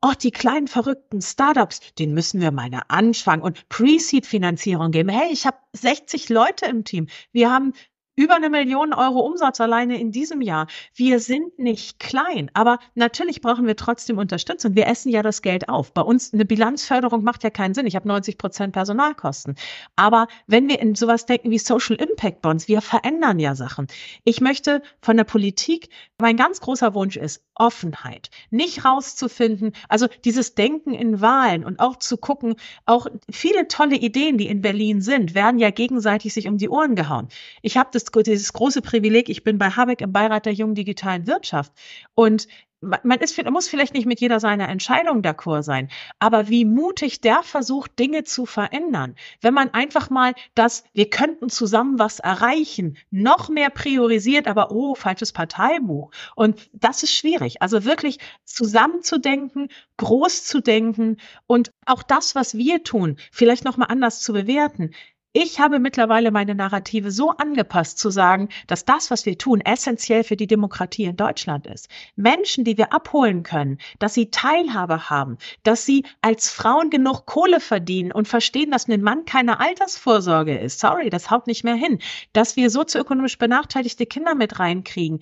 Oh, 0.00 0.12
die 0.12 0.30
kleinen 0.30 0.68
verrückten 0.68 1.20
Startups, 1.20 1.80
den 1.98 2.14
müssen 2.14 2.40
wir 2.40 2.52
mal 2.52 2.70
anfangen 2.86 3.42
und 3.42 3.68
Pre-Seed-Finanzierung 3.68 4.92
geben. 4.92 5.08
Hey, 5.08 5.32
ich 5.32 5.44
habe 5.44 5.56
60 5.72 6.28
Leute 6.28 6.66
im 6.66 6.84
Team. 6.84 7.08
Wir 7.32 7.50
haben 7.50 7.72
über 8.18 8.34
eine 8.34 8.50
Million 8.50 8.92
Euro 8.92 9.20
Umsatz 9.20 9.60
alleine 9.60 10.00
in 10.00 10.10
diesem 10.10 10.40
Jahr. 10.40 10.66
Wir 10.92 11.20
sind 11.20 11.56
nicht 11.60 12.00
klein, 12.00 12.50
aber 12.52 12.80
natürlich 12.96 13.40
brauchen 13.40 13.64
wir 13.64 13.76
trotzdem 13.76 14.18
Unterstützung. 14.18 14.74
Wir 14.74 14.88
essen 14.88 15.10
ja 15.10 15.22
das 15.22 15.40
Geld 15.40 15.68
auf. 15.68 15.92
Bei 15.94 16.02
uns 16.02 16.34
eine 16.34 16.44
Bilanzförderung 16.44 17.22
macht 17.22 17.44
ja 17.44 17.50
keinen 17.50 17.74
Sinn. 17.74 17.86
Ich 17.86 17.94
habe 17.94 18.08
90 18.08 18.36
Prozent 18.36 18.72
Personalkosten. 18.72 19.54
Aber 19.94 20.26
wenn 20.48 20.68
wir 20.68 20.80
in 20.80 20.96
sowas 20.96 21.26
denken 21.26 21.52
wie 21.52 21.58
Social 21.58 21.94
Impact 21.94 22.42
Bonds, 22.42 22.66
wir 22.66 22.80
verändern 22.80 23.38
ja 23.38 23.54
Sachen. 23.54 23.86
Ich 24.24 24.40
möchte 24.40 24.82
von 25.00 25.16
der 25.16 25.22
Politik, 25.22 25.88
mein 26.20 26.36
ganz 26.36 26.60
großer 26.60 26.94
Wunsch 26.94 27.16
ist 27.16 27.44
Offenheit. 27.54 28.30
Nicht 28.50 28.84
rauszufinden, 28.84 29.72
also 29.88 30.08
dieses 30.24 30.56
Denken 30.56 30.92
in 30.92 31.20
Wahlen 31.20 31.64
und 31.64 31.78
auch 31.78 31.96
zu 31.96 32.16
gucken, 32.16 32.56
auch 32.84 33.06
viele 33.30 33.68
tolle 33.68 33.94
Ideen, 33.96 34.38
die 34.38 34.48
in 34.48 34.60
Berlin 34.60 35.02
sind, 35.02 35.36
werden 35.36 35.60
ja 35.60 35.70
gegenseitig 35.70 36.34
sich 36.34 36.48
um 36.48 36.58
die 36.58 36.68
Ohren 36.68 36.96
gehauen. 36.96 37.28
Ich 37.62 37.76
habe 37.76 37.90
das 37.92 38.07
dieses 38.10 38.52
große 38.52 38.82
Privileg, 38.82 39.28
ich 39.28 39.44
bin 39.44 39.58
bei 39.58 39.70
Habeck 39.70 40.00
im 40.00 40.12
Beirat 40.12 40.46
der 40.46 40.52
jungen 40.52 40.74
digitalen 40.74 41.26
Wirtschaft. 41.26 41.72
Und 42.14 42.48
man 42.80 43.18
ist, 43.18 43.42
muss 43.50 43.68
vielleicht 43.68 43.94
nicht 43.94 44.06
mit 44.06 44.20
jeder 44.20 44.38
seiner 44.38 44.68
Entscheidungen 44.68 45.22
d'accord 45.22 45.62
sein, 45.62 45.90
aber 46.18 46.48
wie 46.48 46.64
mutig 46.64 47.20
der 47.20 47.42
versucht, 47.42 47.98
Dinge 47.98 48.24
zu 48.24 48.46
verändern. 48.46 49.16
Wenn 49.40 49.54
man 49.54 49.70
einfach 49.74 50.10
mal 50.10 50.34
das, 50.54 50.84
wir 50.92 51.10
könnten 51.10 51.48
zusammen 51.48 51.98
was 51.98 52.20
erreichen, 52.20 52.96
noch 53.10 53.48
mehr 53.48 53.70
priorisiert, 53.70 54.46
aber 54.46 54.70
oh, 54.70 54.94
falsches 54.94 55.32
Parteibuch. 55.32 56.10
Und 56.36 56.70
das 56.72 57.02
ist 57.02 57.14
schwierig. 57.14 57.62
Also 57.62 57.84
wirklich 57.84 58.18
zusammenzudenken, 58.44 59.68
groß 59.96 60.44
zu 60.44 60.60
denken 60.60 61.16
und 61.46 61.72
auch 61.84 62.02
das, 62.02 62.34
was 62.34 62.56
wir 62.56 62.84
tun, 62.84 63.16
vielleicht 63.32 63.64
nochmal 63.64 63.88
anders 63.90 64.20
zu 64.20 64.32
bewerten. 64.32 64.92
Ich 65.34 65.60
habe 65.60 65.78
mittlerweile 65.78 66.30
meine 66.30 66.54
Narrative 66.54 67.10
so 67.10 67.30
angepasst 67.32 67.98
zu 67.98 68.08
sagen, 68.08 68.48
dass 68.66 68.86
das, 68.86 69.10
was 69.10 69.26
wir 69.26 69.36
tun, 69.36 69.60
essentiell 69.60 70.24
für 70.24 70.36
die 70.36 70.46
Demokratie 70.46 71.04
in 71.04 71.16
Deutschland 71.16 71.66
ist. 71.66 71.88
Menschen, 72.16 72.64
die 72.64 72.78
wir 72.78 72.94
abholen 72.94 73.42
können, 73.42 73.76
dass 73.98 74.14
sie 74.14 74.30
Teilhabe 74.30 75.10
haben, 75.10 75.36
dass 75.64 75.84
sie 75.84 76.06
als 76.22 76.50
Frauen 76.50 76.88
genug 76.88 77.26
Kohle 77.26 77.60
verdienen 77.60 78.10
und 78.10 78.26
verstehen, 78.26 78.70
dass 78.70 78.88
ein 78.88 79.02
Mann 79.02 79.26
keine 79.26 79.60
Altersvorsorge 79.60 80.56
ist. 80.58 80.80
Sorry, 80.80 81.10
das 81.10 81.30
haut 81.30 81.46
nicht 81.46 81.62
mehr 81.62 81.74
hin. 81.74 81.98
Dass 82.32 82.56
wir 82.56 82.70
sozioökonomisch 82.70 83.36
benachteiligte 83.36 84.06
Kinder 84.06 84.34
mit 84.34 84.58
reinkriegen, 84.58 85.20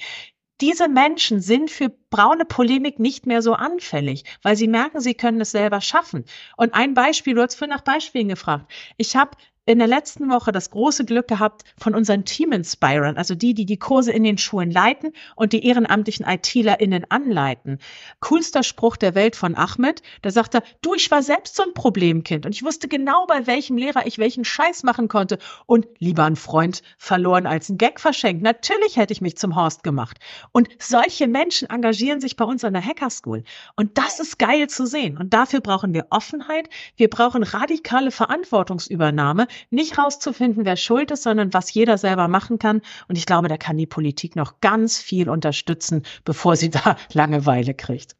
diese 0.60 0.88
Menschen 0.88 1.40
sind 1.40 1.70
für 1.70 1.90
braune 2.10 2.44
Polemik 2.44 2.98
nicht 2.98 3.26
mehr 3.26 3.42
so 3.42 3.54
anfällig, 3.54 4.24
weil 4.42 4.56
sie 4.56 4.68
merken, 4.68 5.00
sie 5.00 5.14
können 5.14 5.40
es 5.40 5.50
selber 5.50 5.80
schaffen. 5.80 6.24
Und 6.56 6.74
ein 6.74 6.94
Beispiel, 6.94 7.34
du 7.34 7.42
hast 7.42 7.56
vorhin 7.56 7.74
nach 7.74 7.84
Beispielen 7.84 8.28
gefragt. 8.28 8.72
Ich 8.96 9.16
habe 9.16 9.32
in 9.66 9.78
der 9.78 9.88
letzten 9.88 10.30
Woche 10.30 10.52
das 10.52 10.70
große 10.70 11.04
Glück 11.04 11.26
gehabt, 11.26 11.64
von 11.76 11.94
unseren 11.94 12.24
Team 12.24 12.52
Inspirern, 12.52 13.16
also 13.16 13.34
die, 13.34 13.52
die 13.52 13.66
die 13.66 13.78
Kurse 13.78 14.12
in 14.12 14.22
den 14.22 14.38
Schulen 14.38 14.70
leiten 14.70 15.12
und 15.34 15.52
die 15.52 15.66
ehrenamtlichen 15.66 16.24
ITlerInnen 16.24 17.04
anleiten. 17.10 17.80
Coolster 18.20 18.62
Spruch 18.62 18.96
der 18.96 19.16
Welt 19.16 19.34
von 19.34 19.56
Ahmed, 19.56 20.02
da 20.22 20.30
sagt 20.30 20.54
er, 20.54 20.62
du, 20.82 20.94
ich 20.94 21.10
war 21.10 21.22
selbst 21.22 21.56
so 21.56 21.64
ein 21.64 21.74
Problemkind 21.74 22.46
und 22.46 22.54
ich 22.54 22.62
wusste 22.62 22.86
genau, 22.86 23.26
bei 23.26 23.48
welchem 23.48 23.76
Lehrer 23.76 24.06
ich 24.06 24.18
welchen 24.18 24.44
Scheiß 24.44 24.84
machen 24.84 25.08
konnte 25.08 25.38
und 25.66 25.86
lieber 25.98 26.24
ein 26.24 26.36
Freund 26.36 26.82
verloren 26.96 27.46
als 27.46 27.68
ein 27.68 27.76
Gag 27.76 27.98
verschenkt. 27.98 28.42
Natürlich 28.42 28.96
hätte 28.96 29.12
ich 29.12 29.20
mich 29.20 29.36
zum 29.36 29.56
Horst 29.56 29.82
gemacht. 29.82 30.18
Und 30.52 30.68
solche 30.78 31.26
Menschen 31.26 31.68
engagieren 31.68 32.20
sich 32.20 32.36
bei 32.36 32.44
uns 32.44 32.62
an 32.62 32.72
der 32.72 32.84
Hacker 32.84 33.10
School. 33.10 33.42
Und 33.74 33.98
das 33.98 34.20
ist 34.20 34.38
geil 34.38 34.68
zu 34.68 34.86
sehen. 34.86 35.18
Und 35.18 35.34
dafür 35.34 35.60
brauchen 35.60 35.92
wir 35.92 36.06
Offenheit. 36.10 36.68
Wir 36.96 37.10
brauchen 37.10 37.42
radikale 37.42 38.12
Verantwortungsübernahme 38.12 39.48
nicht 39.70 39.98
rauszufinden, 39.98 40.64
wer 40.64 40.76
schuld 40.76 41.10
ist, 41.10 41.22
sondern 41.22 41.52
was 41.52 41.72
jeder 41.72 41.98
selber 41.98 42.28
machen 42.28 42.58
kann. 42.58 42.82
Und 43.08 43.16
ich 43.16 43.26
glaube, 43.26 43.48
da 43.48 43.56
kann 43.56 43.76
die 43.76 43.86
Politik 43.86 44.36
noch 44.36 44.60
ganz 44.60 44.98
viel 44.98 45.28
unterstützen, 45.28 46.02
bevor 46.24 46.56
sie 46.56 46.70
da 46.70 46.96
Langeweile 47.12 47.74
kriegt. 47.74 48.16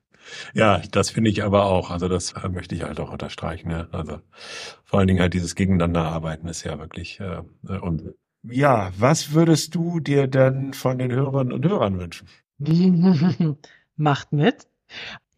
Ja, 0.55 0.83
das 0.91 1.11
finde 1.11 1.31
ich 1.31 1.45
aber 1.45 1.67
auch. 1.67 1.91
Also 1.91 2.09
das 2.09 2.33
äh, 2.33 2.49
möchte 2.49 2.75
ich 2.75 2.83
halt 2.83 2.99
auch 3.01 3.13
unterstreichen. 3.13 3.71
Ja. 3.71 3.87
Also 3.93 4.19
vor 4.85 4.99
allen 4.99 5.09
Dingen 5.09 5.21
halt 5.21 5.35
dieses 5.35 5.55
Gegeneinanderarbeiten 5.55 6.49
ist 6.49 6.65
ja 6.65 6.79
wirklich 6.79 7.21
äh, 7.21 7.43
äh 7.69 7.79
und 7.79 8.15
ja, 8.43 8.93
was 8.97 9.33
würdest 9.33 9.75
du 9.75 10.01
dir 10.01 10.29
denn 10.29 10.73
von 10.73 10.99
den 10.99 11.11
Hörerinnen 11.11 11.53
und 11.53 11.67
Hörern 11.67 11.99
wünschen? 11.99 12.29
Macht 13.97 14.33
mit. 14.33 14.67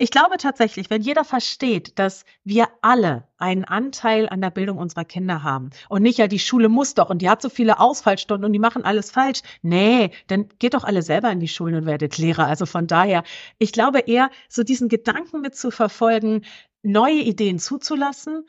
Ich 0.00 0.12
glaube 0.12 0.36
tatsächlich, 0.36 0.90
wenn 0.90 1.02
jeder 1.02 1.24
versteht, 1.24 1.98
dass 1.98 2.24
wir 2.44 2.68
alle 2.82 3.26
einen 3.36 3.64
Anteil 3.64 4.28
an 4.28 4.40
der 4.40 4.50
Bildung 4.50 4.78
unserer 4.78 5.04
Kinder 5.04 5.42
haben 5.42 5.70
und 5.88 6.02
nicht 6.02 6.18
ja 6.18 6.28
die 6.28 6.38
Schule 6.38 6.68
muss 6.68 6.94
doch 6.94 7.10
und 7.10 7.20
die 7.20 7.28
hat 7.28 7.42
so 7.42 7.48
viele 7.48 7.80
Ausfallstunden 7.80 8.44
und 8.44 8.52
die 8.52 8.60
machen 8.60 8.84
alles 8.84 9.10
falsch. 9.10 9.40
Nee, 9.60 10.12
dann 10.28 10.48
geht 10.60 10.74
doch 10.74 10.84
alle 10.84 11.02
selber 11.02 11.32
in 11.32 11.40
die 11.40 11.48
Schulen 11.48 11.74
und 11.74 11.86
werdet 11.86 12.16
Lehrer. 12.16 12.46
Also 12.46 12.64
von 12.64 12.86
daher, 12.86 13.24
ich 13.58 13.72
glaube 13.72 13.98
eher, 13.98 14.30
so 14.48 14.62
diesen 14.62 14.88
Gedanken 14.88 15.40
mit 15.40 15.56
zu 15.56 15.72
verfolgen, 15.72 16.44
neue 16.82 17.20
Ideen 17.20 17.58
zuzulassen, 17.58 18.46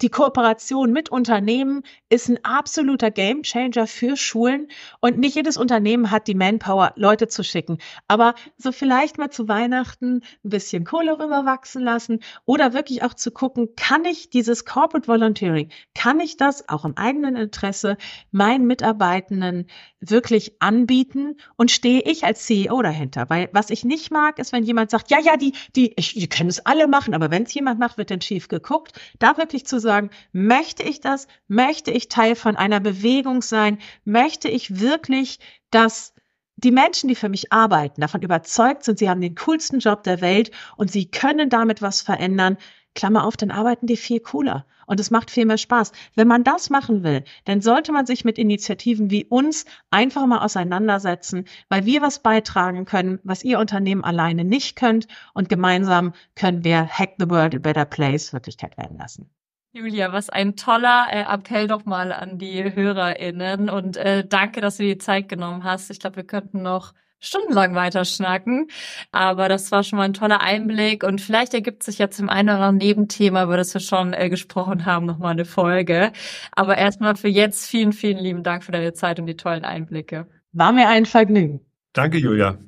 die 0.00 0.10
Kooperation 0.10 0.92
mit 0.92 1.08
Unternehmen 1.08 1.82
ist 2.08 2.28
ein 2.28 2.44
absoluter 2.44 3.10
Gamechanger 3.10 3.86
für 3.86 4.16
Schulen 4.16 4.68
und 5.00 5.18
nicht 5.18 5.34
jedes 5.34 5.56
Unternehmen 5.56 6.10
hat 6.10 6.28
die 6.28 6.34
Manpower, 6.34 6.92
Leute 6.96 7.28
zu 7.28 7.42
schicken. 7.42 7.78
Aber 8.06 8.34
so 8.56 8.70
vielleicht 8.70 9.18
mal 9.18 9.30
zu 9.30 9.48
Weihnachten 9.48 10.22
ein 10.44 10.50
bisschen 10.50 10.84
Kohle 10.84 11.18
rüberwachsen 11.18 11.82
lassen 11.82 12.20
oder 12.44 12.72
wirklich 12.72 13.02
auch 13.02 13.14
zu 13.14 13.30
gucken, 13.30 13.70
kann 13.76 14.04
ich 14.04 14.30
dieses 14.30 14.64
Corporate 14.64 15.08
Volunteering, 15.08 15.70
kann 15.94 16.20
ich 16.20 16.36
das 16.36 16.68
auch 16.68 16.84
im 16.84 16.96
eigenen 16.96 17.36
Interesse 17.36 17.96
meinen 18.30 18.66
Mitarbeitenden 18.66 19.66
wirklich 20.00 20.54
anbieten 20.60 21.36
und 21.56 21.70
stehe 21.70 22.02
ich 22.02 22.24
als 22.24 22.46
CEO 22.46 22.82
dahinter? 22.82 23.28
Weil 23.28 23.48
was 23.52 23.70
ich 23.70 23.84
nicht 23.84 24.12
mag, 24.12 24.38
ist, 24.38 24.52
wenn 24.52 24.62
jemand 24.62 24.90
sagt, 24.90 25.10
ja, 25.10 25.18
ja, 25.20 25.36
die, 25.36 25.54
die, 25.74 25.92
ich, 25.96 26.14
die 26.14 26.28
können 26.28 26.50
es 26.50 26.64
alle 26.64 26.86
machen, 26.86 27.14
aber 27.14 27.30
wenn 27.30 27.42
es 27.42 27.54
jemand 27.54 27.80
macht, 27.80 27.98
wird 27.98 28.10
dann 28.10 28.20
schief 28.20 28.48
geguckt. 28.48 28.98
Da 29.18 29.36
wirklich 29.36 29.66
zu 29.66 29.80
sagen, 29.80 29.87
möchte 30.32 30.82
ich 30.82 31.00
das? 31.00 31.26
Möchte 31.48 31.90
ich 31.90 32.08
Teil 32.08 32.34
von 32.34 32.56
einer 32.56 32.80
Bewegung 32.80 33.42
sein? 33.42 33.78
Möchte 34.04 34.48
ich 34.48 34.80
wirklich, 34.80 35.38
dass 35.70 36.14
die 36.56 36.72
Menschen, 36.72 37.08
die 37.08 37.14
für 37.14 37.28
mich 37.28 37.52
arbeiten, 37.52 38.00
davon 38.00 38.22
überzeugt 38.22 38.84
sind, 38.84 38.98
sie 38.98 39.08
haben 39.08 39.20
den 39.20 39.36
coolsten 39.36 39.78
Job 39.78 40.02
der 40.02 40.20
Welt 40.20 40.50
und 40.76 40.90
sie 40.90 41.10
können 41.10 41.50
damit 41.50 41.82
was 41.82 42.02
verändern, 42.02 42.56
Klammer 42.94 43.24
auf, 43.24 43.36
dann 43.36 43.52
arbeiten 43.52 43.86
die 43.86 43.96
viel 43.96 44.18
cooler 44.18 44.66
und 44.88 44.98
es 44.98 45.12
macht 45.12 45.30
viel 45.30 45.46
mehr 45.46 45.58
Spaß. 45.58 45.92
Wenn 46.16 46.26
man 46.26 46.42
das 46.42 46.68
machen 46.68 47.04
will, 47.04 47.22
dann 47.44 47.60
sollte 47.60 47.92
man 47.92 48.06
sich 48.06 48.24
mit 48.24 48.38
Initiativen 48.38 49.10
wie 49.10 49.24
uns 49.24 49.66
einfach 49.90 50.26
mal 50.26 50.40
auseinandersetzen, 50.40 51.44
weil 51.68 51.86
wir 51.86 52.02
was 52.02 52.18
beitragen 52.20 52.86
können, 52.86 53.20
was 53.22 53.44
ihr 53.44 53.60
Unternehmen 53.60 54.02
alleine 54.02 54.44
nicht 54.44 54.74
könnt 54.74 55.06
und 55.34 55.48
gemeinsam 55.48 56.12
können 56.34 56.64
wir 56.64 56.88
Hack 56.88 57.14
the 57.18 57.30
World 57.30 57.54
a 57.54 57.58
Better 57.58 57.84
Place 57.84 58.32
Wirklichkeit 58.32 58.76
werden 58.76 58.98
lassen. 58.98 59.30
Julia, 59.72 60.12
was 60.12 60.30
ein 60.30 60.56
toller 60.56 61.06
äh, 61.10 61.22
Appell 61.22 61.66
nochmal 61.66 62.10
an 62.12 62.38
die 62.38 62.74
HörerInnen 62.74 63.68
und 63.68 63.96
äh, 63.98 64.26
danke, 64.26 64.60
dass 64.60 64.78
du 64.78 64.84
dir 64.84 64.94
die 64.94 64.98
Zeit 64.98 65.28
genommen 65.28 65.62
hast. 65.62 65.90
Ich 65.90 66.00
glaube, 66.00 66.16
wir 66.16 66.24
könnten 66.24 66.62
noch 66.62 66.94
stundenlang 67.20 67.74
weiter 67.74 68.04
schnacken, 68.04 68.68
aber 69.12 69.48
das 69.48 69.70
war 69.70 69.82
schon 69.82 69.98
mal 69.98 70.04
ein 70.04 70.14
toller 70.14 70.40
Einblick 70.40 71.04
und 71.04 71.20
vielleicht 71.20 71.52
ergibt 71.52 71.82
sich 71.82 71.98
jetzt 71.98 72.18
im 72.18 72.30
einen 72.30 72.48
oder 72.48 72.58
anderen 72.58 72.76
Nebenthema, 72.78 73.44
über 73.44 73.56
das 73.56 73.74
wir 73.74 73.80
schon 73.80 74.14
äh, 74.14 74.30
gesprochen 74.30 74.86
haben, 74.86 75.04
nochmal 75.04 75.32
eine 75.32 75.44
Folge. 75.44 76.12
Aber 76.52 76.78
erstmal 76.78 77.16
für 77.16 77.28
jetzt 77.28 77.68
vielen, 77.68 77.92
vielen 77.92 78.18
lieben 78.18 78.42
Dank 78.42 78.64
für 78.64 78.72
deine 78.72 78.94
Zeit 78.94 79.20
und 79.20 79.26
die 79.26 79.36
tollen 79.36 79.64
Einblicke. 79.64 80.26
War 80.52 80.72
mir 80.72 80.88
ein 80.88 81.04
Vergnügen. 81.04 81.60
Danke, 81.92 82.18
Julia. 82.18 82.58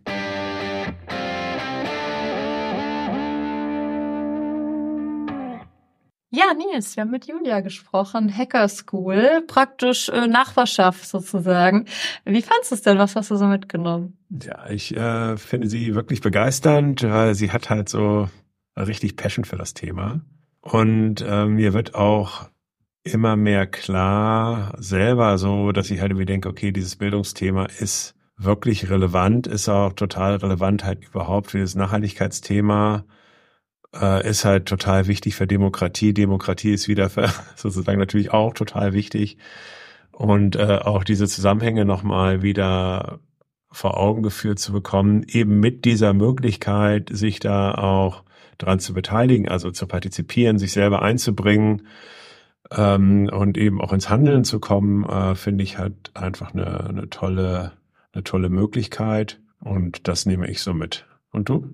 Ja, 6.32 6.54
Nils, 6.54 6.94
wir 6.96 7.02
haben 7.02 7.10
mit 7.10 7.26
Julia 7.26 7.58
gesprochen, 7.58 8.32
Hacker 8.32 8.68
School, 8.68 9.42
praktisch 9.48 10.08
äh, 10.10 10.28
Nachbarschaft 10.28 11.08
sozusagen. 11.08 11.86
Wie 12.24 12.40
fandest 12.40 12.70
du 12.70 12.74
es 12.76 12.82
denn? 12.82 12.98
Was 12.98 13.16
hast 13.16 13.32
du 13.32 13.36
so 13.36 13.46
mitgenommen? 13.46 14.16
Ja, 14.28 14.70
ich 14.70 14.96
äh, 14.96 15.36
finde 15.36 15.68
sie 15.68 15.96
wirklich 15.96 16.20
begeisternd. 16.20 17.02
Äh, 17.02 17.34
sie 17.34 17.50
hat 17.50 17.68
halt 17.68 17.88
so 17.88 18.28
richtig 18.76 19.16
Passion 19.16 19.44
für 19.44 19.56
das 19.56 19.74
Thema. 19.74 20.20
Und 20.60 21.20
äh, 21.20 21.46
mir 21.46 21.72
wird 21.72 21.96
auch 21.96 22.48
immer 23.02 23.34
mehr 23.34 23.66
klar 23.66 24.72
selber 24.78 25.36
so, 25.36 25.72
dass 25.72 25.90
ich 25.90 26.00
halt 26.00 26.12
irgendwie 26.12 26.26
denke, 26.26 26.48
okay, 26.48 26.70
dieses 26.70 26.94
Bildungsthema 26.94 27.64
ist 27.64 28.14
wirklich 28.36 28.88
relevant, 28.88 29.48
ist 29.48 29.68
auch 29.68 29.94
total 29.94 30.36
relevant 30.36 30.84
halt 30.84 31.04
überhaupt 31.04 31.50
für 31.50 31.58
das 31.58 31.74
Nachhaltigkeitsthema 31.74 33.04
äh, 33.94 34.28
ist 34.28 34.44
halt 34.44 34.66
total 34.66 35.06
wichtig 35.06 35.34
für 35.34 35.46
Demokratie. 35.46 36.14
Demokratie 36.14 36.72
ist 36.72 36.88
wieder 36.88 37.10
für, 37.10 37.28
sozusagen 37.56 37.98
natürlich 37.98 38.32
auch 38.32 38.54
total 38.54 38.92
wichtig. 38.92 39.38
Und 40.12 40.56
äh, 40.56 40.80
auch 40.82 41.04
diese 41.04 41.26
Zusammenhänge 41.26 41.84
nochmal 41.84 42.42
wieder 42.42 43.20
vor 43.72 43.98
Augen 43.98 44.22
geführt 44.22 44.58
zu 44.58 44.72
bekommen, 44.72 45.24
eben 45.28 45.60
mit 45.60 45.84
dieser 45.84 46.12
Möglichkeit, 46.12 47.08
sich 47.12 47.38
da 47.40 47.72
auch 47.72 48.24
dran 48.58 48.80
zu 48.80 48.92
beteiligen, 48.92 49.48
also 49.48 49.70
zu 49.70 49.86
partizipieren, 49.86 50.58
sich 50.58 50.72
selber 50.72 51.02
einzubringen 51.02 51.86
ähm, 52.70 53.30
und 53.32 53.56
eben 53.56 53.80
auch 53.80 53.92
ins 53.92 54.10
Handeln 54.10 54.44
zu 54.44 54.60
kommen, 54.60 55.04
äh, 55.04 55.34
finde 55.34 55.64
ich 55.64 55.78
halt 55.78 56.10
einfach 56.14 56.52
eine, 56.52 56.88
eine 56.88 57.10
tolle, 57.10 57.72
eine 58.12 58.24
tolle 58.24 58.50
Möglichkeit. 58.50 59.40
Und 59.60 60.08
das 60.08 60.26
nehme 60.26 60.48
ich 60.48 60.60
so 60.60 60.74
mit. 60.74 61.06
Und 61.30 61.48
du? 61.48 61.68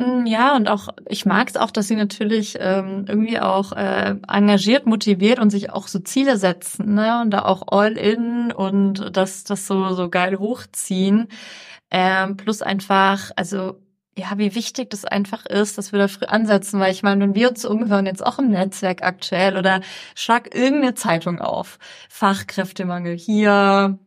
Mm, 0.00 0.24
ja, 0.26 0.56
und 0.56 0.68
auch, 0.68 0.88
ich 1.08 1.26
mag 1.26 1.48
es 1.50 1.56
auch, 1.56 1.70
dass 1.70 1.88
sie 1.88 1.96
natürlich 1.96 2.56
ähm, 2.58 3.04
irgendwie 3.06 3.38
auch 3.38 3.72
äh, 3.72 4.16
engagiert, 4.28 4.86
motiviert 4.86 5.38
und 5.38 5.50
sich 5.50 5.70
auch 5.70 5.88
so 5.88 5.98
Ziele 5.98 6.38
setzen, 6.38 6.94
ne? 6.94 7.20
Und 7.20 7.30
da 7.32 7.42
auch 7.44 7.64
all 7.70 7.98
in 7.98 8.50
und 8.50 9.14
das, 9.14 9.44
das 9.44 9.66
so, 9.66 9.92
so 9.92 10.08
geil 10.08 10.38
hochziehen. 10.38 11.28
Ähm, 11.90 12.36
plus 12.38 12.62
einfach, 12.62 13.30
also 13.36 13.76
ja, 14.16 14.38
wie 14.38 14.54
wichtig 14.54 14.90
das 14.90 15.04
einfach 15.04 15.44
ist, 15.46 15.76
dass 15.78 15.92
wir 15.92 15.98
da 15.98 16.08
früh 16.08 16.26
ansetzen, 16.26 16.80
weil 16.80 16.92
ich 16.92 17.02
meine, 17.02 17.22
wenn 17.22 17.34
wir 17.34 17.50
uns 17.50 17.64
umhören, 17.64 18.06
jetzt 18.06 18.24
auch 18.24 18.38
im 18.38 18.50
Netzwerk 18.50 19.02
aktuell 19.02 19.56
oder 19.56 19.80
schlag 20.14 20.54
irgendeine 20.54 20.94
Zeitung 20.94 21.40
auf, 21.40 21.78
Fachkräftemangel 22.08 23.16
hier, 23.16 23.98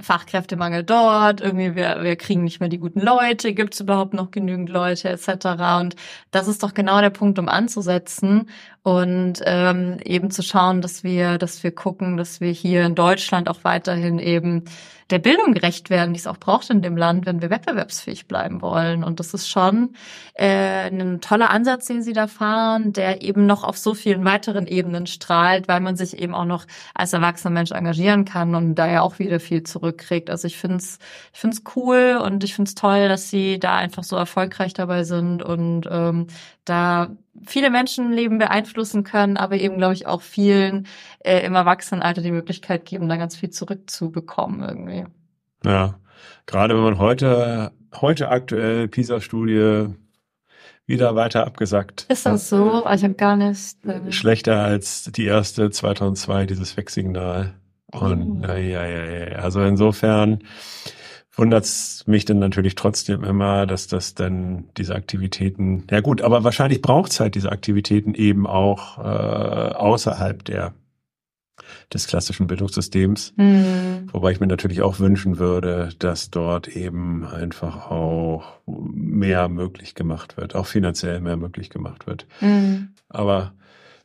Fachkräftemangel 0.00 0.84
dort, 0.84 1.40
irgendwie 1.40 1.74
wir, 1.74 2.02
wir 2.02 2.16
kriegen 2.16 2.44
nicht 2.44 2.60
mehr 2.60 2.68
die 2.68 2.78
guten 2.78 3.00
Leute, 3.00 3.54
gibt 3.54 3.74
es 3.74 3.80
überhaupt 3.80 4.14
noch 4.14 4.30
genügend 4.30 4.68
Leute 4.68 5.08
etc. 5.08 5.46
Und 5.78 5.96
das 6.30 6.48
ist 6.48 6.62
doch 6.62 6.74
genau 6.74 7.00
der 7.00 7.10
Punkt, 7.10 7.38
um 7.38 7.48
anzusetzen 7.48 8.48
und 8.82 9.40
ähm, 9.44 9.98
eben 10.04 10.30
zu 10.30 10.42
schauen, 10.42 10.80
dass 10.80 11.02
wir, 11.02 11.38
dass 11.38 11.62
wir 11.62 11.72
gucken, 11.72 12.16
dass 12.16 12.40
wir 12.40 12.52
hier 12.52 12.84
in 12.84 12.94
Deutschland 12.94 13.48
auch 13.48 13.64
weiterhin 13.64 14.18
eben 14.18 14.64
der 15.10 15.20
Bildung 15.20 15.54
gerecht 15.54 15.88
werden, 15.88 16.14
die 16.14 16.18
es 16.18 16.26
auch 16.26 16.38
braucht 16.38 16.68
in 16.70 16.82
dem 16.82 16.96
Land, 16.96 17.26
wenn 17.26 17.40
wir 17.40 17.50
wettbewerbsfähig 17.50 18.26
bleiben 18.26 18.60
wollen. 18.60 19.04
Und 19.04 19.20
das 19.20 19.34
ist 19.34 19.48
schon 19.48 19.94
äh, 20.34 20.88
ein 20.88 21.20
toller 21.20 21.50
Ansatz, 21.50 21.86
den 21.86 22.02
Sie 22.02 22.12
da 22.12 22.26
fahren, 22.26 22.92
der 22.92 23.22
eben 23.22 23.46
noch 23.46 23.62
auf 23.62 23.78
so 23.78 23.94
vielen 23.94 24.24
weiteren 24.24 24.66
Ebenen 24.66 25.06
strahlt, 25.06 25.68
weil 25.68 25.80
man 25.80 25.96
sich 25.96 26.18
eben 26.18 26.34
auch 26.34 26.44
noch 26.44 26.66
als 26.94 27.12
erwachsener 27.12 27.52
Mensch 27.52 27.70
engagieren 27.70 28.24
kann 28.24 28.54
und 28.56 28.74
da 28.74 28.88
ja 28.88 29.02
auch 29.02 29.18
wieder 29.20 29.38
viel 29.38 29.62
zurückkriegt. 29.62 30.28
Also 30.28 30.46
ich 30.48 30.56
finde 30.56 30.78
es 30.78 30.98
ich 31.32 31.40
find's 31.40 31.62
cool 31.76 32.20
und 32.22 32.42
ich 32.42 32.54
finde 32.54 32.68
es 32.68 32.74
toll, 32.74 33.08
dass 33.08 33.30
Sie 33.30 33.60
da 33.60 33.76
einfach 33.76 34.02
so 34.02 34.16
erfolgreich 34.16 34.74
dabei 34.74 35.04
sind 35.04 35.42
und 35.42 35.88
ähm, 35.90 36.26
da 36.68 37.16
viele 37.46 37.70
Menschenleben 37.70 38.38
beeinflussen 38.38 39.04
können, 39.04 39.36
aber 39.36 39.56
eben, 39.56 39.78
glaube 39.78 39.94
ich, 39.94 40.06
auch 40.06 40.22
vielen 40.22 40.86
äh, 41.20 41.44
im 41.44 41.54
Erwachsenenalter 41.54 42.22
die 42.22 42.32
Möglichkeit 42.32 42.84
geben, 42.84 43.08
da 43.08 43.16
ganz 43.16 43.36
viel 43.36 43.50
zurückzubekommen 43.50 44.62
irgendwie. 44.62 45.06
Ja, 45.64 45.98
gerade 46.46 46.74
wenn 46.74 46.82
man 46.82 46.98
heute, 46.98 47.72
heute 48.00 48.28
aktuell 48.28 48.88
PISA-Studie 48.88 49.88
wieder 50.86 51.16
weiter 51.16 51.46
abgesackt. 51.46 52.06
Ist 52.08 52.26
das 52.26 52.48
so? 52.48 52.84
Ich 52.92 53.02
habe 53.02 53.14
gar 53.14 53.36
nicht. 53.36 53.84
Äh 53.84 54.12
Schlechter 54.12 54.62
als 54.62 55.04
die 55.04 55.24
erste 55.24 55.70
2002, 55.70 56.46
dieses 56.46 56.76
Wegsignal. 56.76 57.54
Und 57.92 58.44
oh. 58.44 58.46
ja, 58.46 58.56
ja, 58.56 58.86
ja, 58.86 59.36
also 59.36 59.62
insofern 59.62 60.40
wundert's 61.36 62.04
mich 62.06 62.24
dann 62.24 62.38
natürlich 62.38 62.74
trotzdem 62.74 63.22
immer, 63.24 63.66
dass 63.66 63.86
das 63.86 64.14
dann 64.14 64.64
diese 64.76 64.94
Aktivitäten, 64.94 65.84
ja 65.90 66.00
gut, 66.00 66.22
aber 66.22 66.44
wahrscheinlich 66.44 66.82
braucht's 66.82 67.20
halt 67.20 67.34
diese 67.34 67.52
Aktivitäten 67.52 68.14
eben 68.14 68.46
auch 68.46 68.98
äh, 68.98 69.74
außerhalb 69.74 70.44
der 70.44 70.74
des 71.92 72.06
klassischen 72.06 72.46
Bildungssystems. 72.46 73.32
Mhm. 73.36 74.08
Wobei 74.12 74.32
ich 74.32 74.40
mir 74.40 74.46
natürlich 74.46 74.82
auch 74.82 74.98
wünschen 74.98 75.38
würde, 75.38 75.90
dass 75.98 76.30
dort 76.30 76.68
eben 76.68 77.26
einfach 77.26 77.90
auch 77.90 78.60
mehr 78.66 79.48
möglich 79.48 79.94
gemacht 79.94 80.36
wird, 80.36 80.54
auch 80.54 80.66
finanziell 80.66 81.20
mehr 81.20 81.36
möglich 81.36 81.70
gemacht 81.70 82.06
wird. 82.06 82.26
Mhm. 82.40 82.90
Aber 83.08 83.52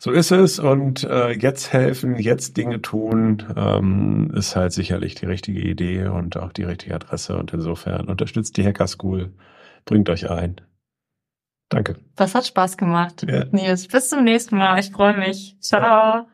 So 0.03 0.09
ist 0.09 0.31
es 0.31 0.57
und 0.57 1.03
äh, 1.03 1.29
jetzt 1.29 1.73
helfen, 1.73 2.17
jetzt 2.17 2.57
Dinge 2.57 2.81
tun, 2.81 3.45
ähm, 3.55 4.31
ist 4.33 4.55
halt 4.55 4.73
sicherlich 4.73 5.13
die 5.13 5.27
richtige 5.27 5.61
Idee 5.61 6.07
und 6.07 6.37
auch 6.37 6.51
die 6.51 6.63
richtige 6.63 6.95
Adresse 6.95 7.37
und 7.37 7.53
insofern 7.53 8.07
unterstützt 8.07 8.57
die 8.57 8.65
Hacker 8.65 8.87
School, 8.87 9.31
bringt 9.85 10.09
euch 10.09 10.27
ein. 10.27 10.59
Danke. 11.69 11.97
Das 12.15 12.33
hat 12.33 12.47
Spaß 12.47 12.77
gemacht. 12.77 13.27
Ja. 13.29 13.45
Nils, 13.51 13.87
bis 13.87 14.09
zum 14.09 14.23
nächsten 14.23 14.57
Mal. 14.57 14.79
Ich 14.79 14.89
freue 14.89 15.15
mich. 15.15 15.55
Ciao. 15.59 16.25